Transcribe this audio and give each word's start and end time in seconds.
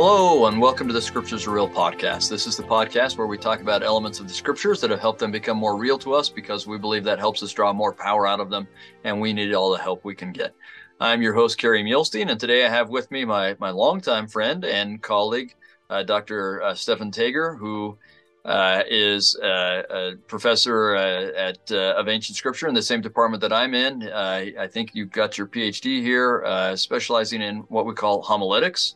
Hello, 0.00 0.46
and 0.46 0.60
welcome 0.60 0.86
to 0.86 0.94
the 0.94 1.02
Scriptures 1.02 1.48
Are 1.48 1.50
Real 1.50 1.68
podcast. 1.68 2.30
This 2.30 2.46
is 2.46 2.56
the 2.56 2.62
podcast 2.62 3.18
where 3.18 3.26
we 3.26 3.36
talk 3.36 3.60
about 3.60 3.82
elements 3.82 4.20
of 4.20 4.28
the 4.28 4.32
scriptures 4.32 4.80
that 4.80 4.90
have 4.90 5.00
helped 5.00 5.18
them 5.18 5.32
become 5.32 5.56
more 5.56 5.76
real 5.76 5.98
to 5.98 6.14
us 6.14 6.28
because 6.28 6.68
we 6.68 6.78
believe 6.78 7.02
that 7.02 7.18
helps 7.18 7.42
us 7.42 7.50
draw 7.50 7.72
more 7.72 7.92
power 7.92 8.24
out 8.24 8.38
of 8.38 8.48
them, 8.48 8.68
and 9.02 9.20
we 9.20 9.32
need 9.32 9.52
all 9.54 9.72
the 9.72 9.82
help 9.82 10.04
we 10.04 10.14
can 10.14 10.30
get. 10.30 10.54
I'm 11.00 11.20
your 11.20 11.34
host, 11.34 11.58
Kerry 11.58 11.82
Muhlestein, 11.82 12.30
and 12.30 12.38
today 12.38 12.64
I 12.64 12.68
have 12.68 12.90
with 12.90 13.10
me 13.10 13.24
my, 13.24 13.56
my 13.58 13.70
longtime 13.70 14.28
friend 14.28 14.64
and 14.64 15.02
colleague, 15.02 15.56
uh, 15.90 16.04
Dr. 16.04 16.62
Uh, 16.62 16.76
Stephen 16.76 17.10
Taeger, 17.10 17.56
who 17.56 17.98
uh, 18.44 18.84
is 18.88 19.36
uh, 19.42 19.82
a 19.90 20.12
professor 20.28 20.94
uh, 20.94 21.32
at 21.36 21.58
uh, 21.72 21.94
of 21.98 22.06
ancient 22.06 22.36
scripture 22.36 22.68
in 22.68 22.74
the 22.74 22.82
same 22.82 23.00
department 23.00 23.40
that 23.40 23.52
I'm 23.52 23.74
in. 23.74 24.04
I 24.04 24.68
think 24.68 24.94
you've 24.94 25.10
got 25.10 25.36
your 25.36 25.48
PhD 25.48 26.00
here, 26.02 26.44
specializing 26.76 27.42
in 27.42 27.56
what 27.62 27.84
we 27.84 27.94
call 27.94 28.22
homiletics. 28.22 28.94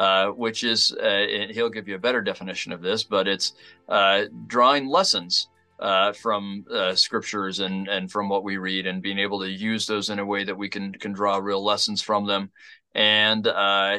Uh, 0.00 0.28
which 0.28 0.64
is, 0.64 0.92
uh, 0.92 1.26
he'll 1.50 1.68
give 1.68 1.86
you 1.86 1.94
a 1.94 1.98
better 1.98 2.22
definition 2.22 2.72
of 2.72 2.80
this, 2.80 3.04
but 3.04 3.28
it's 3.28 3.52
uh, 3.90 4.24
drawing 4.46 4.88
lessons 4.88 5.50
uh, 5.78 6.10
from 6.14 6.64
uh, 6.72 6.94
scriptures 6.94 7.60
and, 7.60 7.86
and 7.86 8.10
from 8.10 8.26
what 8.26 8.42
we 8.42 8.56
read 8.56 8.86
and 8.86 9.02
being 9.02 9.18
able 9.18 9.38
to 9.38 9.50
use 9.50 9.86
those 9.86 10.08
in 10.08 10.18
a 10.18 10.24
way 10.24 10.42
that 10.42 10.56
we 10.56 10.70
can, 10.70 10.90
can 10.94 11.12
draw 11.12 11.36
real 11.36 11.62
lessons 11.62 12.00
from 12.00 12.26
them. 12.26 12.50
And 12.94 13.44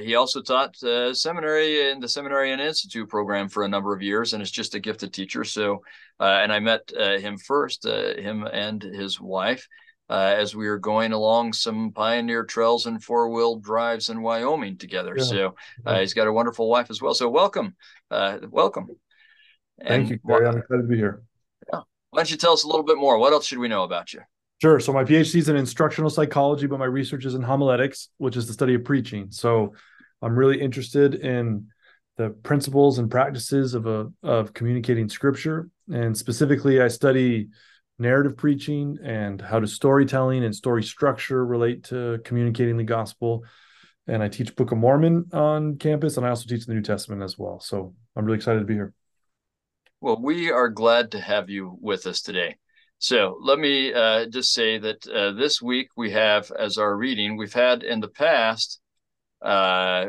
he 0.03 0.15
also 0.15 0.41
taught 0.41 0.75
seminary 1.15 1.91
in 1.91 1.99
the 1.99 2.09
Seminary 2.09 2.51
and 2.51 2.59
Institute 2.59 3.07
program 3.07 3.47
for 3.47 3.61
a 3.61 3.69
number 3.69 3.93
of 3.93 4.01
years 4.01 4.33
and 4.33 4.41
is 4.41 4.49
just 4.49 4.73
a 4.73 4.79
gifted 4.79 5.13
teacher. 5.13 5.43
So, 5.43 5.83
and 6.19 6.51
I 6.51 6.59
met 6.59 6.91
him 6.97 7.37
first, 7.37 7.85
him 7.85 8.43
and 8.51 8.81
his 8.81 9.21
wife 9.21 9.67
uh, 10.11 10.35
as 10.37 10.53
we 10.53 10.67
were 10.67 10.77
going 10.77 11.13
along 11.13 11.53
some 11.53 11.91
pioneer 11.93 12.43
trails 12.43 12.85
and 12.85 13.01
four 13.01 13.29
wheel 13.29 13.55
drives 13.55 14.09
in 14.09 14.21
Wyoming 14.21 14.77
together. 14.77 15.15
Yeah. 15.17 15.23
So 15.23 15.55
uh, 15.85 15.99
he's 16.01 16.13
got 16.13 16.27
a 16.27 16.33
wonderful 16.33 16.69
wife 16.69 16.89
as 16.89 17.01
well. 17.01 17.13
So 17.13 17.29
welcome, 17.29 17.75
uh, 18.11 18.39
welcome. 18.49 18.89
Thank 19.81 20.09
you, 20.09 20.19
Kerry. 20.19 20.45
I'm 20.45 20.57
excited 20.57 20.81
to 20.81 20.87
be 20.87 20.97
here. 20.97 21.23
Yeah. 21.71 21.79
Why 22.09 22.19
don't 22.19 22.29
you 22.29 22.35
tell 22.35 22.51
us 22.51 22.63
a 22.63 22.67
little 22.67 22.83
bit 22.83 22.97
more? 22.97 23.17
What 23.17 23.31
else 23.31 23.45
should 23.45 23.59
we 23.59 23.69
know 23.69 23.83
about 23.83 24.13
you? 24.13 24.19
Sure. 24.61 24.81
So 24.81 24.91
my 24.91 25.05
PhD 25.05 25.35
is 25.35 25.47
in 25.47 25.55
instructional 25.55 26.09
psychology, 26.09 26.67
but 26.67 26.77
my 26.77 26.85
research 26.85 27.25
is 27.25 27.33
in 27.33 27.41
homiletics, 27.41 28.09
which 28.17 28.35
is 28.35 28.47
the 28.47 28.53
study 28.53 28.75
of 28.75 28.83
preaching. 28.83 29.27
So 29.31 29.73
I'm 30.21 30.35
really 30.35 30.61
interested 30.61 31.15
in 31.15 31.67
the 32.17 32.31
principles 32.31 32.99
and 32.99 33.09
practices 33.09 33.73
of 33.73 33.87
a 33.87 34.11
of 34.21 34.53
communicating 34.53 35.07
scripture, 35.07 35.69
and 35.91 36.15
specifically, 36.15 36.81
I 36.81 36.89
study 36.89 37.47
narrative 38.01 38.35
preaching 38.35 38.97
and 39.03 39.41
how 39.41 39.59
does 39.59 39.73
storytelling 39.73 40.43
and 40.43 40.55
story 40.55 40.83
structure 40.83 41.45
relate 41.45 41.85
to 41.85 42.19
communicating 42.25 42.75
the 42.75 42.83
gospel. 42.83 43.45
And 44.07 44.21
I 44.21 44.27
teach 44.27 44.55
Book 44.55 44.71
of 44.71 44.79
Mormon 44.79 45.29
on 45.31 45.77
campus, 45.77 46.17
and 46.17 46.25
I 46.25 46.29
also 46.29 46.47
teach 46.47 46.65
the 46.65 46.73
New 46.73 46.81
Testament 46.81 47.21
as 47.21 47.37
well. 47.37 47.59
So 47.59 47.93
I'm 48.15 48.25
really 48.25 48.37
excited 48.37 48.59
to 48.59 48.65
be 48.65 48.73
here. 48.73 48.93
Well, 50.01 50.19
we 50.19 50.51
are 50.51 50.69
glad 50.69 51.11
to 51.11 51.21
have 51.21 51.49
you 51.49 51.77
with 51.79 52.07
us 52.07 52.21
today. 52.21 52.57
So 52.97 53.37
let 53.41 53.59
me 53.59 53.93
uh, 53.93 54.25
just 54.25 54.53
say 54.53 54.79
that 54.79 55.07
uh, 55.07 55.31
this 55.31 55.61
week 55.61 55.89
we 55.95 56.11
have 56.11 56.51
as 56.51 56.77
our 56.77 56.95
reading, 56.95 57.37
we've 57.37 57.53
had 57.53 57.83
in 57.83 57.99
the 57.99 58.07
past, 58.07 58.79
uh, 59.41 60.07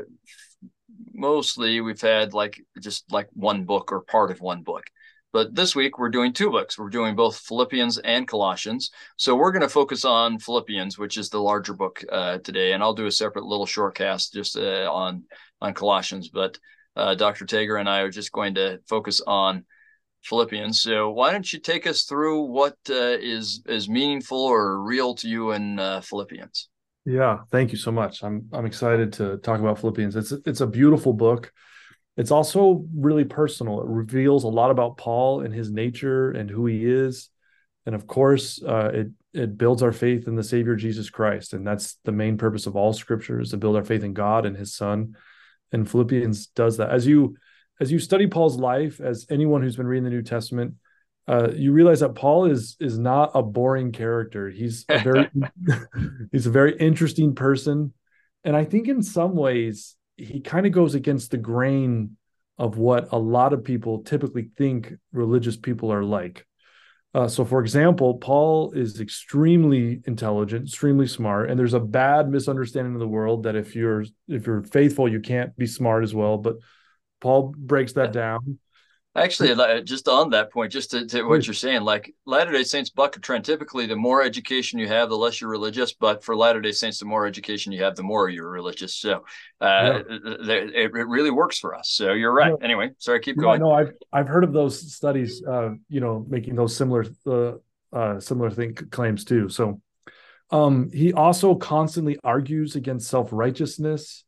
mostly 1.13 1.81
we've 1.81 2.01
had 2.01 2.35
like 2.35 2.61
just 2.81 3.11
like 3.13 3.29
one 3.35 3.65
book 3.65 3.93
or 3.93 4.01
part 4.01 4.31
of 4.31 4.41
one 4.41 4.63
book. 4.63 4.85
But 5.33 5.55
this 5.55 5.75
week 5.75 5.98
we're 5.98 6.11
doing 6.11 6.33
two 6.33 6.50
books. 6.50 6.78
We're 6.78 6.91
doing 6.91 7.16
both 7.16 7.38
Philippians 7.38 7.98
and 7.98 8.28
Colossians. 8.28 8.91
So 9.16 9.34
we're 9.34 9.52
going 9.52 9.62
to 9.62 9.69
focus 9.69 10.05
on 10.05 10.39
Philippians, 10.39 10.98
which 10.98 11.16
is 11.16 11.30
the 11.30 11.41
larger 11.41 11.72
book 11.72 12.05
uh, 12.11 12.39
today, 12.39 12.72
and 12.72 12.83
I'll 12.83 12.94
do 12.94 13.06
a 13.06 13.11
separate 13.11 13.44
little 13.44 13.66
short 13.66 13.94
cast 13.94 14.34
just 14.34 14.56
uh, 14.56 14.91
on 14.92 15.24
on 15.61 15.74
Colossians. 15.74 16.28
But 16.28 16.58
uh, 16.97 17.14
Dr. 17.14 17.47
Taeger 17.47 17.77
and 17.77 17.89
I 17.89 18.01
are 18.01 18.11
just 18.11 18.33
going 18.33 18.55
to 18.57 18.80
focus 18.86 19.23
on 19.27 19.64
Philippians. 20.24 20.80
So 20.80 21.11
why 21.11 21.33
don't 21.33 21.51
you 21.51 21.58
take 21.58 21.86
us 21.86 22.05
through 22.05 22.42
what 22.42 22.77
uh, 22.90 23.17
is 23.20 23.62
is 23.67 23.89
meaningful 23.89 24.39
or 24.39 24.83
real 24.83 25.14
to 25.17 25.28
you 25.28 25.52
in 25.52 25.78
uh, 25.78 26.01
Philippians? 26.02 26.68
Yeah, 27.05 27.39
thank 27.51 27.73
you 27.73 27.78
so 27.78 27.90
much. 27.90 28.23
I'm 28.23 28.48
I'm 28.52 28.67
excited 28.67 29.12
to 29.14 29.39
talk 29.39 29.61
about 29.61 29.78
Philippians. 29.78 30.14
It's 30.14 30.33
it's 30.33 30.61
a 30.61 30.67
beautiful 30.67 31.12
book 31.12 31.52
it's 32.17 32.30
also 32.30 32.84
really 32.95 33.24
personal. 33.24 33.80
It 33.80 33.86
reveals 33.86 34.45
a 34.45 34.48
lot 34.48 34.70
about 34.70 34.98
Paul 34.98 35.40
and 35.40 35.55
his 35.55 35.70
nature 35.70 36.30
and 36.30 36.50
who 36.50 36.67
he 36.67 36.84
is. 36.84 37.30
And 37.86 37.95
of 37.95 38.06
course, 38.06 38.62
uh, 38.62 38.90
it 38.92 39.08
it 39.33 39.56
builds 39.56 39.83
our 39.83 39.92
faith 39.92 40.28
in 40.28 40.36
the 40.36 40.45
Savior 40.45 40.77
Jesus 40.77 41.08
Christ, 41.08 41.55
and 41.55 41.67
that's 41.67 41.96
the 42.05 42.12
main 42.12 42.36
purpose 42.36 42.67
of 42.67 42.77
all 42.77 42.92
Scripture 42.92 43.40
is 43.40 43.51
to 43.51 43.56
build 43.56 43.77
our 43.77 43.84
faith 43.84 44.05
in 44.05 44.12
God 44.12 44.45
and 44.45 44.56
His 44.56 44.74
Son. 44.74 45.17
And 45.72 45.90
Philippians 45.90 46.48
does 46.48 46.77
that. 46.77 46.90
As 46.90 47.06
you 47.06 47.36
as 47.80 47.90
you 47.90 47.98
study 47.98 48.27
Paul's 48.27 48.58
life, 48.58 49.01
as 49.01 49.27
anyone 49.30 49.62
who's 49.62 49.77
been 49.77 49.86
reading 49.86 50.05
the 50.05 50.11
New 50.11 50.22
Testament, 50.22 50.74
uh, 51.27 51.48
you 51.55 51.72
realize 51.72 52.01
that 52.01 52.14
Paul 52.14 52.45
is 52.45 52.77
is 52.78 52.98
not 52.98 53.30
a 53.34 53.42
boring 53.42 53.90
character. 53.90 54.51
He's 54.51 54.84
a 54.89 54.98
very 54.98 55.30
he's 56.30 56.46
a 56.46 56.51
very 56.51 56.77
interesting 56.77 57.34
person, 57.34 57.95
and 58.45 58.55
I 58.55 58.64
think 58.64 58.86
in 58.86 59.02
some 59.02 59.34
ways 59.34 59.96
he 60.24 60.40
kind 60.40 60.66
of 60.66 60.72
goes 60.72 60.94
against 60.94 61.30
the 61.30 61.38
grain 61.38 62.16
of 62.58 62.78
what 62.78 63.08
a 63.12 63.18
lot 63.18 63.52
of 63.52 63.64
people 63.64 64.02
typically 64.02 64.50
think 64.56 64.94
religious 65.12 65.56
people 65.56 65.92
are 65.92 66.05
like. 66.05 66.46
Uh, 67.14 67.28
so, 67.28 67.44
for 67.44 67.60
example, 67.60 68.14
Paul 68.18 68.72
is 68.72 69.00
extremely 69.00 70.00
intelligent, 70.06 70.68
extremely 70.68 71.06
smart, 71.06 71.50
and 71.50 71.58
there's 71.58 71.74
a 71.74 71.80
bad 71.80 72.30
misunderstanding 72.30 72.94
of 72.94 73.00
the 73.00 73.08
world 73.08 73.42
that 73.42 73.55
if 73.55 73.74
you're 73.74 74.05
if 74.28 74.46
you're 74.46 74.62
faithful, 74.62 75.10
you 75.10 75.20
can't 75.20 75.55
be 75.56 75.66
smart 75.66 76.05
as 76.05 76.14
well. 76.14 76.39
But 76.39 76.56
Paul 77.20 77.54
breaks 77.56 77.92
that 77.94 78.12
down. 78.12 78.58
Actually, 79.14 79.83
just 79.84 80.08
on 80.08 80.30
that 80.30 80.50
point, 80.50 80.73
just 80.73 80.90
to, 80.92 81.06
to 81.06 81.24
what 81.24 81.46
you're 81.46 81.52
saying, 81.52 81.83
like 81.83 82.14
Latter 82.24 82.50
Day 82.50 82.62
Saints 82.62 82.89
buck 82.89 83.14
a 83.14 83.20
trend. 83.20 83.45
Typically, 83.45 83.84
the 83.84 83.95
more 83.95 84.23
education 84.23 84.78
you 84.78 84.89
have, 84.89 85.11
the 85.11 85.17
less 85.17 85.39
you're 85.39 85.50
religious. 85.50 85.92
But 85.92 86.24
for 86.24 86.34
Latter 86.34 86.62
Day 86.62 86.73
Saints, 86.73 86.98
the 86.98 87.05
more 87.05 87.27
education 87.27 87.72
you 87.72 87.83
have, 87.84 87.95
the 87.95 88.02
more 88.02 88.30
you're 88.30 88.48
religious. 88.48 88.95
So 88.95 89.24
uh, 89.61 90.01
yeah. 90.01 90.02
it, 90.08 90.74
it, 90.74 90.92
really 90.92 91.30
works 91.30 91.58
for 91.58 91.74
us. 91.74 91.90
So 91.90 92.14
you're 92.14 92.33
right. 92.33 92.55
Yeah. 92.58 92.64
Anyway, 92.64 92.92
sorry, 92.96 93.20
keep 93.20 93.36
going. 93.36 93.61
No, 93.61 93.72
I've 93.72 93.92
I've 94.14 94.28
heard 94.28 94.45
of 94.45 94.55
those 94.55 94.95
studies. 94.95 95.42
Uh, 95.45 95.72
you 95.90 96.01
know, 96.01 96.24
making 96.27 96.55
those 96.55 96.74
similar 96.74 97.05
uh, 97.27 97.52
uh, 97.92 98.18
similar 98.18 98.51
thing 98.51 98.74
claims 98.74 99.27
too. 99.27 99.51
So 99.51 99.83
um, 100.51 100.90
he 100.90 101.12
also 101.12 101.55
constantly 101.55 102.18
argues 102.24 102.77
against 102.77 103.08
self 103.08 103.28
righteousness 103.30 104.24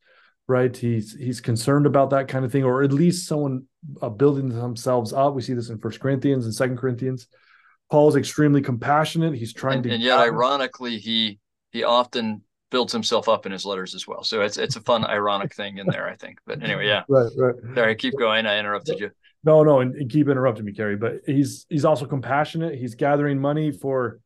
right? 0.47 0.77
He's 0.77 1.15
he's 1.15 1.41
concerned 1.41 1.87
about 1.87 2.11
that 2.11 2.29
kind 2.29 2.45
of 2.45 2.53
thing 2.53 2.65
or 2.65 2.83
at 2.83 2.93
least 2.93 3.27
someone 3.27 3.65
uh, 4.03 4.09
building 4.09 4.49
themselves 4.49 5.13
up. 5.13 5.35
We 5.35 5.43
see 5.43 5.55
this 5.55 5.71
in 5.71 5.79
first 5.79 6.01
corinthians 6.01 6.45
and 6.45 6.55
second 6.55 6.79
corinthians. 6.79 7.27
Paul 7.91 8.09
is 8.09 8.17
extremely 8.17 8.63
compassionate. 8.63 9.35
He's 9.35 9.53
trying 9.53 9.77
and, 9.77 9.85
to 9.85 9.91
and 9.93 10.03
yet 10.03 10.19
ironically 10.19 10.99
he 10.99 11.39
he 11.71 11.85
often 11.85 12.43
builds 12.71 12.93
himself 12.93 13.29
up 13.29 13.47
in 13.47 13.53
his 13.53 13.65
letters 13.65 13.95
as 13.95 14.07
well. 14.07 14.25
So 14.25 14.43
it's 14.43 14.59
it's 14.59 14.77
a 14.77 14.81
fun 14.81 15.05
ironic 15.05 15.55
thing 15.55 15.79
in 15.79 15.87
there 15.87 16.09
i 16.09 16.17
think. 16.17 16.39
But 16.47 16.63
anyway 16.63 16.87
yeah. 16.87 17.03
Right 17.09 17.31
right. 17.37 17.55
Sorry 17.75 17.95
keep 17.97 18.15
going. 18.19 18.47
I 18.47 18.59
interrupted 18.59 19.01
you. 19.01 19.11
No 19.45 19.63
no 19.63 19.81
and, 19.81 19.95
and 19.95 20.11
keep 20.11 20.29
interrupting 20.29 20.65
me 20.65 20.73
Kerry 20.73 20.97
but 20.97 21.21
he's 21.27 21.67
he's 21.69 21.85
also 21.85 22.07
compassionate. 22.07 22.79
He's 22.79 22.95
gathering 22.95 23.39
money 23.39 23.71
for 23.71 24.21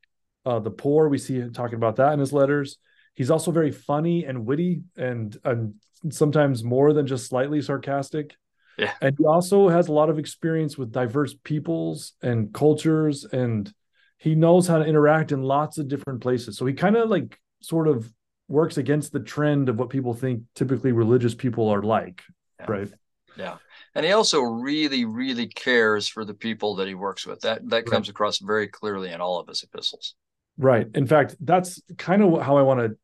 uh, 0.45 0.59
the 0.61 0.71
poor. 0.71 1.09
We 1.09 1.19
see 1.19 1.37
him 1.41 1.53
talking 1.53 1.77
about 1.77 1.97
that 1.97 2.13
in 2.13 2.19
his 2.19 2.33
letters. 2.33 2.79
He's 3.15 3.31
also 3.31 3.51
very 3.51 3.73
funny 3.73 4.25
and 4.25 4.47
witty 4.47 4.83
and 4.97 5.37
and 5.45 5.75
sometimes 6.11 6.65
more 6.65 6.93
than 6.93 7.07
just 7.07 7.27
slightly 7.27 7.63
sarcastic. 7.63 8.35
Yeah. 8.77 8.93
And 9.01 9.17
he 9.19 9.25
also 9.25 9.69
has 9.69 9.89
a 9.89 9.93
lot 9.93 10.09
of 10.09 10.19
experience 10.19 10.79
with 10.79 10.93
diverse 10.93 11.35
peoples 11.45 12.13
and 12.23 12.53
cultures 12.53 13.25
and 13.25 13.73
he 14.19 14.35
knows 14.35 14.67
how 14.67 14.79
to 14.79 14.85
interact 14.85 15.33
in 15.33 15.43
lots 15.43 15.79
of 15.79 15.89
different 15.89 16.21
places. 16.21 16.57
So 16.59 16.67
he 16.67 16.75
kind 16.75 16.97
of 16.97 17.09
like 17.09 17.39
sort 17.61 17.89
of 17.89 18.13
works 18.49 18.77
against 18.77 19.13
the 19.13 19.21
trend 19.21 19.69
of 19.69 19.79
what 19.79 19.91
people 19.91 20.15
think 20.15 20.43
typically 20.55 20.93
religious 20.93 21.35
people 21.35 21.69
are 21.69 21.83
like, 21.83 22.23
yeah. 22.59 22.67
right? 22.69 22.93
Yeah. 23.37 23.57
And 23.95 24.05
he 24.05 24.13
also 24.13 24.41
really 24.43 25.05
really 25.05 25.47
cares 25.47 26.09
for 26.09 26.25
the 26.25 26.35
people 26.35 26.77
that 26.77 26.89
he 26.89 26.95
works 26.95 27.27
with. 27.27 27.41
That 27.41 27.69
that 27.71 27.87
comes 27.87 28.09
across 28.09 28.39
very 28.39 28.69
clearly 28.69 29.11
in 29.11 29.21
all 29.21 29.39
of 29.39 29.49
his 29.49 29.63
epistles. 29.63 30.15
Right. 30.57 30.89
In 30.95 31.07
fact, 31.07 31.37
that's 31.41 31.81
kind 31.97 32.23
of 32.23 32.43
how 32.43 32.57
I 32.57 32.63
want 32.63 32.97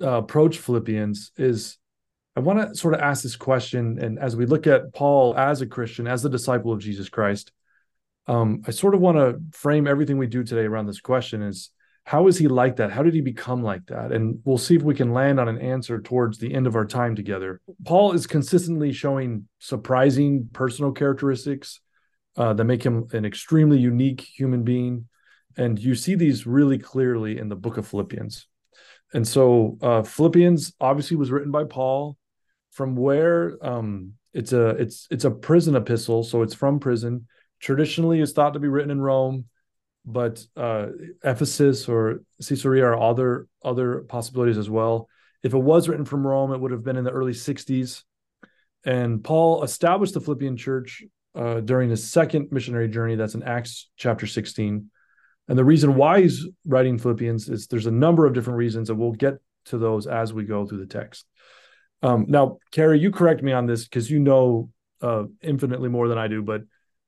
to 0.00 0.06
uh, 0.06 0.18
approach 0.18 0.58
Philippians 0.58 1.32
is 1.36 1.78
I 2.38 2.40
want 2.40 2.60
to 2.60 2.72
sort 2.76 2.94
of 2.94 3.00
ask 3.00 3.24
this 3.24 3.34
question. 3.34 3.98
And 3.98 4.16
as 4.16 4.36
we 4.36 4.46
look 4.46 4.68
at 4.68 4.94
Paul 4.94 5.36
as 5.36 5.60
a 5.60 5.66
Christian, 5.66 6.06
as 6.06 6.24
a 6.24 6.30
disciple 6.30 6.72
of 6.72 6.78
Jesus 6.78 7.08
Christ, 7.08 7.50
um, 8.28 8.62
I 8.64 8.70
sort 8.70 8.94
of 8.94 9.00
want 9.00 9.16
to 9.16 9.40
frame 9.50 9.88
everything 9.88 10.18
we 10.18 10.28
do 10.28 10.44
today 10.44 10.62
around 10.62 10.86
this 10.86 11.00
question 11.00 11.42
is 11.42 11.70
how 12.04 12.28
is 12.28 12.38
he 12.38 12.46
like 12.46 12.76
that? 12.76 12.92
How 12.92 13.02
did 13.02 13.14
he 13.14 13.22
become 13.22 13.64
like 13.64 13.86
that? 13.86 14.12
And 14.12 14.38
we'll 14.44 14.56
see 14.56 14.76
if 14.76 14.84
we 14.84 14.94
can 14.94 15.12
land 15.12 15.40
on 15.40 15.48
an 15.48 15.58
answer 15.58 16.00
towards 16.00 16.38
the 16.38 16.54
end 16.54 16.68
of 16.68 16.76
our 16.76 16.84
time 16.84 17.16
together. 17.16 17.60
Paul 17.84 18.12
is 18.12 18.28
consistently 18.28 18.92
showing 18.92 19.48
surprising 19.58 20.48
personal 20.52 20.92
characteristics 20.92 21.80
uh, 22.36 22.52
that 22.52 22.64
make 22.64 22.84
him 22.84 23.08
an 23.14 23.24
extremely 23.24 23.78
unique 23.78 24.20
human 24.20 24.62
being. 24.62 25.08
And 25.56 25.76
you 25.76 25.96
see 25.96 26.14
these 26.14 26.46
really 26.46 26.78
clearly 26.78 27.36
in 27.36 27.48
the 27.48 27.56
book 27.56 27.78
of 27.78 27.88
Philippians. 27.88 28.46
And 29.12 29.26
so 29.26 29.76
uh, 29.82 30.02
Philippians 30.04 30.74
obviously 30.80 31.16
was 31.16 31.32
written 31.32 31.50
by 31.50 31.64
Paul 31.64 32.16
from 32.72 32.96
where 32.96 33.58
um, 33.64 34.14
It's 34.32 34.52
a 34.52 34.68
it's 34.70 35.06
it's 35.10 35.24
a 35.24 35.30
prison 35.30 35.74
epistle, 35.76 36.22
so 36.22 36.42
it's 36.42 36.54
from 36.54 36.80
prison. 36.80 37.26
Traditionally, 37.60 38.20
it's 38.20 38.32
thought 38.32 38.54
to 38.54 38.60
be 38.60 38.68
written 38.68 38.90
in 38.90 39.00
Rome, 39.00 39.46
but 40.04 40.44
uh, 40.56 40.88
Ephesus 41.24 41.88
or 41.88 42.22
Caesarea 42.40 42.84
are 42.84 43.00
other 43.00 43.48
other 43.64 44.00
possibilities 44.08 44.58
as 44.58 44.70
well. 44.70 45.08
If 45.42 45.54
it 45.54 45.58
was 45.58 45.88
written 45.88 46.04
from 46.04 46.26
Rome, 46.26 46.52
it 46.52 46.60
would 46.60 46.72
have 46.72 46.84
been 46.84 46.96
in 46.96 47.04
the 47.04 47.10
early 47.10 47.32
60s. 47.32 48.02
And 48.84 49.22
Paul 49.22 49.64
established 49.64 50.14
the 50.14 50.20
Philippian 50.20 50.56
church 50.56 51.04
uh, 51.34 51.60
during 51.60 51.90
his 51.90 52.10
second 52.10 52.48
missionary 52.50 52.88
journey. 52.88 53.16
That's 53.16 53.34
in 53.34 53.42
Acts 53.42 53.88
chapter 53.96 54.26
16. 54.26 54.90
And 55.48 55.58
the 55.58 55.64
reason 55.64 55.94
why 55.94 56.22
he's 56.22 56.46
writing 56.66 56.98
Philippians 56.98 57.48
is 57.48 57.66
there's 57.66 57.86
a 57.86 57.90
number 57.90 58.26
of 58.26 58.34
different 58.34 58.58
reasons, 58.58 58.90
and 58.90 58.98
we'll 58.98 59.12
get 59.12 59.38
to 59.66 59.78
those 59.78 60.06
as 60.06 60.32
we 60.32 60.44
go 60.44 60.66
through 60.66 60.78
the 60.78 60.86
text. 60.86 61.26
Um, 62.02 62.26
now, 62.28 62.58
Kerry, 62.70 63.00
you 63.00 63.10
correct 63.10 63.42
me 63.42 63.52
on 63.52 63.66
this 63.66 63.84
because 63.84 64.10
you 64.10 64.20
know 64.20 64.70
uh, 65.02 65.24
infinitely 65.42 65.88
more 65.88 66.08
than 66.08 66.18
I 66.18 66.28
do, 66.28 66.42
but 66.42 66.62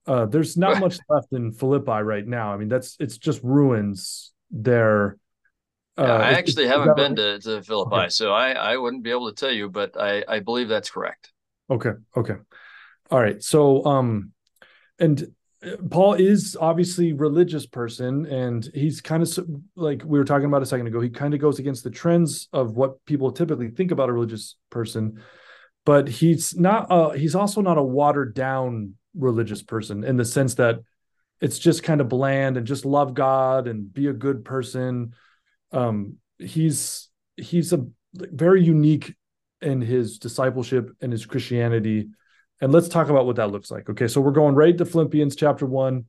uh, 0.07 0.27
there's 0.27 0.57
not 0.57 0.81
much 0.81 0.99
left 1.09 1.33
in 1.33 1.53
Philippi 1.53 2.03
right 2.03 2.27
now. 2.27 2.53
I 2.53 2.57
mean, 2.57 2.69
that's 2.69 2.97
it's 2.99 3.19
just 3.19 3.43
ruins 3.43 4.33
there. 4.51 5.17
Uh, 5.99 6.05
yeah, 6.05 6.15
I 6.15 6.31
actually 6.33 6.67
haven't 6.67 6.97
been 6.97 7.17
to, 7.17 7.39
to 7.41 7.63
Philippi, 7.63 7.97
okay. 7.97 8.09
so 8.09 8.33
I, 8.33 8.53
I 8.53 8.77
wouldn't 8.77 9.03
be 9.03 9.11
able 9.11 9.29
to 9.29 9.35
tell 9.35 9.53
you, 9.53 9.69
but 9.69 10.01
I, 10.01 10.25
I 10.27 10.41
believe 10.41 10.69
that's 10.69 10.91
correct. 10.91 11.33
Okay. 11.69 11.91
Okay. 12.17 12.35
All 13.11 13.21
right. 13.21 13.43
So, 13.43 13.85
um, 13.85 14.33
and 14.99 15.33
Paul 15.91 16.15
is 16.15 16.57
obviously 16.59 17.13
religious 17.13 17.67
person, 17.67 18.25
and 18.27 18.67
he's 18.73 19.03
kind 19.03 19.23
of 19.23 19.39
like 19.77 20.03
we 20.05 20.19
were 20.19 20.25
talking 20.25 20.47
about 20.47 20.63
a 20.63 20.67
second 20.67 20.87
ago. 20.87 21.01
He 21.01 21.11
kind 21.11 21.35
of 21.35 21.41
goes 21.41 21.59
against 21.59 21.85
the 21.85 21.91
trends 21.91 22.49
of 22.53 22.77
what 22.77 23.05
people 23.05 23.31
typically 23.31 23.69
think 23.69 23.91
about 23.91 24.09
a 24.09 24.13
religious 24.13 24.57
person, 24.71 25.23
but 25.85 26.09
he's 26.09 26.57
not. 26.57 26.91
Uh, 26.91 27.11
he's 27.11 27.35
also 27.35 27.61
not 27.61 27.77
a 27.77 27.83
watered 27.83 28.35
down 28.35 28.95
religious 29.15 29.63
person 29.63 30.03
in 30.03 30.17
the 30.17 30.25
sense 30.25 30.55
that 30.55 30.81
it's 31.43 31.59
just 31.59 31.83
kind 31.83 32.01
of 32.01 32.09
bland 32.09 32.57
and 32.57 32.67
just 32.67 32.87
love 32.87 33.13
God 33.13 33.67
and 33.67 33.93
be 33.93 34.07
a 34.07 34.15
good 34.15 34.47
person. 34.47 35.15
Um, 35.73 36.17
he's 36.39 37.09
he's 37.37 37.75
a 37.75 37.87
very 38.15 38.63
unique 38.63 39.15
in 39.61 39.83
his 39.83 40.19
discipleship 40.19 40.91
and 41.03 41.13
his 41.13 41.27
Christianity 41.27 42.09
and 42.61 42.73
let's 42.73 42.89
talk 42.89 43.09
about 43.09 43.27
what 43.27 43.37
that 43.37 43.51
looks 43.51 43.71
like. 43.71 43.89
Okay, 43.89 44.09
so 44.09 44.21
we're 44.21 44.33
going 44.33 44.55
right 44.55 44.77
to 44.77 44.85
Philippians 44.85 45.37
chapter 45.37 45.67
1 45.67 46.05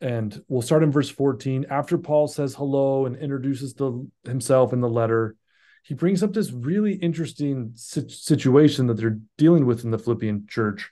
and 0.00 0.42
we'll 0.48 0.62
start 0.62 0.82
in 0.82 0.90
verse 0.92 1.10
14. 1.10 1.66
After 1.68 1.98
Paul 1.98 2.28
says 2.28 2.54
hello 2.54 3.06
and 3.06 3.16
introduces 3.16 3.74
the, 3.74 4.08
himself 4.24 4.72
in 4.72 4.80
the 4.80 4.88
letter, 4.88 5.36
he 5.82 5.94
brings 5.94 6.22
up 6.22 6.32
this 6.32 6.52
really 6.52 6.94
interesting 6.94 7.72
situation 7.74 8.86
that 8.86 8.94
they're 8.94 9.18
dealing 9.36 9.66
with 9.66 9.84
in 9.84 9.90
the 9.90 9.98
Philippian 9.98 10.46
church. 10.48 10.90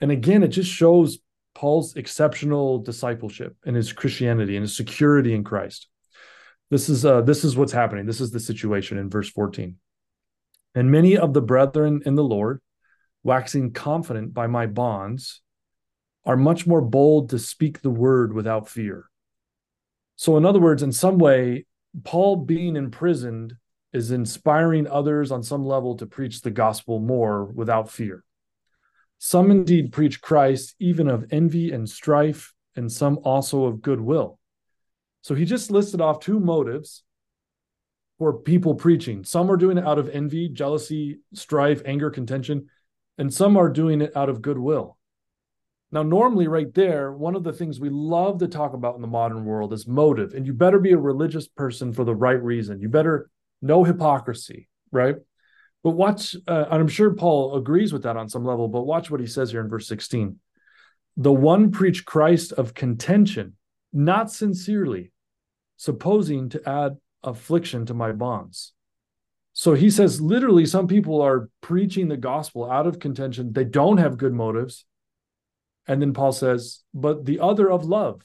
And 0.00 0.10
again, 0.10 0.42
it 0.42 0.48
just 0.48 0.70
shows 0.70 1.18
Paul's 1.54 1.96
exceptional 1.96 2.78
discipleship 2.78 3.56
and 3.64 3.74
his 3.74 3.92
Christianity 3.92 4.56
and 4.56 4.62
his 4.62 4.76
security 4.76 5.34
in 5.34 5.42
Christ. 5.42 5.88
This 6.70 6.88
is 6.88 7.04
uh, 7.04 7.22
this 7.22 7.44
is 7.44 7.56
what's 7.56 7.72
happening. 7.72 8.06
This 8.06 8.20
is 8.20 8.30
the 8.30 8.40
situation 8.40 8.98
in 8.98 9.08
verse 9.08 9.30
14. 9.30 9.76
And 10.74 10.90
many 10.90 11.16
of 11.16 11.32
the 11.32 11.40
brethren 11.40 12.02
in 12.04 12.14
the 12.14 12.24
Lord 12.24 12.60
waxing 13.26 13.72
confident 13.72 14.32
by 14.32 14.46
my 14.46 14.66
bonds, 14.66 15.42
are 16.24 16.36
much 16.36 16.64
more 16.66 16.80
bold 16.80 17.30
to 17.30 17.38
speak 17.38 17.80
the 17.80 17.90
word 17.90 18.32
without 18.32 18.68
fear. 18.68 19.10
So, 20.14 20.36
in 20.36 20.46
other 20.46 20.60
words, 20.60 20.82
in 20.82 20.92
some 20.92 21.18
way, 21.18 21.66
Paul 22.04 22.36
being 22.36 22.76
imprisoned 22.76 23.54
is 23.92 24.12
inspiring 24.12 24.86
others 24.86 25.32
on 25.32 25.42
some 25.42 25.64
level 25.66 25.96
to 25.96 26.06
preach 26.06 26.40
the 26.40 26.50
gospel 26.50 27.00
more 27.00 27.44
without 27.44 27.90
fear. 27.90 28.24
Some 29.18 29.50
indeed 29.50 29.92
preach 29.92 30.20
Christ 30.20 30.76
even 30.78 31.08
of 31.08 31.26
envy 31.30 31.72
and 31.72 31.88
strife, 31.88 32.54
and 32.76 32.90
some 32.90 33.18
also 33.24 33.64
of 33.64 33.82
goodwill. 33.82 34.38
So 35.22 35.34
he 35.34 35.44
just 35.44 35.72
listed 35.72 36.00
off 36.00 36.20
two 36.20 36.38
motives 36.38 37.02
for 38.18 38.34
people 38.34 38.76
preaching. 38.76 39.24
Some 39.24 39.50
are 39.50 39.56
doing 39.56 39.78
it 39.78 39.86
out 39.86 39.98
of 39.98 40.08
envy, 40.10 40.48
jealousy, 40.48 41.20
strife, 41.34 41.82
anger, 41.84 42.10
contention 42.10 42.68
and 43.18 43.32
some 43.32 43.56
are 43.56 43.68
doing 43.68 44.00
it 44.00 44.16
out 44.16 44.28
of 44.28 44.42
goodwill. 44.42 44.96
Now, 45.92 46.02
normally, 46.02 46.48
right 46.48 46.72
there, 46.74 47.12
one 47.12 47.36
of 47.36 47.44
the 47.44 47.52
things 47.52 47.78
we 47.78 47.90
love 47.90 48.38
to 48.38 48.48
talk 48.48 48.74
about 48.74 48.96
in 48.96 49.02
the 49.02 49.06
modern 49.06 49.44
world 49.44 49.72
is 49.72 49.86
motive. 49.86 50.34
And 50.34 50.44
you 50.44 50.52
better 50.52 50.80
be 50.80 50.92
a 50.92 50.98
religious 50.98 51.46
person 51.46 51.92
for 51.92 52.04
the 52.04 52.14
right 52.14 52.42
reason. 52.42 52.80
You 52.80 52.88
better 52.88 53.30
know 53.62 53.84
hypocrisy, 53.84 54.68
right? 54.90 55.14
But 55.84 55.90
watch, 55.90 56.34
uh, 56.48 56.64
and 56.70 56.82
I'm 56.82 56.88
sure 56.88 57.14
Paul 57.14 57.56
agrees 57.56 57.92
with 57.92 58.02
that 58.02 58.16
on 58.16 58.28
some 58.28 58.44
level, 58.44 58.66
but 58.66 58.82
watch 58.82 59.10
what 59.10 59.20
he 59.20 59.26
says 59.26 59.52
here 59.52 59.60
in 59.60 59.68
verse 59.68 59.86
16. 59.86 60.40
The 61.16 61.32
one 61.32 61.70
preach 61.70 62.04
Christ 62.04 62.52
of 62.52 62.74
contention, 62.74 63.54
not 63.92 64.30
sincerely, 64.32 65.12
supposing 65.76 66.48
to 66.50 66.68
add 66.68 66.96
affliction 67.22 67.86
to 67.86 67.94
my 67.94 68.12
bonds. 68.12 68.72
So 69.58 69.72
he 69.72 69.88
says, 69.88 70.20
literally, 70.20 70.66
some 70.66 70.86
people 70.86 71.22
are 71.22 71.48
preaching 71.62 72.08
the 72.08 72.18
gospel 72.18 72.70
out 72.70 72.86
of 72.86 72.98
contention. 72.98 73.54
They 73.54 73.64
don't 73.64 73.96
have 73.96 74.18
good 74.18 74.34
motives. 74.34 74.84
And 75.86 76.02
then 76.02 76.12
Paul 76.12 76.32
says, 76.32 76.82
but 76.92 77.24
the 77.24 77.40
other 77.40 77.70
of 77.70 77.86
love, 77.86 78.20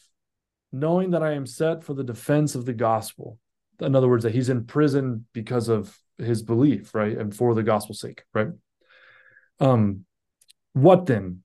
knowing 0.74 1.12
that 1.12 1.24
I 1.24 1.32
am 1.32 1.46
set 1.46 1.86
for 1.86 1.94
the 1.94 2.04
defense 2.04 2.54
of 2.54 2.66
the 2.66 2.74
gospel. 2.74 3.40
In 3.80 3.96
other 3.96 4.10
words, 4.10 4.26
that 4.26 4.34
he's 4.34 4.50
in 4.50 4.66
prison 4.66 5.26
because 5.32 5.70
of 5.70 5.98
his 6.18 6.44
belief, 6.44 6.94
right? 6.94 7.18
And 7.18 7.34
for 7.34 7.56
the 7.56 7.64
gospel's 7.64 8.02
sake, 8.02 8.24
right? 8.34 8.50
Um, 9.62 10.04
what 10.74 11.06
then? 11.06 11.44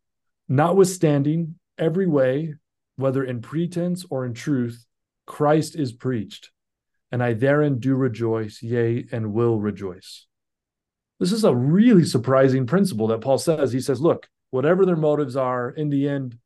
Notwithstanding 0.49 1.61
every 1.79 2.09
way, 2.09 2.56
whether 2.97 3.23
in 3.23 3.41
pretense 3.41 4.05
or 4.11 4.27
in 4.27 4.35
truth, 4.35 4.85
Christ 5.27 5.77
is 5.77 5.93
preached 5.93 6.50
and 7.12 7.23
I 7.23 7.35
therein 7.35 7.79
do 7.79 7.94
rejoice, 7.94 8.62
yea, 8.62 9.06
and 9.12 9.32
will 9.32 9.58
rejoice. 9.58 10.26
This 11.19 11.32
is 11.32 11.44
a 11.44 11.55
really 11.55 12.05
surprising 12.05 12.67
principle 12.67 13.06
that 13.08 13.20
Paul 13.20 13.38
says. 13.38 13.73
He 13.73 13.81
says, 13.81 14.00
look, 14.00 14.29
whatever 14.50 14.85
their 14.85 14.97
motives 14.97 15.37
are, 15.37 15.70
in 15.70 15.88
the 15.88 16.08
end, 16.08 16.38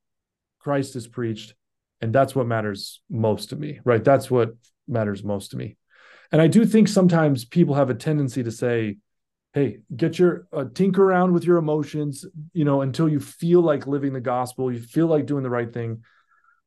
Christ 0.61 0.97
is 0.97 1.09
preached. 1.09 1.55
And 2.01 2.12
that's 2.12 2.35
what 2.35 2.47
matters 2.47 3.01
most 3.11 3.51
to 3.51 3.57
me, 3.57 3.81
right? 3.85 4.03
That's 4.03 4.31
what 4.31 4.55
matters 4.87 5.25
most 5.25 5.51
to 5.51 5.57
me. 5.57 5.77
And 6.33 6.41
I 6.41 6.47
do 6.47 6.65
think 6.65 6.89
sometimes 6.89 7.45
people 7.45 7.75
have 7.75 7.91
a 7.91 7.95
tendency 7.95 8.43
to 8.43 8.52
say, 8.52 8.99
hey, 9.52 9.79
get 9.95 10.19
your 10.19 10.47
uh, 10.52 10.67
tinker 10.73 11.02
around 11.02 11.33
with 11.33 11.45
your 11.45 11.57
emotions, 11.57 12.25
you 12.52 12.64
know, 12.64 12.83
until 12.83 13.09
you 13.09 13.19
feel 13.19 13.61
like 13.61 13.87
living 13.87 14.12
the 14.12 14.21
gospel, 14.21 14.73
you 14.73 14.79
feel 14.79 15.09
like 15.09 15.26
doing 15.26 15.43
the 15.43 15.50
right 15.50 15.73
thing. 15.73 16.02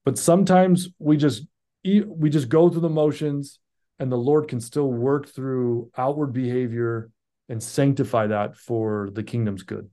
But 0.03 0.17
sometimes 0.17 0.89
we 0.99 1.15
just 1.15 1.47
we 1.83 2.29
just 2.29 2.49
go 2.49 2.69
through 2.69 2.81
the 2.81 2.89
motions 2.89 3.59
and 3.99 4.11
the 4.11 4.17
Lord 4.17 4.47
can 4.47 4.59
still 4.59 4.91
work 4.91 5.27
through 5.27 5.91
outward 5.97 6.33
behavior 6.33 7.11
and 7.49 7.61
sanctify 7.61 8.27
that 8.27 8.57
for 8.57 9.09
the 9.13 9.23
kingdom's 9.23 9.63
good. 9.63 9.89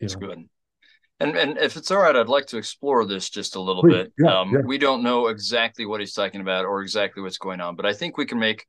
It's 0.00 0.14
good. 0.14 0.44
And 1.18 1.36
and 1.36 1.56
if 1.56 1.76
it's 1.76 1.90
all 1.90 2.02
right, 2.02 2.14
I'd 2.14 2.28
like 2.28 2.46
to 2.48 2.58
explore 2.58 3.06
this 3.06 3.30
just 3.30 3.56
a 3.56 3.60
little 3.60 3.82
Please. 3.82 3.92
bit. 3.92 4.12
Yeah, 4.18 4.40
um, 4.40 4.52
yeah. 4.52 4.60
We 4.64 4.76
don't 4.76 5.02
know 5.02 5.28
exactly 5.28 5.86
what 5.86 6.00
he's 6.00 6.12
talking 6.12 6.42
about 6.42 6.66
or 6.66 6.82
exactly 6.82 7.22
what's 7.22 7.38
going 7.38 7.60
on, 7.60 7.74
but 7.74 7.86
I 7.86 7.94
think 7.94 8.18
we 8.18 8.26
can 8.26 8.38
make. 8.38 8.66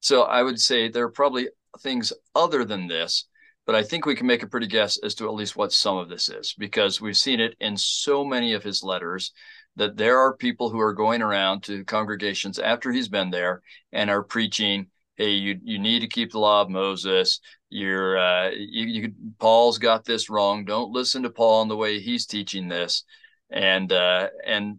So 0.00 0.22
I 0.22 0.42
would 0.42 0.60
say 0.60 0.88
there 0.88 1.04
are 1.04 1.10
probably 1.10 1.48
things 1.80 2.12
other 2.34 2.64
than 2.64 2.86
this, 2.86 3.26
but 3.64 3.74
I 3.74 3.82
think 3.82 4.04
we 4.04 4.14
can 4.14 4.26
make 4.26 4.42
a 4.42 4.46
pretty 4.46 4.66
guess 4.66 4.98
as 4.98 5.14
to 5.16 5.26
at 5.26 5.34
least 5.34 5.56
what 5.56 5.72
some 5.72 5.96
of 5.96 6.10
this 6.10 6.28
is 6.28 6.54
because 6.58 7.00
we've 7.00 7.16
seen 7.16 7.40
it 7.40 7.56
in 7.60 7.76
so 7.78 8.24
many 8.24 8.52
of 8.52 8.62
his 8.62 8.82
letters 8.82 9.32
that 9.76 9.96
there 9.96 10.18
are 10.18 10.36
people 10.36 10.70
who 10.70 10.80
are 10.80 10.94
going 10.94 11.22
around 11.22 11.62
to 11.64 11.84
congregations 11.84 12.58
after 12.58 12.92
he's 12.92 13.08
been 13.08 13.30
there 13.30 13.62
and 13.92 14.10
are 14.10 14.22
preaching 14.22 14.86
hey 15.16 15.30
you 15.30 15.58
you 15.62 15.78
need 15.78 16.00
to 16.00 16.08
keep 16.08 16.32
the 16.32 16.38
law 16.38 16.62
of 16.62 16.70
moses. 16.70 17.40
You're 17.68 18.16
uh, 18.16 18.50
you, 18.50 18.86
you 18.86 19.12
paul's 19.40 19.78
got 19.78 20.04
this 20.04 20.30
wrong. 20.30 20.64
Don't 20.64 20.92
listen 20.92 21.22
to 21.24 21.30
paul 21.30 21.62
in 21.62 21.68
the 21.68 21.76
way 21.76 21.98
he's 21.98 22.26
teaching 22.26 22.68
this. 22.68 23.04
And 23.50 23.92
uh, 23.92 24.28
and 24.46 24.78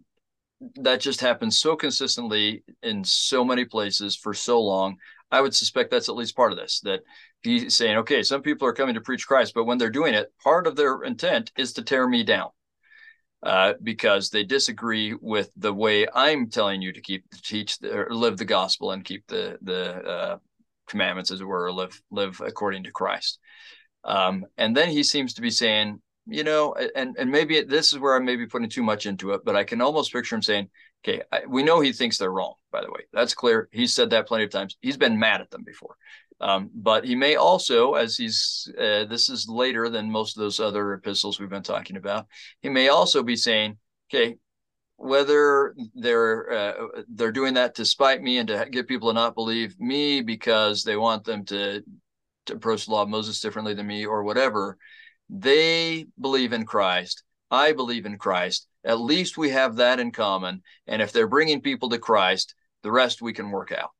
that 0.76 1.00
just 1.00 1.20
happens 1.20 1.58
so 1.58 1.76
consistently 1.76 2.64
in 2.82 3.04
so 3.04 3.44
many 3.44 3.64
places 3.64 4.16
for 4.16 4.34
so 4.34 4.60
long. 4.60 4.96
I 5.30 5.40
would 5.42 5.54
suspect 5.54 5.90
that's 5.90 6.08
at 6.08 6.16
least 6.16 6.36
part 6.36 6.52
of 6.52 6.58
this 6.58 6.80
that 6.80 7.00
he's 7.42 7.76
saying 7.76 7.98
okay 7.98 8.22
some 8.22 8.42
people 8.42 8.66
are 8.66 8.72
coming 8.72 8.94
to 8.94 9.00
preach 9.00 9.26
christ 9.26 9.52
but 9.54 9.64
when 9.64 9.78
they're 9.78 9.90
doing 9.90 10.14
it 10.14 10.32
part 10.42 10.66
of 10.66 10.76
their 10.76 11.02
intent 11.02 11.52
is 11.56 11.72
to 11.74 11.82
tear 11.82 12.08
me 12.08 12.24
down 12.24 12.48
uh, 13.42 13.74
because 13.82 14.30
they 14.30 14.44
disagree 14.44 15.14
with 15.20 15.50
the 15.56 15.72
way 15.72 16.06
I'm 16.12 16.50
telling 16.50 16.82
you 16.82 16.92
to 16.92 17.00
keep 17.00 17.24
teach 17.42 17.78
the, 17.78 17.94
or 17.94 18.10
live 18.10 18.36
the 18.36 18.44
gospel 18.44 18.92
and 18.92 19.04
keep 19.04 19.26
the 19.28 19.58
the 19.62 19.94
uh, 19.94 20.38
commandments, 20.88 21.30
as 21.30 21.40
it 21.40 21.44
were, 21.44 21.72
live 21.72 22.00
live 22.10 22.40
according 22.44 22.84
to 22.84 22.90
Christ. 22.90 23.38
Um, 24.04 24.46
and 24.56 24.76
then 24.76 24.88
he 24.88 25.02
seems 25.02 25.34
to 25.34 25.42
be 25.42 25.50
saying, 25.50 26.00
you 26.26 26.44
know, 26.44 26.74
and 26.96 27.16
and 27.18 27.30
maybe 27.30 27.62
this 27.62 27.92
is 27.92 27.98
where 27.98 28.16
I 28.16 28.18
may 28.18 28.36
be 28.36 28.46
putting 28.46 28.70
too 28.70 28.82
much 28.82 29.06
into 29.06 29.32
it, 29.32 29.44
but 29.44 29.56
I 29.56 29.64
can 29.64 29.80
almost 29.80 30.12
picture 30.12 30.34
him 30.34 30.42
saying, 30.42 30.68
okay, 31.04 31.22
I, 31.30 31.42
we 31.46 31.62
know 31.62 31.80
he 31.80 31.92
thinks 31.92 32.18
they're 32.18 32.32
wrong. 32.32 32.54
By 32.72 32.82
the 32.82 32.90
way, 32.90 33.00
that's 33.12 33.34
clear. 33.34 33.68
He's 33.72 33.94
said 33.94 34.10
that 34.10 34.26
plenty 34.26 34.44
of 34.44 34.50
times. 34.50 34.76
He's 34.80 34.96
been 34.96 35.18
mad 35.18 35.40
at 35.40 35.50
them 35.50 35.62
before. 35.64 35.96
Um, 36.40 36.70
but 36.74 37.04
he 37.04 37.14
may 37.14 37.34
also, 37.34 37.94
as 37.94 38.16
he's 38.16 38.70
uh, 38.78 39.04
this 39.06 39.28
is 39.28 39.48
later 39.48 39.88
than 39.88 40.10
most 40.10 40.36
of 40.36 40.42
those 40.42 40.60
other 40.60 40.94
epistles 40.94 41.40
we've 41.40 41.48
been 41.48 41.62
talking 41.62 41.96
about, 41.96 42.26
he 42.60 42.68
may 42.68 42.88
also 42.88 43.22
be 43.22 43.36
saying, 43.36 43.76
okay, 44.08 44.36
whether 44.96 45.74
they're 45.94 46.50
uh, 46.50 47.02
they're 47.08 47.32
doing 47.32 47.54
that 47.54 47.74
to 47.76 47.84
spite 47.84 48.22
me 48.22 48.38
and 48.38 48.48
to 48.48 48.66
get 48.70 48.88
people 48.88 49.08
to 49.08 49.14
not 49.14 49.34
believe 49.34 49.78
me 49.80 50.20
because 50.20 50.82
they 50.82 50.96
want 50.96 51.24
them 51.24 51.44
to 51.46 51.82
to 52.46 52.54
approach 52.54 52.86
the 52.86 52.92
law 52.92 53.02
of 53.02 53.08
Moses 53.08 53.40
differently 53.40 53.74
than 53.74 53.86
me 53.86 54.06
or 54.06 54.24
whatever, 54.24 54.78
they 55.30 56.06
believe 56.20 56.52
in 56.52 56.64
Christ. 56.64 57.22
I 57.50 57.72
believe 57.72 58.06
in 58.06 58.18
Christ. 58.18 58.66
At 58.84 59.00
least 59.00 59.38
we 59.38 59.50
have 59.50 59.76
that 59.76 60.00
in 60.00 60.10
common. 60.10 60.62
And 60.86 61.00
if 61.00 61.12
they're 61.12 61.28
bringing 61.28 61.60
people 61.60 61.88
to 61.90 61.98
Christ, 61.98 62.54
the 62.82 62.92
rest 62.92 63.22
we 63.22 63.32
can 63.32 63.50
work 63.50 63.72
out. 63.72 63.97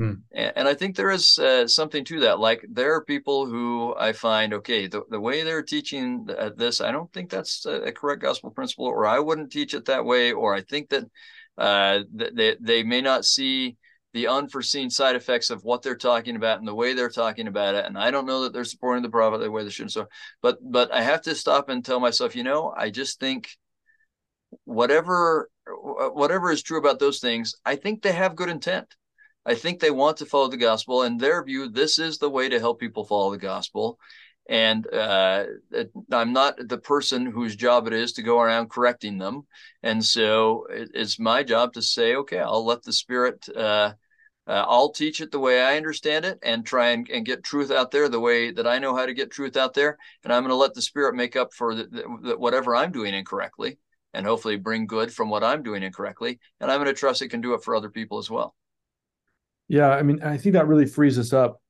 Hmm. 0.00 0.12
And, 0.32 0.66
I 0.66 0.72
think 0.72 0.96
there 0.96 1.10
is 1.10 1.38
uh, 1.38 1.66
something 1.66 2.06
to 2.06 2.20
that. 2.20 2.40
Like 2.40 2.64
there 2.70 2.94
are 2.94 3.04
people 3.04 3.44
who 3.44 3.94
I 3.98 4.14
find, 4.14 4.54
okay, 4.54 4.86
the, 4.86 5.02
the 5.10 5.20
way 5.20 5.42
they're 5.42 5.62
teaching 5.62 6.26
this, 6.56 6.80
I 6.80 6.90
don't 6.90 7.12
think 7.12 7.28
that's 7.28 7.66
a, 7.66 7.92
correct 7.92 8.22
gospel 8.22 8.50
principle, 8.50 8.86
or 8.86 9.04
I 9.04 9.18
wouldn't 9.18 9.52
teach 9.52 9.74
it 9.74 9.84
that 9.84 10.06
way, 10.06 10.32
or 10.32 10.54
I 10.54 10.62
think 10.62 10.88
that 10.88 11.04
uh, 11.58 12.00
they, 12.14 12.56
they 12.58 12.82
may 12.82 13.02
not 13.02 13.26
see 13.26 13.76
the 14.14 14.28
unforeseen 14.28 14.88
side 14.88 15.16
effects 15.16 15.50
of 15.50 15.64
what 15.64 15.82
they're 15.82 15.96
talking 15.96 16.34
about 16.34 16.60
and 16.60 16.66
the 16.66 16.74
way 16.74 16.94
they're 16.94 17.10
talking 17.10 17.46
about 17.46 17.74
it. 17.74 17.84
And 17.84 17.98
I 17.98 18.10
don't 18.10 18.26
know 18.26 18.44
that 18.44 18.54
they're 18.54 18.64
supporting 18.64 19.02
the 19.02 19.10
prophet 19.10 19.40
the 19.40 19.50
way 19.50 19.64
they 19.64 19.70
should. 19.70 19.90
So, 19.90 20.06
but 20.40 20.56
but 20.62 20.90
I 20.94 21.02
have 21.02 21.20
to 21.22 21.34
stop 21.34 21.68
and 21.68 21.84
tell 21.84 22.00
myself, 22.00 22.34
you 22.34 22.42
know, 22.42 22.72
I 22.74 22.88
just 22.88 23.20
think 23.20 23.50
whatever 24.64 25.50
whatever 25.66 26.50
is 26.50 26.62
true 26.62 26.78
about 26.78 27.00
those 27.00 27.20
things, 27.20 27.54
I 27.66 27.76
think 27.76 28.00
they 28.00 28.12
have 28.12 28.34
good 28.34 28.48
intent. 28.48 28.86
I 29.46 29.54
think 29.54 29.80
they 29.80 29.90
want 29.90 30.18
to 30.18 30.26
follow 30.26 30.48
the 30.48 30.56
gospel. 30.56 31.02
In 31.02 31.16
their 31.16 31.42
view, 31.42 31.68
this 31.68 31.98
is 31.98 32.18
the 32.18 32.30
way 32.30 32.48
to 32.48 32.60
help 32.60 32.78
people 32.78 33.04
follow 33.04 33.30
the 33.30 33.38
gospel. 33.38 33.98
And 34.48 34.86
uh, 34.92 35.44
I'm 36.10 36.32
not 36.32 36.56
the 36.58 36.78
person 36.78 37.24
whose 37.24 37.56
job 37.56 37.86
it 37.86 37.92
is 37.92 38.12
to 38.14 38.22
go 38.22 38.40
around 38.40 38.68
correcting 38.68 39.16
them. 39.16 39.46
And 39.82 40.04
so 40.04 40.66
it, 40.70 40.90
it's 40.92 41.18
my 41.18 41.42
job 41.42 41.72
to 41.74 41.82
say, 41.82 42.16
okay, 42.16 42.40
I'll 42.40 42.64
let 42.64 42.82
the 42.82 42.92
Spirit, 42.92 43.48
uh, 43.54 43.92
uh, 44.46 44.64
I'll 44.66 44.90
teach 44.90 45.20
it 45.20 45.30
the 45.30 45.38
way 45.38 45.62
I 45.62 45.76
understand 45.76 46.24
it 46.24 46.38
and 46.42 46.66
try 46.66 46.90
and, 46.90 47.08
and, 47.08 47.24
get 47.24 47.44
truth 47.44 47.70
out 47.70 47.92
there 47.92 48.08
the 48.08 48.18
way 48.18 48.50
that 48.50 48.66
I 48.66 48.80
know 48.80 48.96
how 48.96 49.06
to 49.06 49.14
get 49.14 49.30
truth 49.30 49.56
out 49.56 49.72
there. 49.72 49.96
And 50.24 50.32
I'm 50.32 50.42
going 50.42 50.50
to 50.50 50.56
let 50.56 50.74
the 50.74 50.82
Spirit 50.82 51.14
make 51.14 51.36
up 51.36 51.54
for 51.54 51.76
the, 51.76 51.84
the, 51.84 52.36
whatever 52.36 52.74
I'm 52.74 52.90
doing 52.90 53.14
incorrectly 53.14 53.78
and 54.14 54.26
hopefully 54.26 54.56
bring 54.56 54.86
good 54.86 55.12
from 55.12 55.30
what 55.30 55.44
I'm 55.44 55.62
doing 55.62 55.84
incorrectly. 55.84 56.40
And 56.60 56.70
I'm 56.70 56.78
going 56.78 56.92
to 56.92 56.98
trust 56.98 57.22
it 57.22 57.28
can 57.28 57.40
do 57.40 57.54
it 57.54 57.62
for 57.62 57.76
other 57.76 57.90
people 57.90 58.18
as 58.18 58.28
well. 58.28 58.56
Yeah, 59.70 59.90
I 59.90 60.02
mean, 60.02 60.20
I 60.24 60.36
think 60.36 60.54
that 60.54 60.66
really 60.66 60.84
frees 60.84 61.16
us 61.16 61.32
up 61.32 61.62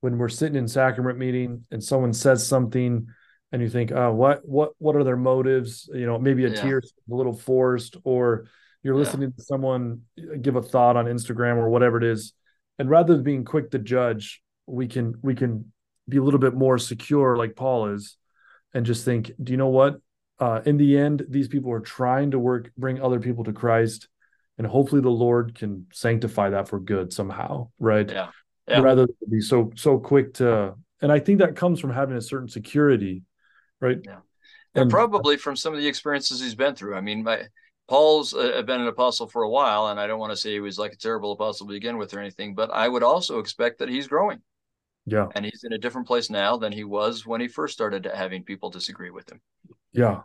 when 0.00 0.16
we're 0.16 0.28
sitting 0.28 0.54
in 0.54 0.68
sacrament 0.68 1.18
meeting 1.18 1.64
and 1.72 1.82
someone 1.82 2.12
says 2.12 2.46
something 2.46 3.08
and 3.50 3.60
you 3.60 3.68
think, 3.68 3.90
oh, 3.90 4.12
what 4.12 4.46
what 4.48 4.74
what 4.78 4.94
are 4.94 5.02
their 5.02 5.16
motives? 5.16 5.90
You 5.92 6.06
know, 6.06 6.20
maybe 6.20 6.44
a 6.44 6.50
yeah. 6.50 6.60
tear 6.62 6.78
a 6.78 7.14
little 7.14 7.32
forced, 7.32 7.96
or 8.04 8.46
you're 8.84 8.94
listening 8.94 9.30
yeah. 9.30 9.36
to 9.36 9.42
someone 9.42 10.02
give 10.40 10.54
a 10.54 10.62
thought 10.62 10.96
on 10.96 11.06
Instagram 11.06 11.56
or 11.56 11.68
whatever 11.68 11.98
it 11.98 12.04
is. 12.04 12.32
And 12.78 12.88
rather 12.88 13.14
than 13.14 13.24
being 13.24 13.44
quick 13.44 13.72
to 13.72 13.80
judge, 13.80 14.40
we 14.66 14.86
can 14.86 15.14
we 15.20 15.34
can 15.34 15.72
be 16.08 16.18
a 16.18 16.22
little 16.22 16.38
bit 16.38 16.54
more 16.54 16.78
secure, 16.78 17.36
like 17.36 17.56
Paul 17.56 17.88
is, 17.88 18.16
and 18.72 18.86
just 18.86 19.04
think, 19.04 19.32
do 19.42 19.52
you 19.52 19.56
know 19.56 19.66
what? 19.66 19.96
Uh, 20.38 20.60
in 20.64 20.76
the 20.76 20.96
end, 20.96 21.26
these 21.28 21.48
people 21.48 21.72
are 21.72 21.80
trying 21.80 22.30
to 22.30 22.38
work, 22.38 22.70
bring 22.78 23.02
other 23.02 23.18
people 23.18 23.42
to 23.42 23.52
Christ 23.52 24.06
and 24.58 24.66
hopefully 24.66 25.00
the 25.00 25.08
lord 25.08 25.54
can 25.54 25.86
sanctify 25.92 26.50
that 26.50 26.68
for 26.68 26.78
good 26.78 27.12
somehow 27.12 27.68
right? 27.78 28.10
Yeah, 28.10 28.28
yeah. 28.68 28.80
rather 28.80 29.06
than 29.06 29.30
be 29.30 29.40
so 29.40 29.72
so 29.76 29.98
quick 29.98 30.34
to 30.34 30.74
and 31.00 31.10
i 31.10 31.18
think 31.18 31.38
that 31.38 31.56
comes 31.56 31.80
from 31.80 31.92
having 31.92 32.16
a 32.16 32.20
certain 32.20 32.48
security 32.48 33.22
right? 33.80 33.98
Yeah. 34.04 34.18
And, 34.74 34.82
and 34.82 34.90
probably 34.90 35.36
from 35.36 35.56
some 35.56 35.74
of 35.74 35.80
the 35.80 35.86
experiences 35.86 36.40
he's 36.40 36.54
been 36.54 36.74
through. 36.74 36.94
I 36.94 37.00
mean 37.00 37.22
my 37.22 37.46
paul's 37.88 38.34
uh, 38.34 38.62
been 38.62 38.80
an 38.80 38.86
apostle 38.86 39.26
for 39.26 39.42
a 39.44 39.48
while 39.48 39.86
and 39.86 39.98
i 39.98 40.06
don't 40.06 40.18
want 40.18 40.30
to 40.30 40.36
say 40.36 40.52
he 40.52 40.60
was 40.60 40.78
like 40.78 40.92
a 40.92 40.96
terrible 40.96 41.32
apostle 41.32 41.66
to 41.66 41.72
begin 41.72 41.96
with 41.96 42.12
or 42.12 42.20
anything 42.20 42.54
but 42.54 42.70
i 42.70 42.86
would 42.86 43.02
also 43.02 43.38
expect 43.38 43.78
that 43.78 43.88
he's 43.88 44.06
growing. 44.06 44.40
Yeah. 45.06 45.28
And 45.34 45.42
he's 45.42 45.64
in 45.64 45.72
a 45.72 45.78
different 45.78 46.06
place 46.06 46.28
now 46.28 46.58
than 46.58 46.70
he 46.70 46.84
was 46.84 47.24
when 47.24 47.40
he 47.40 47.48
first 47.48 47.72
started 47.72 48.04
having 48.14 48.44
people 48.44 48.68
disagree 48.68 49.10
with 49.10 49.32
him. 49.32 49.40
Yeah. 49.92 50.20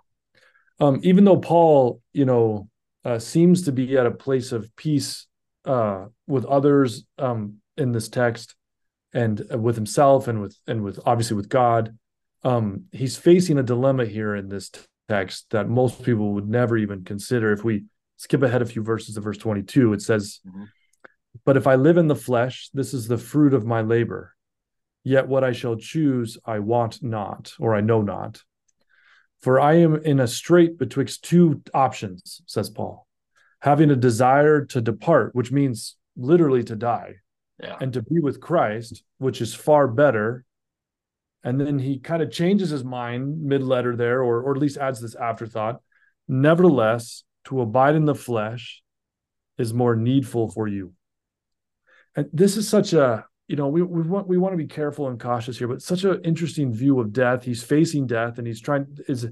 Um 0.79 0.99
even 1.03 1.23
though 1.23 1.37
paul 1.37 2.01
you 2.11 2.25
know 2.25 2.67
uh, 3.05 3.19
seems 3.19 3.63
to 3.63 3.71
be 3.71 3.97
at 3.97 4.05
a 4.05 4.11
place 4.11 4.51
of 4.51 4.73
peace 4.75 5.27
uh, 5.65 6.05
with 6.27 6.45
others 6.45 7.05
um, 7.17 7.55
in 7.77 7.91
this 7.91 8.09
text 8.09 8.55
and 9.13 9.45
uh, 9.51 9.57
with 9.57 9.75
himself 9.75 10.27
and 10.27 10.41
with 10.41 10.57
and 10.67 10.83
with 10.83 10.99
obviously 11.05 11.37
with 11.37 11.49
God. 11.49 11.97
Um, 12.43 12.85
he's 12.91 13.15
facing 13.15 13.57
a 13.57 13.63
dilemma 13.63 14.05
here 14.05 14.35
in 14.35 14.49
this 14.49 14.69
text 15.07 15.47
that 15.51 15.69
most 15.69 16.03
people 16.03 16.33
would 16.33 16.47
never 16.47 16.77
even 16.77 17.03
consider. 17.03 17.51
If 17.53 17.63
we 17.63 17.85
skip 18.17 18.43
ahead 18.43 18.61
a 18.61 18.65
few 18.65 18.83
verses 18.83 19.15
to 19.15 19.21
verse 19.21 19.37
22, 19.37 19.93
it 19.93 20.01
says, 20.01 20.39
mm-hmm. 20.45 20.65
But 21.45 21.57
if 21.57 21.67
I 21.67 21.75
live 21.75 21.97
in 21.97 22.07
the 22.07 22.15
flesh, 22.15 22.69
this 22.73 22.93
is 22.93 23.07
the 23.07 23.17
fruit 23.17 23.53
of 23.53 23.65
my 23.65 23.81
labor. 23.81 24.35
Yet 25.03 25.27
what 25.27 25.43
I 25.43 25.51
shall 25.51 25.75
choose, 25.75 26.37
I 26.45 26.59
want 26.59 27.03
not, 27.03 27.53
or 27.59 27.75
I 27.75 27.81
know 27.81 28.01
not. 28.01 28.41
For 29.43 29.59
I 29.59 29.73
am 29.73 29.97
in 29.97 30.21
a 30.21 30.27
strait 30.27 30.77
betwixt 30.77 31.25
two 31.25 31.61
options, 31.73 32.41
says 32.45 32.69
Paul, 32.69 33.05
having 33.59 33.91
a 33.91 33.95
desire 33.95 34.63
to 34.67 34.79
depart, 34.79 35.35
which 35.35 35.51
means 35.51 35.97
literally 36.15 36.63
to 36.63 36.77
die, 36.77 37.15
yeah. 37.61 37.75
and 37.81 37.91
to 37.91 38.01
be 38.01 38.21
with 38.21 38.39
Christ, 38.39 39.03
which 39.17 39.41
is 39.41 39.53
far 39.53 39.89
better. 39.89 40.45
And 41.43 41.59
then 41.59 41.77
he 41.77 41.99
kind 41.99 42.23
of 42.23 42.31
changes 42.31 42.69
his 42.69 42.85
mind 42.85 43.43
mid 43.43 43.61
letter 43.61 43.97
there, 43.97 44.23
or, 44.23 44.43
or 44.43 44.55
at 44.55 44.61
least 44.61 44.77
adds 44.77 45.01
this 45.01 45.13
afterthought. 45.15 45.81
Nevertheless, 46.29 47.25
to 47.45 47.59
abide 47.59 47.95
in 47.95 48.05
the 48.05 48.15
flesh 48.15 48.81
is 49.57 49.73
more 49.73 49.97
needful 49.97 50.51
for 50.51 50.69
you. 50.69 50.93
And 52.15 52.29
this 52.31 52.55
is 52.55 52.69
such 52.69 52.93
a 52.93 53.25
you 53.47 53.55
know, 53.55 53.67
we 53.67 53.81
we 53.81 54.01
want 54.03 54.27
we 54.27 54.37
want 54.37 54.53
to 54.53 54.57
be 54.57 54.67
careful 54.67 55.07
and 55.07 55.19
cautious 55.19 55.57
here, 55.57 55.67
but 55.67 55.81
such 55.81 56.03
an 56.05 56.21
interesting 56.23 56.73
view 56.73 56.99
of 56.99 57.11
death. 57.11 57.43
He's 57.43 57.63
facing 57.63 58.07
death, 58.07 58.37
and 58.37 58.47
he's 58.47 58.61
trying. 58.61 58.97
Is 59.07 59.27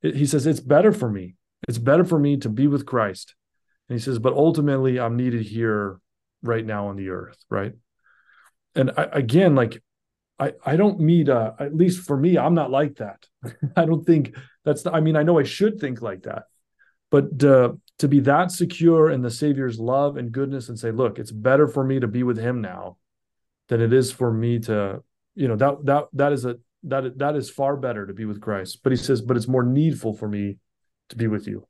he 0.00 0.26
says 0.26 0.46
it's 0.46 0.60
better 0.60 0.92
for 0.92 1.10
me. 1.10 1.34
It's 1.68 1.78
better 1.78 2.04
for 2.04 2.18
me 2.18 2.38
to 2.38 2.48
be 2.48 2.66
with 2.66 2.86
Christ, 2.86 3.34
and 3.88 3.98
he 3.98 4.02
says, 4.02 4.18
but 4.18 4.32
ultimately 4.32 4.98
I'm 4.98 5.16
needed 5.16 5.42
here, 5.42 6.00
right 6.42 6.64
now 6.64 6.88
on 6.88 6.96
the 6.96 7.10
earth, 7.10 7.36
right? 7.50 7.74
And 8.74 8.92
I, 8.96 9.08
again, 9.12 9.54
like 9.54 9.82
I 10.38 10.54
I 10.64 10.76
don't 10.76 11.28
uh, 11.28 11.52
at 11.58 11.76
least 11.76 12.06
for 12.06 12.16
me, 12.16 12.38
I'm 12.38 12.54
not 12.54 12.70
like 12.70 12.96
that. 12.96 13.26
I 13.76 13.84
don't 13.84 14.06
think 14.06 14.36
that's. 14.64 14.82
The, 14.82 14.92
I 14.92 15.00
mean, 15.00 15.16
I 15.16 15.22
know 15.22 15.38
I 15.38 15.44
should 15.44 15.78
think 15.78 16.00
like 16.00 16.22
that, 16.22 16.44
but 17.10 17.44
uh, 17.44 17.72
to 17.98 18.08
be 18.08 18.20
that 18.20 18.52
secure 18.52 19.10
in 19.10 19.20
the 19.20 19.30
Savior's 19.30 19.78
love 19.78 20.16
and 20.16 20.32
goodness, 20.32 20.70
and 20.70 20.78
say, 20.78 20.92
look, 20.92 21.18
it's 21.18 21.32
better 21.32 21.68
for 21.68 21.84
me 21.84 22.00
to 22.00 22.08
be 22.08 22.22
with 22.22 22.38
Him 22.38 22.62
now 22.62 22.96
than 23.70 23.80
it 23.80 23.92
is 23.92 24.12
for 24.12 24.30
me 24.32 24.58
to 24.58 25.02
you 25.34 25.48
know 25.48 25.56
that 25.56 25.86
that 25.86 26.04
that 26.12 26.32
is 26.32 26.44
a 26.44 26.56
that 26.82 27.18
that 27.18 27.36
is 27.36 27.48
far 27.48 27.76
better 27.76 28.06
to 28.06 28.12
be 28.12 28.26
with 28.26 28.40
Christ. 28.40 28.80
But 28.82 28.92
he 28.92 28.96
says, 28.96 29.22
but 29.22 29.36
it's 29.36 29.48
more 29.48 29.62
needful 29.62 30.12
for 30.14 30.28
me 30.28 30.58
to 31.08 31.16
be 31.16 31.28
with 31.28 31.46
you. 31.46 31.66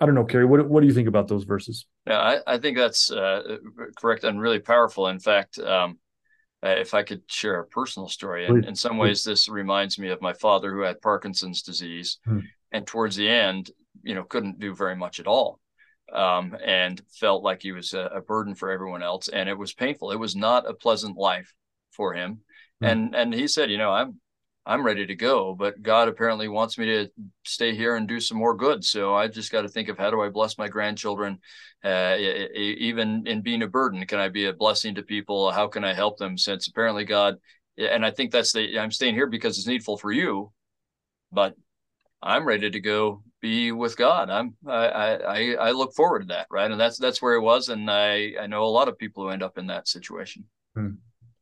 I 0.00 0.06
don't 0.06 0.14
know, 0.16 0.24
Kerry. 0.24 0.46
What 0.46 0.68
what 0.68 0.80
do 0.80 0.86
you 0.86 0.94
think 0.94 1.08
about 1.08 1.28
those 1.28 1.44
verses? 1.44 1.86
Yeah, 2.06 2.18
I, 2.18 2.54
I 2.54 2.58
think 2.58 2.76
that's 2.76 3.12
uh, 3.12 3.58
correct 3.96 4.24
and 4.24 4.40
really 4.40 4.58
powerful. 4.58 5.08
In 5.08 5.20
fact, 5.20 5.58
um, 5.58 5.98
uh, 6.64 6.70
if 6.70 6.94
I 6.94 7.02
could 7.02 7.22
share 7.28 7.60
a 7.60 7.66
personal 7.66 8.08
story, 8.08 8.46
in, 8.46 8.64
in 8.64 8.74
some 8.74 8.96
ways, 8.96 9.22
this 9.22 9.48
reminds 9.48 9.98
me 9.98 10.08
of 10.08 10.20
my 10.22 10.32
father 10.32 10.72
who 10.72 10.80
had 10.80 11.00
Parkinson's 11.00 11.62
disease, 11.62 12.18
hmm. 12.24 12.40
and 12.72 12.86
towards 12.86 13.14
the 13.14 13.28
end, 13.28 13.70
you 14.02 14.14
know, 14.14 14.24
couldn't 14.24 14.58
do 14.58 14.74
very 14.74 14.96
much 14.96 15.20
at 15.20 15.26
all 15.26 15.60
um, 16.12 16.56
and 16.64 17.00
felt 17.10 17.42
like 17.42 17.62
he 17.62 17.72
was 17.72 17.94
a, 17.94 18.10
a, 18.16 18.20
burden 18.20 18.54
for 18.54 18.70
everyone 18.70 19.02
else, 19.02 19.28
and 19.28 19.48
it 19.48 19.56
was 19.56 19.72
painful. 19.72 20.10
It 20.10 20.18
was 20.18 20.36
not 20.36 20.68
a 20.68 20.74
pleasant 20.74 21.16
life 21.16 21.52
for 21.90 22.14
him, 22.14 22.40
mm. 22.82 22.90
and 22.90 23.14
and 23.14 23.34
he 23.34 23.48
said, 23.48 23.70
you 23.70 23.78
know, 23.78 23.90
I'm 23.90 24.20
I'm 24.64 24.84
ready 24.84 25.06
to 25.06 25.14
go, 25.16 25.54
but 25.54 25.82
God 25.82 26.08
apparently 26.08 26.46
wants 26.48 26.78
me 26.78 26.86
to 26.86 27.08
stay 27.44 27.74
here 27.74 27.96
and 27.96 28.06
do 28.06 28.20
some 28.20 28.38
more 28.38 28.54
good. 28.54 28.84
So 28.84 29.14
I 29.14 29.26
just 29.26 29.50
got 29.50 29.62
to 29.62 29.68
think 29.68 29.88
of 29.88 29.98
how 29.98 30.10
do 30.10 30.20
I 30.22 30.28
bless 30.28 30.56
my 30.56 30.68
grandchildren, 30.68 31.38
uh, 31.82 32.16
even 32.54 33.26
in 33.26 33.42
being 33.42 33.62
a 33.62 33.68
burden. 33.68 34.06
Can 34.06 34.20
I 34.20 34.28
be 34.28 34.46
a 34.46 34.52
blessing 34.52 34.94
to 34.94 35.02
people? 35.02 35.50
How 35.50 35.66
can 35.66 35.82
I 35.82 35.94
help 35.94 36.18
them? 36.18 36.38
Since 36.38 36.68
apparently 36.68 37.04
God, 37.04 37.36
and 37.76 38.06
I 38.06 38.10
think 38.12 38.30
that's 38.30 38.52
the 38.52 38.78
I'm 38.78 38.92
staying 38.92 39.14
here 39.14 39.26
because 39.26 39.58
it's 39.58 39.66
needful 39.66 39.96
for 39.96 40.12
you, 40.12 40.52
but 41.32 41.54
I'm 42.22 42.44
ready 42.44 42.70
to 42.70 42.80
go 42.80 43.24
be 43.42 43.72
with 43.72 43.96
God. 43.96 44.30
I'm 44.30 44.54
I, 44.66 44.86
I 44.86 45.54
I 45.54 45.70
look 45.72 45.92
forward 45.94 46.20
to 46.20 46.26
that, 46.28 46.46
right? 46.50 46.70
And 46.70 46.80
that's 46.80 46.96
that's 46.96 47.20
where 47.20 47.34
it 47.34 47.42
was, 47.42 47.68
and 47.68 47.90
I 47.90 48.32
I 48.40 48.46
know 48.46 48.64
a 48.64 48.66
lot 48.66 48.88
of 48.88 48.96
people 48.96 49.24
who 49.24 49.28
end 49.28 49.42
up 49.42 49.58
in 49.58 49.66
that 49.66 49.88
situation. 49.88 50.44
Hmm. 50.74 50.92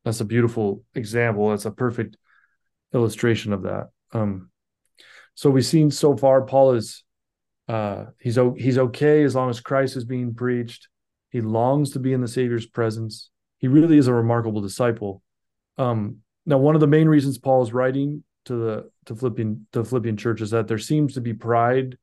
That's 0.05 0.21
a 0.21 0.25
beautiful 0.25 0.83
example. 0.95 1.51
That's 1.51 1.67
a 1.67 1.71
perfect 1.71 2.17
illustration 2.93 3.53
of 3.53 3.63
that. 3.63 3.91
Um, 4.13 4.51
so 5.35 5.51
we've 5.51 5.65
seen 5.65 5.91
so 5.91 6.17
far, 6.17 6.43
Paul 6.43 6.73
is 6.73 7.05
uh, 7.69 8.07
he's 8.19 8.39
he's 8.57 8.79
okay 8.79 9.23
as 9.23 9.35
long 9.35 9.51
as 9.51 9.61
Christ 9.61 9.97
is 9.97 10.05
being 10.05 10.35
preached. 10.35 10.89
He 11.29 11.41
longs 11.41 11.91
to 11.91 12.01
be 12.01 12.13
in 12.13 12.23
the 12.23 12.29
Savior's 12.29 12.67
presence. 12.67 13.31
He 13.59 13.69
really 13.69 13.99
is 13.99 14.09
a 14.09 14.15
remarkable 14.15 14.63
disciple. 14.63 15.23
Um, 15.79 16.19
now, 16.47 16.59
one 16.59 16.75
of 16.75 16.81
the 16.81 16.87
main 16.87 17.09
reasons 17.09 17.39
Paul 17.39 17.63
is 17.63 17.73
writing 17.73 18.25
to 18.47 18.57
the 18.57 18.91
to 19.07 19.15
Philippian 19.15 19.67
to 19.73 19.85
Philippian 19.85 20.17
church 20.17 20.41
is 20.41 20.51
that 20.51 20.69
there 20.69 20.79
seems 20.79 21.15
to 21.15 21.21
be 21.21 21.35
pride 21.35 21.99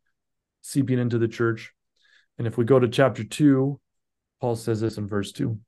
seeping 0.62 1.00
into 1.00 1.18
the 1.18 1.28
church. 1.28 1.74
And 2.38 2.46
if 2.46 2.58
we 2.58 2.66
go 2.66 2.80
to 2.80 2.88
chapter 2.88 3.24
two, 3.24 3.80
Paul 4.40 4.56
says 4.56 4.80
this 4.82 4.98
in 4.98 5.08
verse 5.08 5.32
two: 5.32 5.60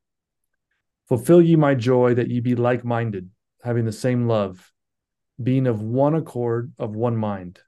"Fulfill 1.08 1.42
ye 1.42 1.56
my 1.56 1.76
joy 1.76 2.14
that 2.16 2.30
ye 2.30 2.40
be 2.40 2.56
like-minded, 2.56 3.30
having 3.64 3.86
the 3.86 3.92
same 3.92 4.28
love, 4.28 4.72
being 5.42 5.68
of 5.68 5.82
one 5.82 6.16
accord, 6.16 6.72
of 6.78 6.96
one 6.96 7.18
mind." 7.18 7.60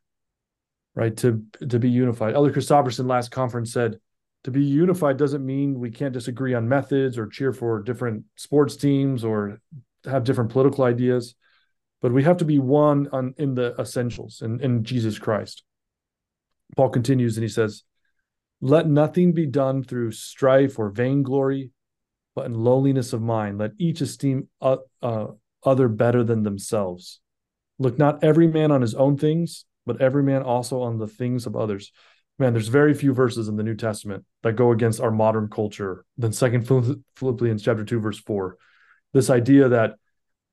Right 0.93 1.15
to 1.17 1.43
to 1.69 1.79
be 1.79 1.89
unified. 1.89 2.35
Elder 2.35 2.51
Christofferson 2.51 3.07
last 3.07 3.31
conference 3.31 3.71
said, 3.71 3.99
"To 4.43 4.51
be 4.51 4.63
unified 4.63 5.17
doesn't 5.17 5.45
mean 5.45 5.79
we 5.79 5.89
can't 5.89 6.13
disagree 6.13 6.53
on 6.53 6.67
methods 6.67 7.17
or 7.17 7.27
cheer 7.27 7.53
for 7.53 7.81
different 7.81 8.25
sports 8.35 8.75
teams 8.75 9.23
or 9.23 9.61
have 10.05 10.25
different 10.25 10.51
political 10.51 10.83
ideas." 10.83 11.33
But 12.01 12.11
we 12.11 12.23
have 12.23 12.37
to 12.37 12.45
be 12.45 12.59
one 12.59 13.07
on, 13.11 13.33
in 13.37 13.53
the 13.55 13.75
essentials 13.79 14.41
in, 14.41 14.59
in 14.61 14.83
Jesus 14.83 15.19
Christ. 15.19 15.63
Paul 16.75 16.89
continues 16.89 17.37
and 17.37 17.43
he 17.43 17.49
says, 17.49 17.83
Let 18.59 18.87
nothing 18.87 19.33
be 19.33 19.45
done 19.45 19.83
through 19.83 20.11
strife 20.11 20.79
or 20.79 20.89
vainglory, 20.89 21.71
but 22.35 22.45
in 22.45 22.53
lowliness 22.53 23.13
of 23.13 23.21
mind. 23.21 23.57
Let 23.59 23.71
each 23.77 24.01
esteem 24.01 24.47
uh, 24.61 24.77
uh, 25.01 25.27
other 25.63 25.87
better 25.87 26.23
than 26.23 26.43
themselves. 26.43 27.19
Look 27.77 27.97
not 27.97 28.23
every 28.23 28.47
man 28.47 28.71
on 28.71 28.81
his 28.81 28.95
own 28.95 29.17
things, 29.17 29.65
but 29.85 30.01
every 30.01 30.23
man 30.23 30.43
also 30.43 30.81
on 30.81 30.97
the 30.97 31.07
things 31.07 31.45
of 31.45 31.55
others. 31.55 31.91
Man, 32.39 32.53
there's 32.53 32.67
very 32.67 32.93
few 32.93 33.13
verses 33.13 33.47
in 33.47 33.55
the 33.55 33.63
New 33.63 33.75
Testament 33.75 34.25
that 34.41 34.53
go 34.53 34.71
against 34.71 35.01
our 35.01 35.11
modern 35.11 35.49
culture 35.49 36.05
than 36.17 36.31
Second 36.31 36.67
Philippians 37.15 37.61
chapter 37.61 37.83
two, 37.83 37.99
verse 37.99 38.19
four. 38.19 38.57
This 39.13 39.29
idea 39.29 39.69
that 39.69 39.95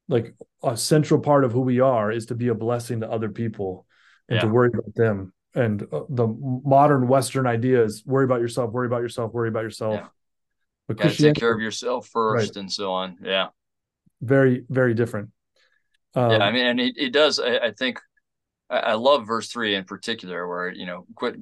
like 0.08 0.34
a 0.62 0.76
central 0.76 1.20
part 1.20 1.44
of 1.44 1.52
who 1.52 1.60
we 1.60 1.80
are 1.80 2.10
is 2.10 2.26
to 2.26 2.34
be 2.34 2.48
a 2.48 2.54
blessing 2.54 3.00
to 3.00 3.10
other 3.10 3.28
people 3.28 3.86
and 4.28 4.36
yeah. 4.36 4.42
to 4.42 4.48
worry 4.48 4.70
about 4.72 4.94
them 4.94 5.32
and 5.54 5.82
uh, 5.92 6.02
the 6.08 6.26
modern 6.26 7.08
western 7.08 7.46
idea 7.46 7.82
is 7.82 8.04
worry 8.04 8.24
about 8.24 8.40
yourself 8.40 8.72
worry 8.72 8.86
about 8.86 9.02
yourself 9.02 9.32
worry 9.32 9.48
about 9.48 9.62
yourself 9.62 9.94
yeah. 9.94 10.06
but 10.86 10.96
Gotta 10.96 11.16
take 11.16 11.36
care 11.36 11.52
of 11.52 11.60
yourself 11.60 12.08
first 12.08 12.50
right. 12.50 12.56
and 12.56 12.72
so 12.72 12.92
on 12.92 13.18
yeah 13.22 13.48
very 14.20 14.64
very 14.68 14.94
different 14.94 15.30
um, 16.14 16.30
yeah 16.32 16.38
i 16.38 16.50
mean 16.50 16.66
and 16.66 16.80
it, 16.80 16.94
it 16.96 17.12
does 17.12 17.38
I, 17.38 17.56
I 17.58 17.70
think 17.72 18.00
I, 18.68 18.78
I 18.78 18.94
love 18.94 19.26
verse 19.26 19.48
three 19.48 19.74
in 19.74 19.84
particular 19.84 20.46
where 20.46 20.70
you 20.70 20.86
know 20.86 21.06
quit 21.14 21.36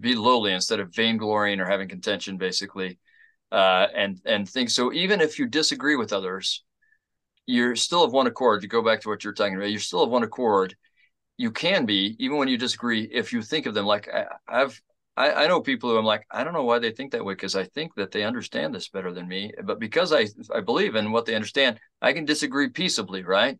be 0.00 0.14
lowly 0.14 0.52
instead 0.52 0.80
of 0.80 0.90
vainglorying 0.90 1.60
or 1.60 1.66
having 1.66 1.88
contention 1.88 2.38
basically 2.38 2.98
uh 3.52 3.86
and 3.94 4.20
and 4.24 4.48
think 4.48 4.70
so 4.70 4.92
even 4.92 5.20
if 5.20 5.38
you 5.38 5.46
disagree 5.46 5.96
with 5.96 6.12
others 6.12 6.64
you're 7.48 7.74
still 7.76 8.04
of 8.04 8.12
one 8.12 8.26
accord. 8.26 8.60
To 8.60 8.68
go 8.68 8.82
back 8.82 9.00
to 9.00 9.08
what 9.08 9.24
you're 9.24 9.32
talking 9.32 9.56
about, 9.56 9.70
you're 9.70 9.80
still 9.80 10.02
of 10.02 10.10
one 10.10 10.22
accord. 10.22 10.76
You 11.38 11.50
can 11.50 11.86
be, 11.86 12.14
even 12.18 12.36
when 12.36 12.48
you 12.48 12.58
disagree, 12.58 13.04
if 13.04 13.32
you 13.32 13.42
think 13.42 13.64
of 13.64 13.72
them 13.72 13.86
like 13.86 14.08
I, 14.08 14.26
have 14.48 14.78
I, 15.16 15.32
I, 15.32 15.46
know 15.46 15.62
people 15.62 15.88
who 15.88 15.96
I'm 15.96 16.04
like, 16.04 16.26
I 16.30 16.44
don't 16.44 16.52
know 16.52 16.64
why 16.64 16.78
they 16.78 16.90
think 16.90 17.12
that 17.12 17.24
way 17.24 17.32
because 17.32 17.56
I 17.56 17.64
think 17.64 17.94
that 17.94 18.10
they 18.10 18.22
understand 18.22 18.74
this 18.74 18.88
better 18.90 19.14
than 19.14 19.26
me. 19.26 19.52
But 19.64 19.80
because 19.80 20.12
I 20.12 20.26
I 20.54 20.60
believe 20.60 20.94
in 20.94 21.10
what 21.10 21.24
they 21.24 21.34
understand, 21.34 21.80
I 22.02 22.12
can 22.12 22.26
disagree 22.26 22.68
peaceably, 22.68 23.22
right? 23.22 23.58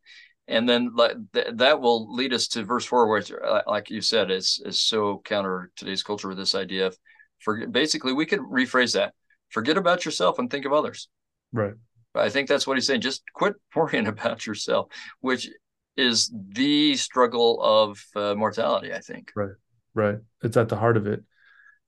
And 0.49 0.68
then 0.68 0.95
th- 1.33 1.47
that 1.54 1.80
will 1.80 2.14
lead 2.14 2.35
us 2.35 2.49
to 2.49 2.64
verse 2.64 2.85
four, 2.85 3.09
where 3.09 3.23
uh, 3.42 3.62
like 3.66 3.88
you 3.88 4.02
said, 4.02 4.30
is 4.30 4.61
is 4.66 4.80
so 4.83 5.23
counter 5.25 5.71
today's 5.76 6.02
culture 6.02 6.28
with 6.28 6.38
this 6.38 6.54
idea 6.54 6.88
of 6.88 6.99
for 7.38 7.66
basically 7.66 8.12
we 8.12 8.26
could 8.26 8.40
rephrase 8.40 8.92
that: 8.95 9.14
forget 9.49 9.78
about 9.78 10.04
yourself 10.04 10.38
and 10.38 10.50
think 10.50 10.66
of 10.66 10.75
others. 10.75 11.09
Right. 11.52 11.75
I 12.18 12.30
think 12.30 12.48
that's 12.48 12.66
what 12.66 12.76
he's 12.76 12.87
saying. 12.87 13.00
Just 13.00 13.22
quit 13.32 13.54
worrying 13.75 14.06
about 14.06 14.46
yourself, 14.46 14.88
which 15.20 15.48
is 15.96 16.32
the 16.50 16.97
struggle 16.97 17.60
of 17.62 18.02
uh, 18.14 18.34
mortality. 18.34 18.93
I 18.93 19.00
think. 19.00 19.32
Right. 19.34 19.54
Right. 19.95 20.19
It's 20.43 20.56
at 20.56 20.69
the 20.69 20.76
heart 20.76 20.97
of 20.97 21.06
it. 21.06 21.25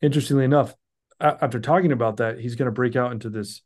Interestingly 0.02 0.44
enough, 0.44 0.74
after 1.20 1.60
talking 1.60 1.92
about 1.92 2.16
that, 2.18 2.40
he's 2.40 2.56
going 2.56 2.66
to 2.66 2.72
break 2.72 2.96
out 2.96 3.12
into 3.12 3.30
this 3.30 3.62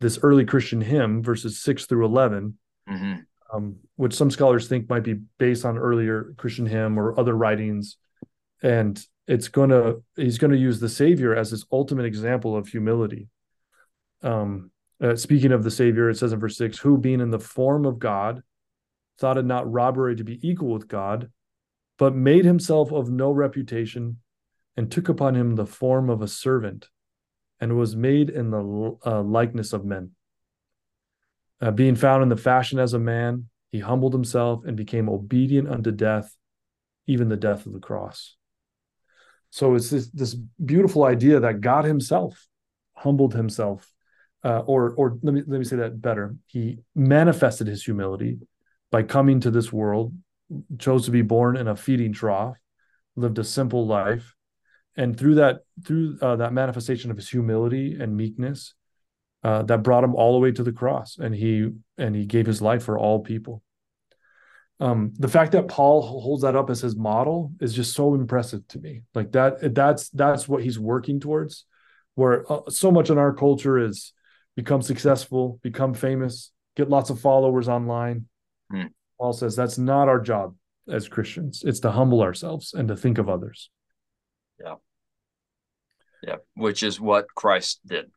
this 0.00 0.18
early 0.22 0.44
Christian 0.44 0.80
hymn, 0.80 1.22
verses 1.22 1.60
six 1.60 1.86
through 1.86 2.04
11 2.04 2.58
mm-hmm. 2.90 3.14
um, 3.54 3.76
which 3.94 4.14
some 4.14 4.32
scholars 4.32 4.66
think 4.66 4.88
might 4.88 5.04
be 5.04 5.20
based 5.38 5.64
on 5.64 5.78
earlier 5.78 6.34
Christian 6.36 6.66
hymn 6.66 6.98
or 6.98 7.18
other 7.18 7.36
writings, 7.36 7.96
and 8.62 9.00
it's 9.28 9.48
going 9.48 9.70
to 9.70 10.02
he's 10.16 10.38
going 10.38 10.50
to 10.50 10.56
use 10.56 10.80
the 10.80 10.88
Savior 10.88 11.36
as 11.36 11.50
his 11.50 11.64
ultimate 11.70 12.06
example 12.06 12.56
of 12.56 12.68
humility. 12.68 13.28
Um, 14.22 14.71
uh, 15.02 15.16
speaking 15.16 15.52
of 15.52 15.64
the 15.64 15.70
Savior, 15.70 16.08
it 16.08 16.16
says 16.16 16.32
in 16.32 16.38
verse 16.38 16.56
6 16.56 16.78
who 16.78 16.96
being 16.96 17.20
in 17.20 17.30
the 17.30 17.38
form 17.38 17.84
of 17.84 17.98
God 17.98 18.42
thought 19.18 19.36
it 19.36 19.44
not 19.44 19.70
robbery 19.70 20.16
to 20.16 20.24
be 20.24 20.38
equal 20.48 20.72
with 20.72 20.88
God, 20.88 21.30
but 21.98 22.14
made 22.14 22.44
himself 22.44 22.92
of 22.92 23.10
no 23.10 23.30
reputation 23.30 24.18
and 24.76 24.90
took 24.90 25.08
upon 25.08 25.34
him 25.34 25.54
the 25.54 25.66
form 25.66 26.08
of 26.08 26.22
a 26.22 26.28
servant 26.28 26.88
and 27.60 27.76
was 27.76 27.94
made 27.94 28.30
in 28.30 28.50
the 28.50 28.96
uh, 29.04 29.22
likeness 29.22 29.72
of 29.72 29.84
men. 29.84 30.12
Uh, 31.60 31.70
being 31.70 31.94
found 31.94 32.22
in 32.22 32.28
the 32.28 32.36
fashion 32.36 32.78
as 32.78 32.94
a 32.94 32.98
man, 32.98 33.48
he 33.70 33.78
humbled 33.78 34.12
himself 34.12 34.64
and 34.64 34.76
became 34.76 35.08
obedient 35.08 35.68
unto 35.68 35.90
death, 35.90 36.36
even 37.06 37.28
the 37.28 37.36
death 37.36 37.66
of 37.66 37.72
the 37.72 37.78
cross. 37.78 38.36
So 39.50 39.74
it's 39.74 39.90
this, 39.90 40.08
this 40.08 40.34
beautiful 40.34 41.04
idea 41.04 41.40
that 41.40 41.60
God 41.60 41.84
himself 41.84 42.48
humbled 42.94 43.34
himself 43.34 43.91
uh, 44.44 44.60
or 44.60 44.94
or 44.94 45.18
let 45.22 45.34
me 45.34 45.42
let 45.46 45.58
me 45.58 45.64
say 45.64 45.76
that 45.76 46.00
better. 46.00 46.36
He 46.46 46.78
manifested 46.94 47.66
his 47.66 47.84
humility 47.84 48.38
by 48.90 49.02
coming 49.02 49.40
to 49.40 49.50
this 49.50 49.72
world, 49.72 50.14
chose 50.78 51.04
to 51.06 51.10
be 51.10 51.22
born 51.22 51.56
in 51.56 51.68
a 51.68 51.76
feeding 51.76 52.12
trough, 52.12 52.56
lived 53.16 53.38
a 53.38 53.44
simple 53.44 53.86
life, 53.86 54.34
and 54.96 55.18
through 55.18 55.36
that 55.36 55.60
through 55.86 56.18
uh, 56.20 56.36
that 56.36 56.52
manifestation 56.52 57.10
of 57.10 57.16
his 57.16 57.28
humility 57.28 57.96
and 58.00 58.16
meekness, 58.16 58.74
uh, 59.44 59.62
that 59.62 59.82
brought 59.82 60.04
him 60.04 60.14
all 60.14 60.32
the 60.32 60.40
way 60.40 60.52
to 60.52 60.62
the 60.62 60.72
cross, 60.72 61.18
and 61.18 61.34
he 61.34 61.70
and 61.98 62.14
he 62.14 62.26
gave 62.26 62.46
his 62.46 62.60
life 62.60 62.84
for 62.84 62.98
all 62.98 63.20
people. 63.20 63.62
Um, 64.80 65.12
the 65.16 65.28
fact 65.28 65.52
that 65.52 65.68
Paul 65.68 66.02
holds 66.02 66.42
that 66.42 66.56
up 66.56 66.68
as 66.68 66.80
his 66.80 66.96
model 66.96 67.52
is 67.60 67.72
just 67.72 67.94
so 67.94 68.14
impressive 68.14 68.66
to 68.68 68.80
me. 68.80 69.02
Like 69.14 69.30
that, 69.30 69.74
that's 69.76 70.08
that's 70.08 70.48
what 70.48 70.64
he's 70.64 70.78
working 70.78 71.20
towards. 71.20 71.66
Where 72.16 72.50
uh, 72.52 72.68
so 72.68 72.90
much 72.90 73.08
in 73.08 73.16
our 73.16 73.32
culture 73.32 73.78
is 73.78 74.12
become 74.56 74.82
successful, 74.82 75.58
become 75.62 75.94
famous, 75.94 76.52
get 76.76 76.88
lots 76.88 77.10
of 77.10 77.20
followers 77.20 77.68
online. 77.68 78.26
Mm. 78.72 78.90
Paul 79.18 79.32
says 79.32 79.56
that's 79.56 79.78
not 79.78 80.08
our 80.08 80.20
job 80.20 80.54
as 80.88 81.08
Christians. 81.08 81.62
It's 81.64 81.80
to 81.80 81.90
humble 81.90 82.22
ourselves 82.22 82.74
and 82.74 82.88
to 82.88 82.96
think 82.96 83.18
of 83.18 83.28
others. 83.28 83.70
Yeah. 84.60 84.74
Yeah. 86.22 86.36
Which 86.54 86.82
is 86.82 87.00
what 87.00 87.26
Christ 87.34 87.80
did. 87.86 88.10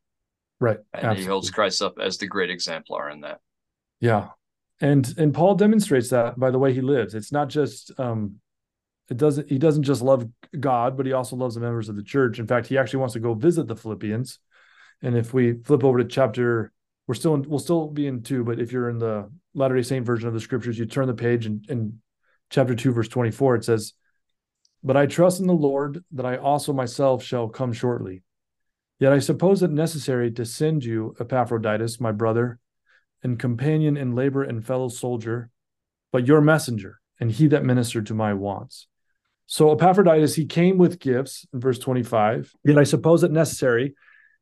Right. 0.59 0.77
And 0.93 1.03
Absolutely. 1.03 1.23
he 1.23 1.29
holds 1.29 1.51
Christ 1.51 1.81
up 1.81 1.99
as 1.99 2.17
the 2.17 2.27
great 2.27 2.49
exemplar 2.49 3.09
in 3.09 3.21
that. 3.21 3.39
Yeah. 3.99 4.29
And 4.81 5.13
and 5.17 5.33
Paul 5.33 5.55
demonstrates 5.55 6.09
that 6.09 6.39
by 6.39 6.51
the 6.51 6.59
way 6.59 6.73
he 6.73 6.81
lives. 6.81 7.15
It's 7.15 7.31
not 7.31 7.49
just 7.49 7.91
um 7.99 8.35
it 9.09 9.17
doesn't 9.17 9.49
he 9.49 9.57
doesn't 9.57 9.83
just 9.83 10.01
love 10.01 10.27
God, 10.59 10.97
but 10.97 11.05
he 11.05 11.13
also 11.13 11.35
loves 11.35 11.55
the 11.55 11.61
members 11.61 11.89
of 11.89 11.95
the 11.95 12.03
church. 12.03 12.39
In 12.39 12.47
fact, 12.47 12.67
he 12.67 12.77
actually 12.77 12.99
wants 12.99 13.13
to 13.13 13.19
go 13.19 13.33
visit 13.33 13.67
the 13.67 13.75
Philippians 13.75 14.39
and 15.05 15.15
if 15.15 15.35
we 15.35 15.53
flip 15.53 15.83
over 15.83 15.99
to 15.99 16.03
chapter, 16.03 16.73
we're 17.05 17.13
still 17.13 17.35
in, 17.35 17.47
we'll 17.47 17.59
still 17.59 17.87
be 17.87 18.07
in 18.07 18.23
two, 18.23 18.43
but 18.43 18.59
if 18.59 18.71
you're 18.71 18.89
in 18.89 18.97
the 18.97 19.29
Latter 19.53 19.75
Day 19.75 19.83
Saint 19.83 20.03
version 20.03 20.27
of 20.27 20.33
the 20.33 20.39
scriptures, 20.39 20.79
you 20.79 20.87
turn 20.87 21.05
the 21.05 21.13
page 21.13 21.45
and 21.45 21.63
in 21.69 21.99
chapter 22.49 22.73
two, 22.73 22.91
verse 22.91 23.07
twenty 23.07 23.29
four, 23.29 23.55
it 23.55 23.63
says, 23.63 23.93
"But 24.83 24.97
I 24.97 25.05
trust 25.05 25.39
in 25.39 25.45
the 25.45 25.53
Lord 25.53 26.03
that 26.13 26.25
I 26.25 26.37
also 26.37 26.73
myself 26.73 27.23
shall 27.23 27.47
come 27.47 27.71
shortly. 27.71 28.23
Yet 28.97 29.13
I 29.13 29.19
suppose 29.19 29.61
it 29.61 29.69
necessary 29.69 30.31
to 30.31 30.43
send 30.43 30.83
you 30.83 31.15
Epaphroditus, 31.19 32.01
my 32.01 32.11
brother, 32.11 32.57
and 33.21 33.37
companion 33.37 33.97
in 33.97 34.15
labor 34.15 34.41
and 34.41 34.65
fellow 34.65 34.89
soldier, 34.89 35.51
but 36.11 36.25
your 36.25 36.41
messenger 36.41 36.99
and 37.19 37.31
he 37.31 37.45
that 37.47 37.63
ministered 37.63 38.07
to 38.07 38.15
my 38.15 38.33
wants." 38.33 38.87
So 39.45 39.71
Epaphroditus, 39.71 40.33
he 40.33 40.47
came 40.47 40.79
with 40.79 40.99
gifts 40.99 41.45
in 41.53 41.59
verse 41.59 41.77
25. 41.77 42.53
Yet 42.63 42.79
I 42.79 42.83
suppose 42.85 43.23
it 43.23 43.31
necessary 43.31 43.93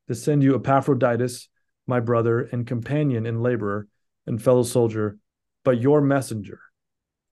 to 0.08 0.16
send 0.16 0.44
you 0.44 0.56
Epaphroditus, 0.56 1.50
my 1.88 2.00
brother 2.00 2.42
and 2.42 2.68
companion 2.68 3.26
and 3.26 3.42
laborer 3.42 3.88
and 4.26 4.42
fellow 4.42 4.64
soldier, 4.64 5.18
but 5.64 5.82
your 5.82 6.02
messenger, 6.02 6.60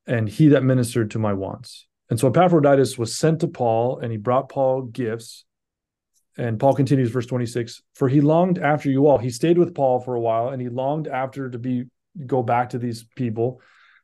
and 0.06 0.28
he 0.28 0.50
that 0.50 0.64
ministered 0.64 1.12
to 1.12 1.20
my 1.20 1.34
wants. 1.34 1.88
And 2.10 2.20
so 2.20 2.28
Epaphroditus 2.28 2.98
was 2.98 3.16
sent 3.16 3.40
to 3.40 3.48
Paul, 3.48 4.00
and 4.00 4.12
he 4.12 4.18
brought 4.18 4.50
Paul 4.50 4.84
gifts. 4.84 5.46
And 6.38 6.60
Paul 6.60 6.74
continues, 6.74 7.10
verse 7.10 7.26
26 7.26 7.82
For 7.94 8.10
he 8.10 8.22
longed 8.22 8.60
after 8.60 8.90
you 8.90 9.08
all. 9.08 9.18
He 9.18 9.30
stayed 9.30 9.58
with 9.58 9.74
Paul 9.74 10.00
for 10.00 10.16
a 10.16 10.20
while, 10.20 10.50
and 10.50 10.62
he 10.62 10.70
longed 10.70 11.08
after 11.08 11.50
to 11.50 11.58
be 11.58 11.86
go 12.26 12.44
back 12.44 12.72
to 12.72 12.78
these 12.78 13.06
people, 13.16 13.62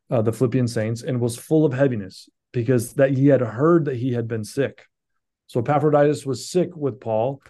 uh, 0.10 0.22
the 0.22 0.32
Philippian 0.32 0.68
saints, 0.68 1.04
and 1.04 1.20
was 1.20 1.38
full 1.38 1.66
of 1.66 1.74
heaviness 1.74 2.30
because 2.54 2.94
that 2.94 3.12
he 3.12 3.28
had 3.28 3.42
heard 3.42 3.86
that 3.86 3.98
he 3.98 4.14
had 4.14 4.28
been 4.28 4.44
sick. 4.44 4.86
So 5.48 5.60
Epaphroditus 5.60 6.26
was 6.26 6.50
sick 6.50 6.76
with 6.76 7.00
Paul, 7.00 7.42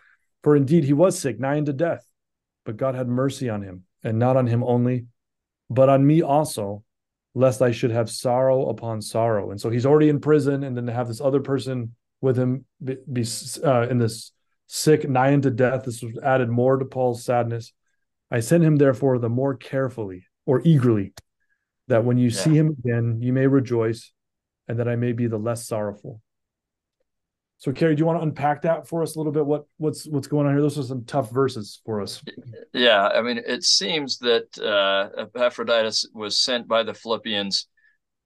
for 0.43 0.55
indeed 0.55 0.83
he 0.83 0.93
was 0.93 1.17
sick, 1.17 1.39
nigh 1.39 1.57
unto 1.57 1.73
death, 1.73 2.07
but 2.65 2.77
God 2.77 2.95
had 2.95 3.07
mercy 3.07 3.49
on 3.49 3.61
him, 3.61 3.83
and 4.03 4.19
not 4.19 4.37
on 4.37 4.47
him 4.47 4.63
only, 4.63 5.07
but 5.69 5.89
on 5.89 6.05
me 6.05 6.21
also, 6.21 6.83
lest 7.33 7.61
I 7.61 7.71
should 7.71 7.91
have 7.91 8.09
sorrow 8.09 8.69
upon 8.69 9.01
sorrow. 9.01 9.51
And 9.51 9.61
so 9.61 9.69
he's 9.69 9.85
already 9.85 10.09
in 10.09 10.19
prison, 10.19 10.63
and 10.63 10.75
then 10.75 10.85
to 10.87 10.93
have 10.93 11.07
this 11.07 11.21
other 11.21 11.41
person 11.41 11.95
with 12.21 12.37
him 12.37 12.65
be, 12.83 12.97
be 13.11 13.25
uh, 13.63 13.87
in 13.89 13.97
this 13.97 14.31
sick, 14.67 15.07
nigh 15.09 15.33
unto 15.33 15.49
death, 15.49 15.85
this 15.85 16.01
was 16.01 16.17
added 16.23 16.49
more 16.49 16.77
to 16.77 16.85
Paul's 16.85 17.23
sadness. 17.23 17.73
I 18.29 18.39
sent 18.41 18.63
him 18.63 18.75
therefore 18.75 19.19
the 19.19 19.29
more 19.29 19.55
carefully 19.55 20.25
or 20.45 20.61
eagerly, 20.63 21.13
that 21.87 22.03
when 22.03 22.17
you 22.17 22.29
yeah. 22.29 22.39
see 22.39 22.55
him 22.55 22.75
again, 22.79 23.19
you 23.21 23.33
may 23.33 23.47
rejoice, 23.47 24.11
and 24.67 24.79
that 24.79 24.87
I 24.87 24.95
may 24.95 25.13
be 25.13 25.27
the 25.27 25.37
less 25.37 25.67
sorrowful. 25.67 26.21
So, 27.59 27.71
Kerry, 27.71 27.95
do 27.95 28.01
you 28.01 28.05
want 28.05 28.19
to 28.19 28.23
unpack 28.23 28.61
that 28.61 28.87
for 28.87 29.01
us 29.01 29.15
a 29.15 29.19
little 29.19 29.31
bit? 29.31 29.45
What 29.45 29.65
what's 29.77 30.07
what's 30.07 30.27
going 30.27 30.45
on 30.45 30.53
here? 30.53 30.61
Those 30.61 30.77
are 30.77 30.83
some 30.83 31.05
tough 31.05 31.31
verses 31.31 31.81
for 31.85 32.01
us. 32.01 32.21
Yeah, 32.71 33.07
I 33.07 33.21
mean, 33.21 33.39
it 33.45 33.63
seems 33.63 34.19
that 34.19 34.57
uh, 34.59 35.21
Epaphroditus 35.21 36.07
was 36.13 36.39
sent 36.39 36.67
by 36.67 36.83
the 36.83 36.93
Philippians 36.93 37.67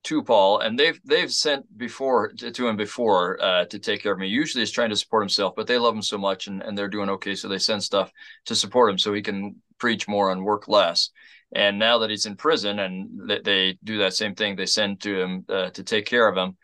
to 0.03 0.21
Paul, 0.21 0.59
and 0.59 0.77
they've 0.77 0.99
they've 1.05 1.31
sent 1.31 1.65
before 1.77 2.33
to, 2.33 2.51
to 2.51 2.67
him 2.67 2.75
before 2.75 3.41
uh, 3.41 3.65
to 3.65 3.79
take 3.79 4.03
care 4.03 4.11
of 4.11 4.19
me. 4.19 4.27
Usually, 4.27 4.63
he's 4.63 4.71
trying 4.71 4.89
to 4.89 4.97
support 4.97 5.23
himself, 5.23 5.53
but 5.55 5.65
they 5.65 5.77
love 5.77 5.95
him 5.95 6.01
so 6.01 6.17
much, 6.17 6.47
and, 6.47 6.61
and 6.61 6.77
they're 6.77 6.89
doing 6.89 7.09
okay, 7.09 7.35
so 7.35 7.47
they 7.47 7.59
send 7.59 7.81
stuff 7.81 8.11
to 8.45 8.55
support 8.55 8.91
him, 8.91 8.97
so 8.97 9.13
he 9.13 9.21
can 9.21 9.55
preach 9.77 10.07
more 10.09 10.31
and 10.31 10.43
work 10.43 10.67
less. 10.67 11.09
And 11.53 11.79
now 11.79 11.99
that 11.99 12.09
he's 12.09 12.25
in 12.25 12.35
prison, 12.35 12.79
and 12.79 13.29
they, 13.29 13.39
they 13.39 13.77
do 13.83 13.99
that 13.99 14.13
same 14.13 14.35
thing, 14.35 14.55
they 14.55 14.65
send 14.65 15.01
to 15.01 15.21
him 15.21 15.45
uh, 15.49 15.69
to 15.71 15.83
take 15.83 16.05
care 16.05 16.27
of 16.27 16.37
him. 16.37 16.57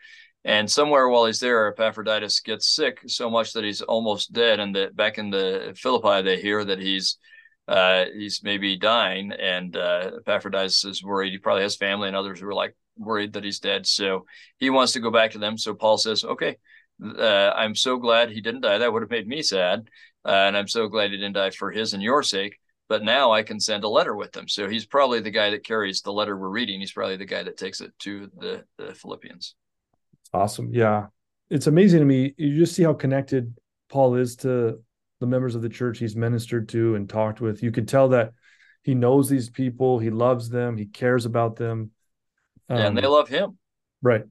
And 0.44 0.70
somewhere 0.70 1.08
while 1.08 1.26
he's 1.26 1.40
there, 1.40 1.68
Epaphroditus 1.68 2.40
gets 2.40 2.74
sick 2.74 3.00
so 3.06 3.28
much 3.28 3.52
that 3.52 3.64
he's 3.64 3.82
almost 3.82 4.32
dead. 4.32 4.60
And 4.60 4.74
that 4.76 4.96
back 4.96 5.18
in 5.18 5.30
the 5.30 5.74
Philippi, 5.76 6.22
they 6.22 6.40
hear 6.40 6.64
that 6.64 6.78
he's 6.78 7.18
uh, 7.68 8.06
he's 8.14 8.42
maybe 8.42 8.76
dying, 8.76 9.30
and 9.30 9.76
uh, 9.76 10.12
Epaphroditus 10.20 10.86
is 10.86 11.04
worried. 11.04 11.32
He 11.32 11.38
probably 11.38 11.64
has 11.64 11.76
family 11.76 12.08
and 12.08 12.16
others 12.16 12.40
who 12.40 12.46
are 12.48 12.54
like 12.54 12.74
worried 12.96 13.34
that 13.34 13.44
he's 13.44 13.60
dead. 13.60 13.86
So 13.86 14.24
he 14.56 14.70
wants 14.70 14.94
to 14.94 15.00
go 15.00 15.10
back 15.10 15.32
to 15.32 15.38
them. 15.38 15.58
So 15.58 15.74
Paul 15.74 15.98
says, 15.98 16.24
"Okay, 16.24 16.56
uh, 17.04 17.50
I'm 17.54 17.74
so 17.74 17.98
glad 17.98 18.30
he 18.30 18.40
didn't 18.40 18.62
die. 18.62 18.78
That 18.78 18.90
would 18.90 19.02
have 19.02 19.10
made 19.10 19.28
me 19.28 19.42
sad, 19.42 19.90
uh, 20.24 20.30
and 20.30 20.56
I'm 20.56 20.66
so 20.66 20.88
glad 20.88 21.10
he 21.10 21.18
didn't 21.18 21.34
die 21.34 21.50
for 21.50 21.70
his 21.70 21.92
and 21.92 22.02
your 22.02 22.22
sake." 22.22 22.58
But 22.88 23.04
now 23.04 23.32
I 23.32 23.42
can 23.42 23.60
send 23.60 23.84
a 23.84 23.88
letter 23.88 24.16
with 24.16 24.32
them. 24.32 24.48
So 24.48 24.66
he's 24.66 24.86
probably 24.86 25.20
the 25.20 25.30
guy 25.30 25.50
that 25.50 25.62
carries 25.62 26.00
the 26.00 26.12
letter 26.12 26.38
we're 26.38 26.48
reading. 26.48 26.80
He's 26.80 26.92
probably 26.92 27.18
the 27.18 27.26
guy 27.26 27.42
that 27.42 27.58
takes 27.58 27.82
it 27.82 27.92
to 27.98 28.30
the, 28.38 28.64
the 28.78 28.94
Philippians. 28.94 29.54
Awesome. 30.32 30.72
Yeah. 30.72 31.06
It's 31.50 31.66
amazing 31.66 32.00
to 32.00 32.04
me. 32.04 32.34
You 32.36 32.56
just 32.58 32.74
see 32.74 32.82
how 32.82 32.94
connected 32.94 33.56
Paul 33.88 34.16
is 34.16 34.36
to 34.36 34.82
the 35.20 35.26
members 35.26 35.54
of 35.54 35.62
the 35.62 35.68
church 35.68 35.98
he's 35.98 36.14
ministered 36.14 36.68
to 36.70 36.94
and 36.94 37.08
talked 37.08 37.40
with. 37.40 37.62
You 37.62 37.72
could 37.72 37.88
tell 37.88 38.08
that 38.10 38.32
he 38.82 38.94
knows 38.94 39.28
these 39.28 39.50
people, 39.50 39.98
he 39.98 40.10
loves 40.10 40.48
them, 40.48 40.76
he 40.76 40.86
cares 40.86 41.26
about 41.26 41.56
them. 41.56 41.90
Um, 42.68 42.78
and 42.78 42.96
they 42.96 43.02
um, 43.02 43.12
love 43.12 43.28
him. 43.28 43.58
Right. 44.02 44.24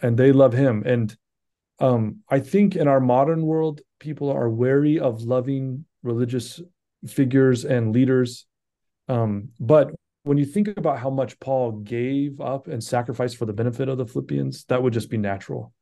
And 0.00 0.16
they 0.16 0.32
love 0.32 0.52
him. 0.52 0.82
And 0.86 1.14
um, 1.78 2.18
I 2.28 2.40
think 2.40 2.76
in 2.76 2.88
our 2.88 3.00
modern 3.00 3.42
world, 3.42 3.80
people 3.98 4.30
are 4.30 4.48
wary 4.48 4.98
of 4.98 5.22
loving 5.22 5.84
religious 6.02 6.60
figures 7.06 7.64
and 7.64 7.92
leaders. 7.92 8.46
Um, 9.08 9.50
but 9.58 9.94
when 10.22 10.38
you 10.38 10.44
think 10.44 10.68
about 10.76 10.98
how 10.98 11.10
much 11.10 11.38
Paul 11.40 11.72
gave 11.72 12.40
up 12.40 12.68
and 12.68 12.82
sacrificed 12.82 13.36
for 13.36 13.46
the 13.46 13.52
benefit 13.52 13.88
of 13.88 13.98
the 13.98 14.06
Philippians, 14.06 14.64
that 14.64 14.82
would 14.82 14.92
just 14.92 15.10
be 15.10 15.16
natural. 15.16 15.72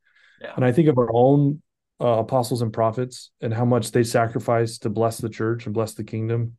Yeah. 0.41 0.53
And 0.55 0.65
I 0.65 0.73
think 0.73 0.89
of 0.89 0.99
our 0.99 1.11
own 1.13 1.63
uh, 2.01 2.19
apostles 2.19 2.63
and 2.63 2.73
prophets 2.73 3.31
and 3.41 3.53
how 3.53 3.65
much 3.65 3.91
they 3.91 4.05
sacrificed 4.05 4.83
to 4.83 4.91
bless 4.91 5.19
the 5.19 5.29
church 5.29 5.67
and 5.67 5.75
bless 5.75 5.95
the 5.95 6.05
kingdom. 6.05 6.57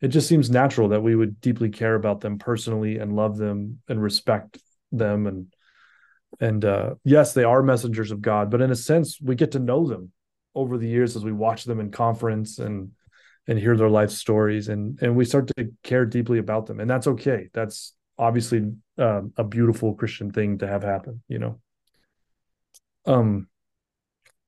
It 0.00 0.08
just 0.08 0.28
seems 0.28 0.48
natural 0.48 0.88
that 0.88 1.02
we 1.02 1.14
would 1.14 1.40
deeply 1.40 1.70
care 1.70 1.94
about 1.94 2.20
them 2.20 2.38
personally 2.38 2.98
and 2.98 3.14
love 3.14 3.36
them 3.36 3.80
and 3.88 4.02
respect 4.02 4.58
them 4.92 5.26
and 5.26 5.52
and 6.40 6.62
uh, 6.64 6.94
yes, 7.04 7.32
they 7.32 7.44
are 7.44 7.62
messengers 7.62 8.10
of 8.10 8.20
God, 8.20 8.50
but 8.50 8.60
in 8.60 8.70
a 8.70 8.76
sense, 8.76 9.18
we 9.20 9.34
get 9.34 9.52
to 9.52 9.58
know 9.58 9.86
them 9.86 10.12
over 10.54 10.76
the 10.76 10.86
years 10.86 11.16
as 11.16 11.24
we 11.24 11.32
watch 11.32 11.64
them 11.64 11.80
in 11.80 11.90
conference 11.90 12.58
and 12.58 12.90
and 13.48 13.58
hear 13.58 13.76
their 13.76 13.90
life 13.90 14.10
stories 14.10 14.68
and 14.68 15.02
and 15.02 15.16
we 15.16 15.24
start 15.24 15.50
to 15.56 15.72
care 15.82 16.06
deeply 16.06 16.38
about 16.38 16.66
them. 16.66 16.78
And 16.78 16.88
that's 16.88 17.08
okay. 17.08 17.48
That's 17.52 17.94
obviously 18.18 18.72
um, 18.98 19.32
a 19.36 19.44
beautiful 19.44 19.94
christian 19.94 20.30
thing 20.30 20.58
to 20.58 20.66
have 20.66 20.82
happen 20.82 21.22
you 21.28 21.38
know? 21.38 21.60
Um 23.06 23.48